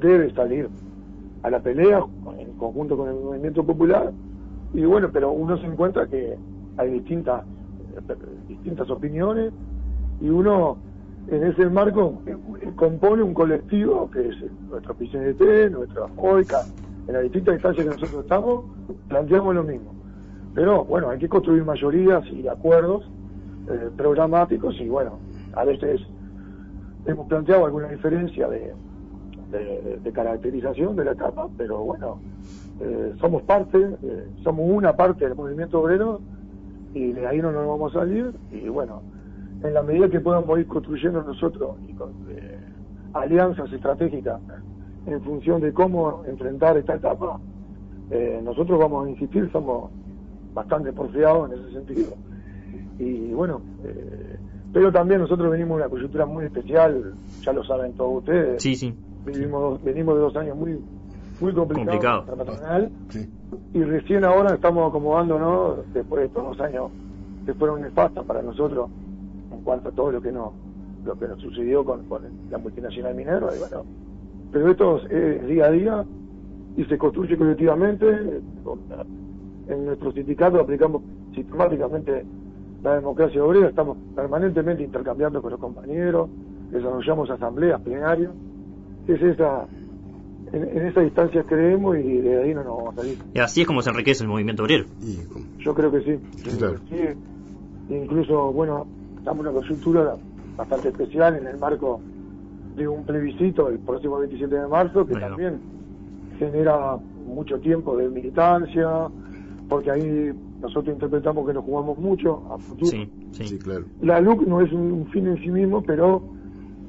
debe 0.00 0.32
salir 0.34 0.68
a 1.42 1.50
la 1.50 1.60
pelea 1.60 2.04
en 2.38 2.52
conjunto 2.54 2.96
con 2.96 3.08
el 3.08 3.14
movimiento 3.14 3.64
popular, 3.64 4.12
y 4.72 4.84
bueno, 4.84 5.10
pero 5.12 5.30
uno 5.30 5.56
se 5.58 5.66
encuentra 5.66 6.06
que 6.06 6.36
hay 6.76 6.90
distintas 6.90 7.44
distintas 8.48 8.90
opiniones 8.90 9.52
y 10.20 10.28
uno 10.28 10.76
en 11.28 11.44
ese 11.44 11.68
marco 11.70 12.20
compone 12.76 13.22
un 13.22 13.34
colectivo 13.34 14.10
que 14.10 14.28
es 14.28 14.36
nuestro 14.68 14.94
PCNT, 14.94 15.70
nuestra 15.70 16.06
OICA, 16.16 16.62
en 17.06 17.14
las 17.14 17.22
distintas 17.22 17.54
instancias 17.54 17.86
que 17.86 17.92
nosotros 17.92 18.24
estamos, 18.24 18.64
planteamos 19.08 19.54
lo 19.54 19.62
mismo. 19.62 19.94
Pero 20.54 20.84
bueno, 20.84 21.10
hay 21.10 21.18
que 21.18 21.28
construir 21.28 21.64
mayorías 21.64 22.24
y 22.30 22.46
acuerdos 22.46 23.04
eh, 23.70 23.90
programáticos 23.96 24.78
y 24.80 24.88
bueno, 24.88 25.18
a 25.54 25.64
veces 25.64 26.00
hemos 27.06 27.26
planteado 27.26 27.66
alguna 27.66 27.88
diferencia 27.88 28.48
de, 28.48 28.72
caracterización 30.12 30.96
de 30.96 31.04
la 31.04 31.12
etapa, 31.12 31.48
pero 31.56 31.78
bueno, 31.78 32.18
eh, 32.80 33.14
somos 33.20 33.42
parte, 33.42 33.78
eh, 34.02 34.28
somos 34.42 34.66
una 34.68 34.94
parte 34.94 35.24
del 35.24 35.36
movimiento 35.36 35.80
obrero 35.80 36.20
y 36.92 37.12
de 37.12 37.26
ahí 37.26 37.40
no 37.40 37.52
nos 37.52 37.66
vamos 37.66 37.94
a 37.94 38.00
salir 38.00 38.32
y 38.50 38.68
bueno, 38.68 39.02
en 39.62 39.74
la 39.74 39.82
medida 39.82 40.08
que 40.08 40.20
podamos 40.20 40.58
ir 40.58 40.66
construyendo 40.66 41.22
nosotros 41.22 41.76
y 41.86 41.92
eh, 42.32 42.58
alianzas 43.12 43.72
estratégicas 43.72 44.40
en 45.06 45.20
función 45.22 45.60
de 45.60 45.72
cómo 45.72 46.24
enfrentar 46.26 46.76
esta 46.76 46.94
etapa, 46.94 47.38
nosotros 48.44 48.78
vamos 48.78 49.06
a 49.06 49.10
insistir, 49.10 49.50
somos 49.50 49.90
bastante 50.52 50.92
porfiados 50.92 51.50
en 51.50 51.58
ese 51.58 51.72
sentido. 51.72 52.12
Y 52.98 53.32
bueno, 53.32 53.60
pero 54.74 54.92
también 54.92 55.20
nosotros 55.22 55.50
venimos 55.50 55.78
de 55.78 55.82
una 55.84 55.88
coyuntura 55.90 56.26
muy 56.26 56.44
especial, 56.44 57.14
ya 57.42 57.52
lo 57.54 57.64
saben 57.64 57.92
todos 57.94 58.18
ustedes. 58.18 58.62
Sí, 58.62 58.74
sí. 58.74 58.92
Vivimos 59.24 59.82
venimos 59.82 60.16
de 60.16 60.20
dos 60.20 60.36
años 60.36 60.54
muy 60.58 60.78
muy 61.40 61.52
complicados 61.54 62.24
Complicado. 62.24 62.24
en 62.32 62.38
la 62.38 62.44
patronal 62.44 62.90
y 63.72 63.82
recién 63.82 64.24
ahora 64.24 64.54
estamos 64.54 64.88
acomodándonos 64.90 65.78
después 65.94 66.20
de 66.20 66.26
estos 66.26 66.44
dos 66.44 66.60
años 66.60 66.90
que 67.46 67.54
fueron 67.54 67.80
nefastos 67.82 68.24
para 68.26 68.42
nosotros 68.42 68.88
en 69.52 69.60
cuanto 69.62 69.88
a 69.88 69.92
todo 69.92 70.10
lo 70.12 70.20
que 70.20 70.30
nos 70.32 70.50
lo 71.04 71.18
que 71.18 71.26
nos 71.28 71.40
sucedió 71.40 71.84
con, 71.84 72.04
con 72.04 72.22
la 72.50 72.58
multinacional 72.58 73.14
minera 73.14 73.48
y 73.54 73.58
bueno 73.58 73.84
pero 74.52 74.70
esto 74.70 75.00
es 75.08 75.46
día 75.46 75.66
a 75.66 75.70
día 75.70 76.04
y 76.76 76.84
se 76.84 76.96
construye 76.98 77.36
colectivamente 77.36 78.06
con- 78.62 78.80
en 79.68 79.86
nuestro 79.86 80.12
sindicato 80.12 80.60
aplicamos 80.60 81.02
sistemáticamente 81.34 82.24
la 82.84 82.94
democracia 82.96 83.42
obrera 83.42 83.68
estamos 83.68 83.96
permanentemente 84.14 84.84
intercambiando 84.84 85.42
con 85.42 85.50
los 85.50 85.60
compañeros 85.60 86.28
desarrollamos 86.70 87.28
asambleas 87.30 87.80
plenarios 87.80 88.32
es 89.08 89.20
esa 89.20 89.66
en, 90.52 90.62
en 90.78 90.86
esa 90.86 91.00
distancia 91.00 91.42
creemos 91.42 91.96
y 91.98 92.18
de 92.18 92.42
ahí 92.42 92.54
no 92.54 92.62
nos 92.62 92.76
vamos 92.76 92.92
a 92.94 92.96
salir 93.00 93.18
Y 93.34 93.40
así 93.40 93.62
es 93.62 93.66
como 93.66 93.82
se 93.82 93.90
enriquece 93.90 94.22
el 94.22 94.28
movimiento 94.28 94.62
obrero. 94.62 94.84
yo 95.58 95.74
creo 95.74 95.90
que 95.90 96.00
sí. 96.02 96.20
Yo 96.44 96.58
creo 96.58 96.74
que 96.74 97.14
sí. 97.14 97.18
Incluso, 97.90 98.52
bueno, 98.52 98.86
estamos 99.18 99.44
en 99.44 99.52
una 99.52 99.60
coyuntura 99.60 100.16
bastante 100.56 100.88
especial 100.88 101.36
en 101.36 101.46
el 101.46 101.58
marco 101.58 102.00
de 102.76 102.88
un 102.88 103.04
plebiscito 103.04 103.68
el 103.68 103.78
próximo 103.78 104.18
27 104.18 104.54
de 104.54 104.66
marzo, 104.66 105.06
que 105.06 105.14
también 105.14 105.60
genera 106.38 106.96
mucho 107.26 107.58
tiempo 107.58 107.96
de 107.96 108.08
militancia, 108.08 109.08
porque 109.68 109.90
ahí 109.90 110.32
nosotros 110.64 110.94
interpretamos 110.94 111.46
que 111.46 111.52
nos 111.52 111.64
jugamos 111.64 111.98
mucho 111.98 112.42
a 112.50 112.58
futuro. 112.58 112.90
Sí, 112.90 113.08
sí. 113.32 113.58
claro. 113.58 113.84
La 114.00 114.18
LUC 114.20 114.46
no 114.46 114.62
es 114.62 114.72
un, 114.72 114.92
un 114.92 115.06
fin 115.08 115.26
en 115.26 115.38
sí 115.42 115.50
mismo, 115.50 115.82
pero 115.82 116.22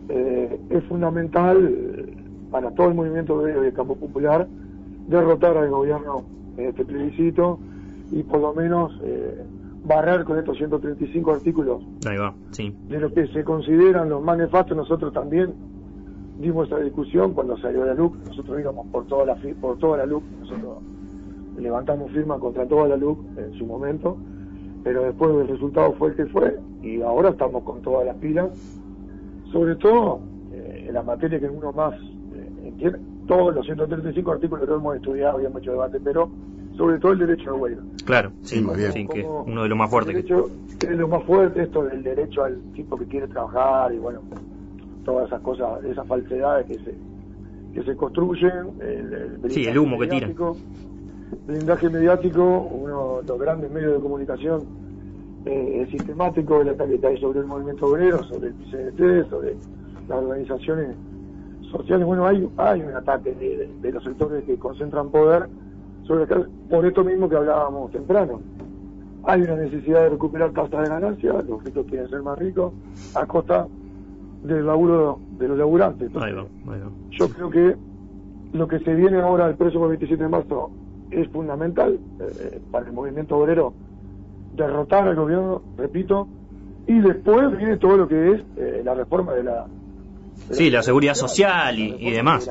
eh, 0.08 0.60
es 0.70 0.84
fundamental 0.86 1.58
eh, 1.70 2.18
para 2.52 2.72
todo 2.72 2.88
el 2.88 2.94
movimiento 2.94 3.42
del 3.42 3.74
campo 3.74 3.96
popular 3.96 4.48
derrotar 5.08 5.58
al 5.58 5.70
gobierno 5.70 6.24
en 6.58 6.68
este 6.70 6.86
plebiscito 6.86 7.60
y 8.12 8.24
por 8.24 8.40
lo 8.40 8.54
menos 8.54 8.98
eh, 9.04 9.44
barrer 9.84 10.24
con 10.24 10.40
estos 10.40 10.58
135 10.58 11.32
artículos 11.32 11.84
Ahí 12.08 12.18
va, 12.18 12.34
sí. 12.52 12.74
de 12.88 13.00
lo 13.00 13.14
que 13.14 13.28
se 13.28 13.44
consideran 13.44 14.08
los 14.08 14.24
más 14.24 14.38
nefastos. 14.38 14.78
Nosotros 14.78 15.12
también 15.12 15.54
dimos 16.40 16.68
esa 16.68 16.80
discusión 16.80 17.34
cuando 17.34 17.58
salió 17.58 17.86
la 17.86 17.94
LUC. 17.94 18.16
Nosotros 18.28 18.58
íbamos 18.58 18.88
por 18.88 19.06
toda 19.08 19.26
la, 19.26 19.36
por 19.60 19.78
toda 19.80 19.98
la 19.98 20.06
LUC. 20.06 20.24
Nosotros 20.40 20.78
levantamos 21.58 22.12
firma 22.12 22.40
contra 22.40 22.68
toda 22.68 22.88
la 22.88 22.98
LUC 22.98 23.38
en 23.38 23.54
su 23.54 23.66
momento, 23.66 24.18
pero 24.84 25.04
después 25.04 25.32
el 25.32 25.48
resultado 25.48 25.94
fue 25.94 26.10
el 26.10 26.16
que 26.16 26.26
fue 26.28 26.58
y 26.82 27.02
ahora 27.02 27.30
estamos 27.30 27.64
con 27.64 27.82
todas 27.82 28.06
las 28.06 28.16
pilas, 28.18 28.50
sobre 29.52 29.76
todo 29.76 30.20
eh, 30.54 30.86
en 30.88 30.94
la 30.94 31.04
materia 31.04 31.40
que 31.40 31.48
uno 31.48 31.72
más 31.72 31.94
eh, 31.94 32.68
entiende. 32.68 33.00
Todos 33.28 33.56
los 33.56 33.66
135 33.66 34.32
artículos 34.32 34.68
que 34.68 34.74
hemos 34.74 34.96
estudiado 34.96 35.42
y 35.42 35.46
hemos 35.46 35.62
hecho 35.62 35.72
debate, 35.72 36.00
pero 36.04 36.30
sobre 36.78 37.00
todo 37.00 37.14
el 37.14 37.20
derecho 37.20 37.54
de 37.54 37.58
huelga. 37.58 37.82
Claro, 38.06 38.32
sí, 38.42 38.62
más 38.62 38.78
bien. 38.78 38.92
sí, 38.92 39.08
que 39.08 39.24
uno 39.24 39.64
de 39.64 39.70
los 39.70 39.78
más 39.78 39.90
fuertes. 39.90 40.16
El 40.16 40.22
derecho, 40.22 40.50
es 40.82 40.98
lo 40.98 41.08
más 41.08 41.24
fuerte 41.24 41.64
esto 41.64 41.84
del 41.86 42.04
derecho 42.04 42.44
al 42.44 42.62
tipo 42.74 42.98
que 42.98 43.06
quiere 43.06 43.28
trabajar 43.28 43.92
y 43.94 43.98
bueno, 43.98 44.20
todas 45.04 45.28
esas 45.28 45.42
cosas, 45.42 45.84
esas 45.86 46.06
falsedades 46.08 46.68
que 46.68 46.76
se 46.76 46.96
que 47.76 47.84
se 47.84 47.96
construyen. 47.96 48.72
El, 48.80 49.40
el 49.44 49.52
Sí, 49.52 49.66
el 49.66 49.78
humo 49.78 50.00
que 50.00 50.08
tiran. 50.08 50.34
Blindaje 51.46 51.90
mediático, 51.90 52.44
uno 52.72 53.22
de 53.22 53.28
los 53.28 53.40
grandes 53.40 53.72
medios 53.72 53.94
de 53.94 54.00
comunicación 54.00 54.66
eh, 55.46 55.88
sistemático, 55.92 56.62
el 56.62 56.70
ataque 56.70 57.00
que 57.00 57.08
hay 57.08 57.18
sobre 57.20 57.40
el 57.40 57.46
movimiento 57.46 57.88
obrero, 57.88 58.24
sobre 58.24 58.48
el 58.48 58.54
PCDT, 58.56 59.30
sobre 59.30 59.58
las 60.08 60.20
organizaciones 60.24 60.96
sociales. 61.72 62.06
Bueno, 62.06 62.26
hay, 62.26 62.48
hay 62.58 62.82
un 62.82 62.96
ataque 62.96 63.34
de, 63.36 63.58
de- 63.58 63.76
de 63.82 63.92
los 63.92 64.04
sectores 64.04 64.44
que 64.46 64.58
concentran 64.58 65.10
poder 65.10 65.48
sobre 66.04 66.24
acá, 66.24 66.42
por 66.70 66.86
esto 66.86 67.04
mismo 67.04 67.28
que 67.30 67.36
hablábamos 67.36 67.92
temprano. 67.92 68.42
Hay 69.24 69.42
una 69.42 69.56
necesidad 69.56 70.02
de 70.04 70.10
recuperar 70.10 70.52
tasas 70.52 70.82
de 70.84 70.90
ganancia, 70.90 71.34
los 71.48 71.64
ricos 71.64 71.86
quieren 71.88 72.08
ser 72.10 72.22
más 72.22 72.38
ricos, 72.38 72.74
a 73.14 73.26
costa 73.26 73.68
del 74.44 74.66
laburo 74.66 75.20
de 75.40 75.48
los 75.48 75.58
laburantes. 75.58 76.08
Entonces, 76.08 76.32
Ahí 76.32 76.36
va, 76.36 76.74
ahí 76.74 76.80
va. 76.82 76.92
yo 77.12 77.30
creo 77.30 77.50
que 77.50 77.76
lo 78.54 78.68
que 78.68 78.80
se 78.80 78.94
viene 78.94 79.20
ahora 79.20 79.48
el 79.48 79.56
próximo 79.56 79.88
27 79.88 80.24
de 80.24 80.30
marzo 80.30 80.72
es 81.12 81.28
fundamental 81.30 82.00
eh, 82.20 82.60
para 82.72 82.88
el 82.88 82.94
movimiento 82.94 83.38
obrero 83.38 83.74
derrotar 84.56 85.08
al 85.08 85.16
gobierno, 85.16 85.62
repito, 85.78 86.28
y 86.88 87.00
después 87.00 87.56
viene 87.58 87.78
todo 87.78 87.98
lo 87.98 88.08
que 88.08 88.32
es 88.34 88.42
eh, 88.58 88.82
la 88.84 88.94
reforma 88.94 89.34
de 89.34 89.44
la... 89.44 89.66
de 90.50 90.56
Sí, 90.56 90.70
la 90.70 90.82
seguridad 90.84 91.14
social 91.16 91.78
y, 91.78 91.96
y 92.00 92.12
demás. 92.12 92.50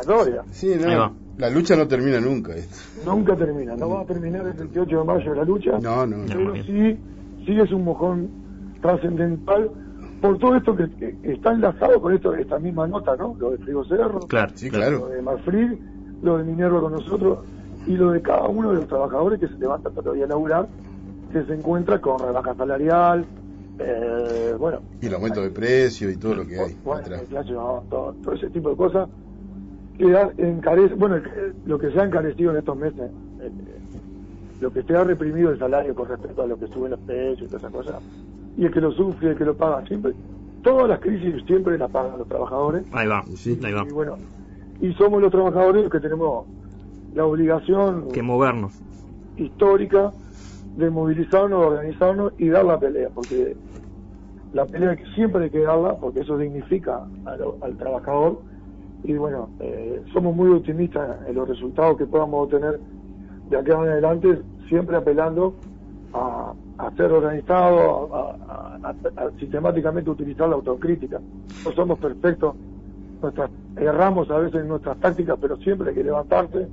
Sí, 0.50 0.72
no, 0.80 1.14
la 1.38 1.50
lucha 1.50 1.76
no 1.76 1.88
termina 1.88 2.20
nunca. 2.20 2.54
esto. 2.54 2.76
Nunca 3.10 3.34
termina, 3.36 3.74
no 3.76 3.88
va 3.90 4.02
a 4.02 4.04
terminar 4.06 4.46
el 4.46 4.52
28 4.52 4.98
de 4.98 5.04
mayo 5.04 5.34
la 5.34 5.44
lucha, 5.44 5.78
No, 5.80 6.06
no, 6.06 6.18
no. 6.18 6.24
pero 6.26 6.54
sí, 6.64 6.98
sí 7.46 7.58
es 7.60 7.72
un 7.72 7.84
mojón 7.84 8.28
trascendental 8.80 9.70
por 10.20 10.38
todo 10.38 10.56
esto 10.56 10.76
que, 10.76 10.88
que 10.90 11.32
está 11.32 11.52
enlazado 11.52 12.00
con 12.00 12.14
esto 12.14 12.34
esta 12.34 12.58
misma 12.58 12.86
nota, 12.86 13.16
¿no? 13.16 13.34
Lo 13.38 13.50
de 13.50 13.58
Frigo 13.58 13.84
Cerro, 13.84 14.20
Claro, 14.20 14.52
Sí, 14.54 14.66
lo 14.70 14.78
claro. 14.78 15.08
de 15.08 15.22
Marfrig, 15.22 15.78
lo 16.22 16.38
de 16.38 16.44
Minerva 16.44 16.80
con 16.80 16.92
nosotros 16.92 17.38
y 17.86 17.96
lo 17.96 18.10
de 18.12 18.22
cada 18.22 18.48
uno 18.48 18.70
de 18.70 18.76
los 18.76 18.88
trabajadores 18.88 19.38
que 19.40 19.48
se 19.48 19.58
levanta 19.58 19.90
todavía 19.90 20.24
a 20.24 20.28
laburar, 20.28 20.68
que 21.30 21.44
se 21.44 21.52
encuentra 21.54 22.00
con 22.00 22.22
rebaja 22.22 22.54
salarial, 22.54 23.26
eh, 23.78 24.54
bueno, 24.58 24.82
Y 25.00 25.06
el 25.06 25.14
aumento 25.14 25.42
de 25.42 25.50
precio 25.50 26.10
y 26.10 26.16
todo 26.16 26.34
lo 26.34 26.46
que 26.46 26.58
hay 26.58 26.78
bueno, 26.84 27.16
inflación, 27.20 27.82
todo, 27.90 28.16
todo 28.22 28.34
ese 28.34 28.50
tipo 28.50 28.70
de 28.70 28.76
cosas 28.76 29.08
que 29.94 30.10
da- 30.10 30.32
encarece, 30.36 30.94
bueno, 30.94 31.16
el- 31.16 31.56
lo 31.64 31.78
que 31.78 31.90
se 31.90 32.00
ha 32.00 32.04
encarecido 32.04 32.50
en 32.52 32.58
estos 32.58 32.76
meses, 32.76 33.10
eh, 33.40 33.52
lo 34.60 34.70
que 34.72 34.82
se 34.82 34.96
ha 34.96 35.04
reprimido 35.04 35.50
el 35.50 35.58
salario 35.58 35.94
con 35.94 36.08
respecto 36.08 36.42
a 36.42 36.46
lo 36.46 36.56
que 36.58 36.68
suben 36.68 36.92
los 36.92 37.00
precios 37.00 37.42
y 37.42 37.46
todas 37.48 37.62
esas 37.62 37.72
cosas, 37.72 38.02
y 38.56 38.64
el 38.66 38.72
que 38.72 38.80
lo 38.80 38.92
sufre, 38.92 39.30
el 39.30 39.36
que 39.36 39.44
lo 39.44 39.56
paga, 39.56 39.84
siempre, 39.86 40.14
todas 40.62 40.88
las 40.88 41.00
crisis 41.00 41.42
siempre 41.46 41.76
las 41.76 41.90
pagan 41.90 42.18
los 42.18 42.28
trabajadores, 42.28 42.86
Ahí 42.92 43.06
va, 43.08 43.24
Sí. 43.36 43.58
ahí 43.62 43.72
va. 43.72 43.84
y 43.86 43.90
bueno, 43.90 44.16
y 44.80 44.92
somos 44.94 45.20
los 45.20 45.30
trabajadores 45.30 45.82
los 45.82 45.92
que 45.92 46.00
tenemos 46.00 46.46
la 47.14 47.24
obligación 47.24 48.12
Que 48.12 48.22
movernos. 48.22 48.72
histórica 49.36 50.12
de 50.76 50.90
movilizarnos, 50.90 51.60
de 51.60 51.66
organizarnos 51.66 52.32
y 52.38 52.48
dar 52.48 52.64
la 52.64 52.78
pelea, 52.78 53.08
porque 53.14 53.56
la 54.52 54.66
pelea 54.66 54.96
que 54.96 55.04
siempre 55.14 55.44
hay 55.44 55.50
que 55.50 55.60
darla, 55.60 55.96
porque 55.98 56.20
eso 56.20 56.36
dignifica 56.36 57.02
al 57.62 57.76
trabajador, 57.76 58.42
y 59.02 59.14
bueno, 59.14 59.50
eh, 59.60 60.02
somos 60.12 60.34
muy 60.34 60.50
optimistas 60.50 61.18
en 61.28 61.34
los 61.34 61.48
resultados 61.48 61.96
que 61.98 62.06
podamos 62.06 62.44
obtener 62.44 62.80
de 63.50 63.56
aquí 63.58 63.70
en 63.70 63.76
adelante, 63.76 64.42
siempre 64.68 64.96
apelando 64.96 65.54
a, 66.12 66.52
a 66.78 66.90
ser 66.92 67.12
organizados, 67.12 68.10
a, 68.12 68.16
a- 68.16 68.78
a- 68.88 69.26
a 69.26 69.30
sistemáticamente 69.38 70.10
utilizar 70.10 70.48
la 70.48 70.54
autocrítica. 70.56 71.20
No 71.64 71.72
somos 71.72 71.98
perfectos, 71.98 72.54
nuestras, 73.22 73.50
erramos 73.76 74.30
a 74.30 74.38
veces 74.38 74.60
en 74.62 74.68
nuestras 74.68 74.96
tácticas, 74.98 75.38
pero 75.40 75.56
siempre 75.58 75.90
hay 75.90 75.94
que 75.94 76.04
levantarse. 76.04 76.66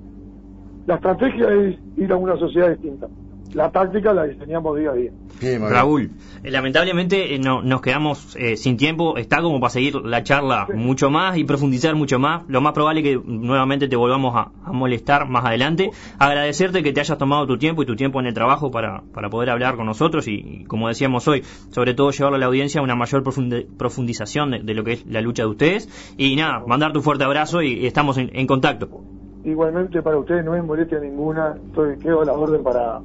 La 0.87 0.95
estrategia 0.95 1.47
es 1.53 1.77
ir 1.97 2.11
a 2.11 2.15
una 2.15 2.37
sociedad 2.37 2.69
distinta. 2.69 3.07
La 3.53 3.69
táctica 3.69 4.13
la 4.13 4.23
diseñamos 4.23 4.79
día 4.79 4.91
a 4.91 4.93
día. 4.93 5.11
Bien. 5.41 5.61
Raúl, 5.69 6.09
eh, 6.41 6.51
lamentablemente 6.51 7.35
eh, 7.35 7.39
no, 7.39 7.61
nos 7.61 7.81
quedamos 7.81 8.37
eh, 8.39 8.55
sin 8.55 8.77
tiempo, 8.77 9.17
está 9.17 9.41
como 9.41 9.59
para 9.59 9.71
seguir 9.71 9.95
la 9.95 10.23
charla 10.23 10.67
mucho 10.73 11.09
más 11.09 11.37
y 11.37 11.43
profundizar 11.43 11.93
mucho 11.95 12.17
más. 12.17 12.43
Lo 12.47 12.61
más 12.61 12.71
probable 12.71 13.01
es 13.01 13.03
que 13.07 13.21
nuevamente 13.25 13.89
te 13.89 13.97
volvamos 13.97 14.33
a, 14.37 14.51
a 14.63 14.71
molestar 14.71 15.27
más 15.27 15.43
adelante. 15.43 15.91
Agradecerte 16.17 16.81
que 16.81 16.93
te 16.93 17.01
hayas 17.01 17.17
tomado 17.17 17.45
tu 17.45 17.57
tiempo 17.57 17.83
y 17.83 17.85
tu 17.85 17.97
tiempo 17.97 18.21
en 18.21 18.27
el 18.27 18.33
trabajo 18.33 18.71
para, 18.71 19.03
para 19.13 19.29
poder 19.29 19.49
hablar 19.49 19.75
con 19.75 19.85
nosotros 19.85 20.29
y, 20.29 20.35
y 20.35 20.63
como 20.63 20.87
decíamos 20.87 21.27
hoy, 21.27 21.43
sobre 21.71 21.93
todo 21.93 22.11
llevarle 22.11 22.37
a 22.37 22.39
la 22.39 22.45
audiencia 22.45 22.81
una 22.81 22.95
mayor 22.95 23.21
profundi- 23.21 23.67
profundización 23.77 24.51
de, 24.51 24.59
de 24.59 24.73
lo 24.73 24.85
que 24.85 24.93
es 24.93 25.05
la 25.05 25.19
lucha 25.19 25.43
de 25.43 25.49
ustedes. 25.49 26.15
Y 26.17 26.37
nada, 26.37 26.63
mandarte 26.65 26.99
un 26.99 27.03
fuerte 27.03 27.25
abrazo 27.25 27.61
y, 27.61 27.73
y 27.73 27.85
estamos 27.85 28.17
en, 28.17 28.29
en 28.33 28.47
contacto. 28.47 28.87
Igualmente 29.43 30.01
para 30.01 30.17
ustedes 30.17 30.45
no 30.45 30.55
es 30.55 30.63
molestia 30.63 30.99
ninguna, 30.99 31.57
estoy 31.67 31.97
quedo 31.97 32.21
a 32.21 32.25
la 32.25 32.33
orden 32.33 32.63
para 32.63 33.01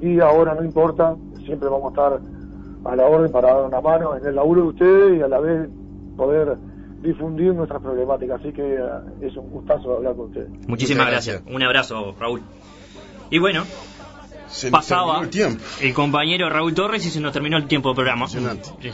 y 0.00 0.20
ahora 0.20 0.54
no 0.54 0.64
importa, 0.64 1.16
siempre 1.44 1.68
vamos 1.68 1.86
a 1.86 1.88
estar 1.88 2.20
a 2.84 2.96
la 2.96 3.04
orden 3.04 3.30
para 3.32 3.54
dar 3.54 3.64
una 3.64 3.80
mano 3.80 4.16
en 4.16 4.26
el 4.26 4.34
laburo 4.34 4.62
de 4.62 4.68
ustedes 4.68 5.18
y 5.18 5.22
a 5.22 5.28
la 5.28 5.40
vez 5.40 5.68
poder 6.16 6.56
difundir 7.02 7.54
nuestras 7.54 7.80
problemáticas, 7.80 8.40
así 8.40 8.52
que 8.52 8.74
eh, 8.74 8.80
es 9.20 9.36
un 9.36 9.50
gustazo 9.50 9.96
hablar 9.96 10.16
con 10.16 10.26
ustedes. 10.26 10.48
Muchísimas 10.66 11.08
gracias. 11.08 11.42
Un 11.46 11.62
abrazo, 11.62 12.14
Raúl. 12.18 12.42
Y 13.30 13.38
bueno, 13.38 13.64
Se 14.50 14.70
pasaba 14.70 15.20
el 15.22 15.28
tiempo. 15.30 15.62
el 15.80 15.92
compañero 15.94 16.48
Raúl 16.48 16.74
Torres 16.74 17.04
y 17.06 17.10
se 17.10 17.20
nos 17.20 17.32
terminó 17.32 17.56
el 17.56 17.66
tiempo 17.66 17.90
del 17.90 17.96
programa. 17.96 18.26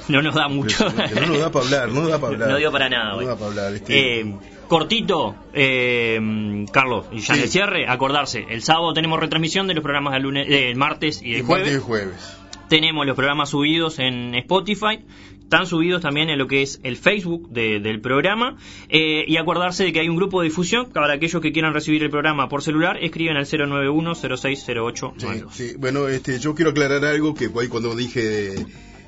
No 0.09 0.23
nos 0.23 0.35
da 0.35 0.49
mucho. 0.49 0.87
No 0.89 1.27
nos 1.27 1.39
da 1.39 1.51
para 1.51 1.65
hablar, 1.65 1.89
no 1.91 2.01
nos 2.03 2.11
da 2.11 2.19
para 2.21 2.33
hablar. 2.35 2.49
No 2.51 2.57
dio 2.57 2.73
para 2.73 2.89
nada 2.89 3.13
No 3.21 3.27
da 3.27 3.35
para 3.37 3.47
hablar. 3.47 3.75
este. 3.75 4.21
Eh, 4.21 4.35
cortito, 4.69 5.35
eh, 5.53 6.65
Carlos, 6.73 7.07
y 7.13 7.21
ya 7.21 7.35
en 7.35 7.39
Sí. 7.41 7.45
el 7.45 7.51
cierre, 7.51 7.87
acordarse, 7.89 8.45
el 8.49 8.63
sábado 8.63 8.93
tenemos 8.95 9.21
retransmisión 9.21 9.67
de 9.67 9.75
los 9.75 9.83
programas 9.83 10.15
del 10.15 10.23
lunes, 10.23 10.49
del 10.49 10.77
martes 10.77 11.23
y 11.23 11.35
el 11.37 11.45
martes 11.45 11.77
y 11.77 11.81
jueves. 11.81 12.39
Tenemos 12.69 13.07
los 13.07 13.15
programas 13.15 13.51
subidos 13.51 13.99
en 13.99 14.35
Spotify, 14.37 15.05
están 15.45 15.67
subidos 15.67 16.03
también 16.03 16.31
en 16.31 16.39
lo 16.39 16.47
que 16.49 16.63
es 16.63 16.81
el 16.83 16.97
Facebook 16.97 17.49
de- 17.51 17.79
del 17.81 18.01
programa. 18.01 18.57
eh, 18.89 19.25
y 19.27 19.37
acordarse 19.37 19.85
de 19.85 19.93
que 19.93 20.01
hay 20.01 20.09
un 20.09 20.17
grupo 20.17 20.41
de 20.41 20.49
difusión. 20.49 20.87
Para 20.93 21.13
aquellos 21.15 21.41
que 21.41 21.53
quieran 21.53 21.73
recibir 21.75 22.03
el 22.03 22.11
programa 22.11 22.49
por 22.49 22.63
celular, 22.63 22.99
escriben 23.03 23.37
al 23.37 23.47
091-0608. 23.47 25.15
Sí, 25.19 25.27
sí. 25.53 25.75
Bueno, 25.79 26.09
este, 26.09 26.39
yo 26.39 26.55
quiero 26.55 26.71
aclarar 26.73 27.05
algo 27.05 27.35
que 27.35 27.49
cuando 27.51 27.95
dije 27.95 28.55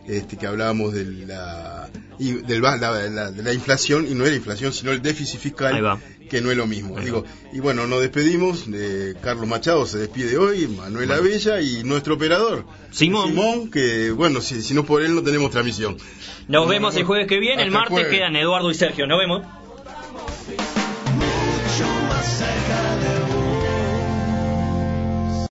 este, 0.09 0.37
que 0.37 0.47
hablábamos 0.47 0.93
de 0.93 1.05
la, 1.27 1.89
de 2.19 3.43
la 3.43 3.53
inflación, 3.53 4.07
y 4.09 4.15
no 4.15 4.25
es 4.25 4.31
la 4.31 4.37
inflación, 4.37 4.73
sino 4.73 4.93
el 4.93 5.03
déficit 5.03 5.41
fiscal, 5.41 5.99
que 6.29 6.41
no 6.41 6.51
es 6.51 6.57
lo 6.57 6.67
mismo. 6.67 6.97
Y 7.53 7.61
bueno, 7.61 7.87
nos 7.87 8.01
despedimos, 8.01 8.65
eh, 8.73 9.15
Carlos 9.23 9.47
Machado 9.47 9.87
se 9.87 9.99
despide 9.99 10.39
hoy, 10.39 10.67
Manuel 10.67 11.09
bueno. 11.09 11.23
Abella 11.23 11.61
y 11.61 11.85
nuestro 11.85 12.15
operador, 12.15 12.65
Simón. 12.91 13.29
Simón, 13.29 13.71
que 13.71 14.11
bueno, 14.11 14.41
si, 14.41 14.63
si 14.63 14.75
no 14.75 14.85
por 14.85 15.03
él 15.03 15.15
no 15.15 15.23
tenemos 15.23 15.51
transmisión. 15.51 15.97
Nos 16.49 16.69
vemos 16.69 16.97
el 16.97 17.05
jueves 17.05 17.27
que 17.27 17.39
viene, 17.39 17.63
el 17.63 17.71
martes 17.71 18.07
quedan 18.09 18.37
Eduardo 18.37 18.71
y 18.71 18.75
Sergio, 18.75 19.07
nos 19.07 19.19
vemos. 19.19 19.43